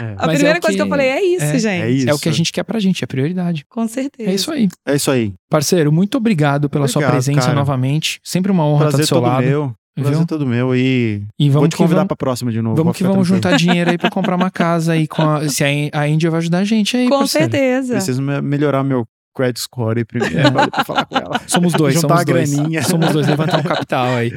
É. 0.00 0.14
a 0.16 0.26
Mas 0.26 0.34
é 0.34 0.34
primeira 0.34 0.58
o 0.58 0.62
coisa 0.62 0.76
que... 0.76 0.82
eu 0.82 0.86
que- 0.86 0.90
falei 0.90 1.08
é 1.08 1.24
isso, 1.24 1.44
é, 1.44 1.58
gente. 1.58 1.82
É 1.82 1.90
isso. 1.90 2.10
É 2.10 2.14
o 2.14 2.18
que 2.18 2.28
a 2.28 2.32
gente 2.32 2.52
quer 2.52 2.62
pra 2.62 2.78
gente, 2.78 3.02
é 3.02 3.06
prioridade. 3.06 3.64
Com 3.68 3.86
certeza. 3.88 4.30
É 4.30 4.34
isso 4.34 4.52
aí. 4.52 4.68
É 4.86 4.94
isso 4.94 5.10
aí. 5.10 5.32
Parceiro, 5.50 5.90
muito 5.92 6.16
obrigado 6.18 6.68
pela 6.70 6.86
sua 6.86 7.00
Obrigado, 7.00 7.14
presença 7.14 7.40
cara. 7.40 7.54
novamente. 7.54 8.20
Sempre 8.22 8.52
uma 8.52 8.64
honra 8.64 8.86
Prazer 8.88 9.00
estar 9.00 9.04
do 9.04 9.06
seu 9.08 9.16
todo 9.22 9.26
lado. 9.32 9.44
meu. 9.46 9.72
Prazer 10.02 10.18
Viu? 10.18 10.26
todo 10.26 10.46
meu. 10.46 10.74
E 10.74 11.22
E 11.38 11.48
vou 11.50 11.54
vamos 11.60 11.68
te 11.68 11.72
que 11.72 11.78
convidar 11.78 11.96
vamos, 12.00 12.08
pra 12.08 12.16
próxima 12.16 12.50
de 12.52 12.60
novo. 12.62 12.76
vamos 12.76 12.96
que 12.96 13.02
vamos 13.02 13.28
tranquilo. 13.28 13.36
juntar 13.36 13.56
dinheiro 13.58 13.90
aí 13.90 13.98
pra 13.98 14.10
comprar 14.10 14.36
uma 14.36 14.50
casa 14.50 14.92
aí 14.92 15.06
com 15.06 15.22
a, 15.22 15.48
se 15.48 15.64
a, 15.64 15.68
a 16.00 16.08
Índia 16.08 16.30
vai 16.30 16.38
ajudar 16.38 16.58
a 16.58 16.64
gente 16.64 16.96
aí, 16.96 17.08
Com 17.08 17.18
parceiro. 17.20 17.50
certeza. 17.50 17.92
Preciso 17.94 18.22
me- 18.22 18.40
melhorar 18.40 18.82
meu 18.84 19.06
credit 19.34 19.60
score 19.60 19.98
aí 19.98 20.04
primeiro 20.04 20.34
pra 20.52 20.66
pra 20.68 20.84
falar 20.84 21.04
com 21.06 21.16
ela. 21.16 21.40
Somos 21.46 21.72
dois, 21.72 21.94
Juntar 21.94 22.08
somos 22.08 22.20
a 22.20 22.24
dois. 22.24 22.52
graninha. 22.54 22.82
Somos 22.82 23.12
dois, 23.12 23.26
levantar 23.26 23.58
um 23.60 23.62
capital 23.68 24.14
aí. 24.14 24.32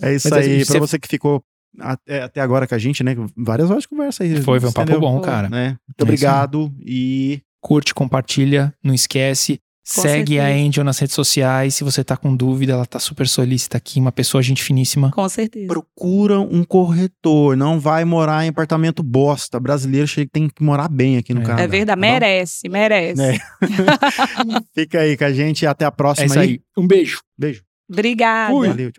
É 0.00 0.14
isso 0.14 0.28
Mas, 0.30 0.38
assim, 0.40 0.50
aí. 0.52 0.64
você- 0.64 0.72
Pra 0.72 0.80
você 0.80 0.98
que 0.98 1.08
ficou 1.08 1.42
até, 1.80 2.22
até 2.22 2.40
agora 2.40 2.66
com 2.66 2.74
a 2.74 2.78
gente, 2.78 3.02
né? 3.04 3.14
Várias 3.36 3.70
horas 3.70 3.82
de 3.82 3.88
conversa 3.88 4.24
aí. 4.24 4.40
Foi, 4.42 4.58
foi 4.60 4.68
um 4.68 4.72
papo 4.72 4.90
entendeu? 4.90 5.00
bom, 5.00 5.20
cara. 5.20 5.48
Né? 5.48 5.68
Muito 5.86 6.00
É 6.00 6.02
obrigado 6.02 6.72
e 6.84 7.40
Curte, 7.60 7.92
compartilha, 7.94 8.72
não 8.82 8.94
esquece. 8.94 9.60
Com 9.94 10.02
Segue 10.02 10.38
a 10.38 10.44
certeza. 10.44 10.66
Angel 10.68 10.84
nas 10.84 10.98
redes 10.98 11.14
sociais. 11.14 11.74
Se 11.74 11.82
você 11.82 12.04
tá 12.04 12.14
com 12.14 12.36
dúvida, 12.36 12.74
ela 12.74 12.84
tá 12.84 12.98
super 12.98 13.26
solícita 13.26 13.78
aqui, 13.78 13.98
uma 13.98 14.12
pessoa 14.12 14.42
gente 14.42 14.62
finíssima. 14.62 15.10
Com 15.10 15.26
certeza. 15.28 15.66
procura 15.66 16.38
um 16.40 16.62
corretor. 16.62 17.56
Não 17.56 17.80
vai 17.80 18.04
morar 18.04 18.44
em 18.44 18.48
apartamento 18.50 19.02
bosta. 19.02 19.58
Brasileiro 19.58 20.06
chega- 20.06 20.28
tem 20.30 20.46
que 20.46 20.62
morar 20.62 20.88
bem 20.88 21.16
aqui 21.16 21.32
no 21.32 21.40
É. 21.40 21.44
Canadá. 21.44 21.62
É 21.62 21.66
verdade, 21.66 22.00
tá 22.00 22.06
merece, 22.06 22.68
merece. 22.68 23.22
É. 23.22 23.38
Fica 24.74 25.00
aí 25.00 25.16
com 25.16 25.24
a 25.24 25.32
gente 25.32 25.62
e 25.62 25.66
até 25.66 25.84
a 25.86 25.88
É 25.88 25.90
próxima 25.90 26.26
isso 26.26 26.38
aí. 26.38 26.60
Um 26.76 26.86
beijo. 26.86 27.20
Beijo. 27.38 27.62
Obrigada. 27.90 28.52
Valeu. 28.52 28.92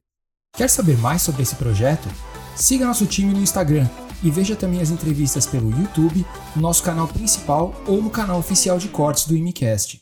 Quer 0.57 0.67
saber 0.69 0.97
mais 0.97 1.21
sobre 1.21 1.43
esse 1.43 1.55
projeto? 1.55 2.07
Siga 2.55 2.85
nosso 2.87 3.05
time 3.05 3.31
no 3.31 3.41
Instagram 3.41 3.87
e 4.23 4.31
veja 4.31 4.55
também 4.55 4.81
as 4.81 4.89
entrevistas 4.89 5.45
pelo 5.45 5.69
YouTube, 5.69 6.25
no 6.55 6.61
nosso 6.63 6.81
canal 6.81 7.07
principal 7.07 7.79
ou 7.85 8.01
no 8.01 8.09
canal 8.09 8.39
oficial 8.39 8.79
de 8.79 8.87
cortes 8.87 9.27
do 9.27 9.37
IMCast. 9.37 10.01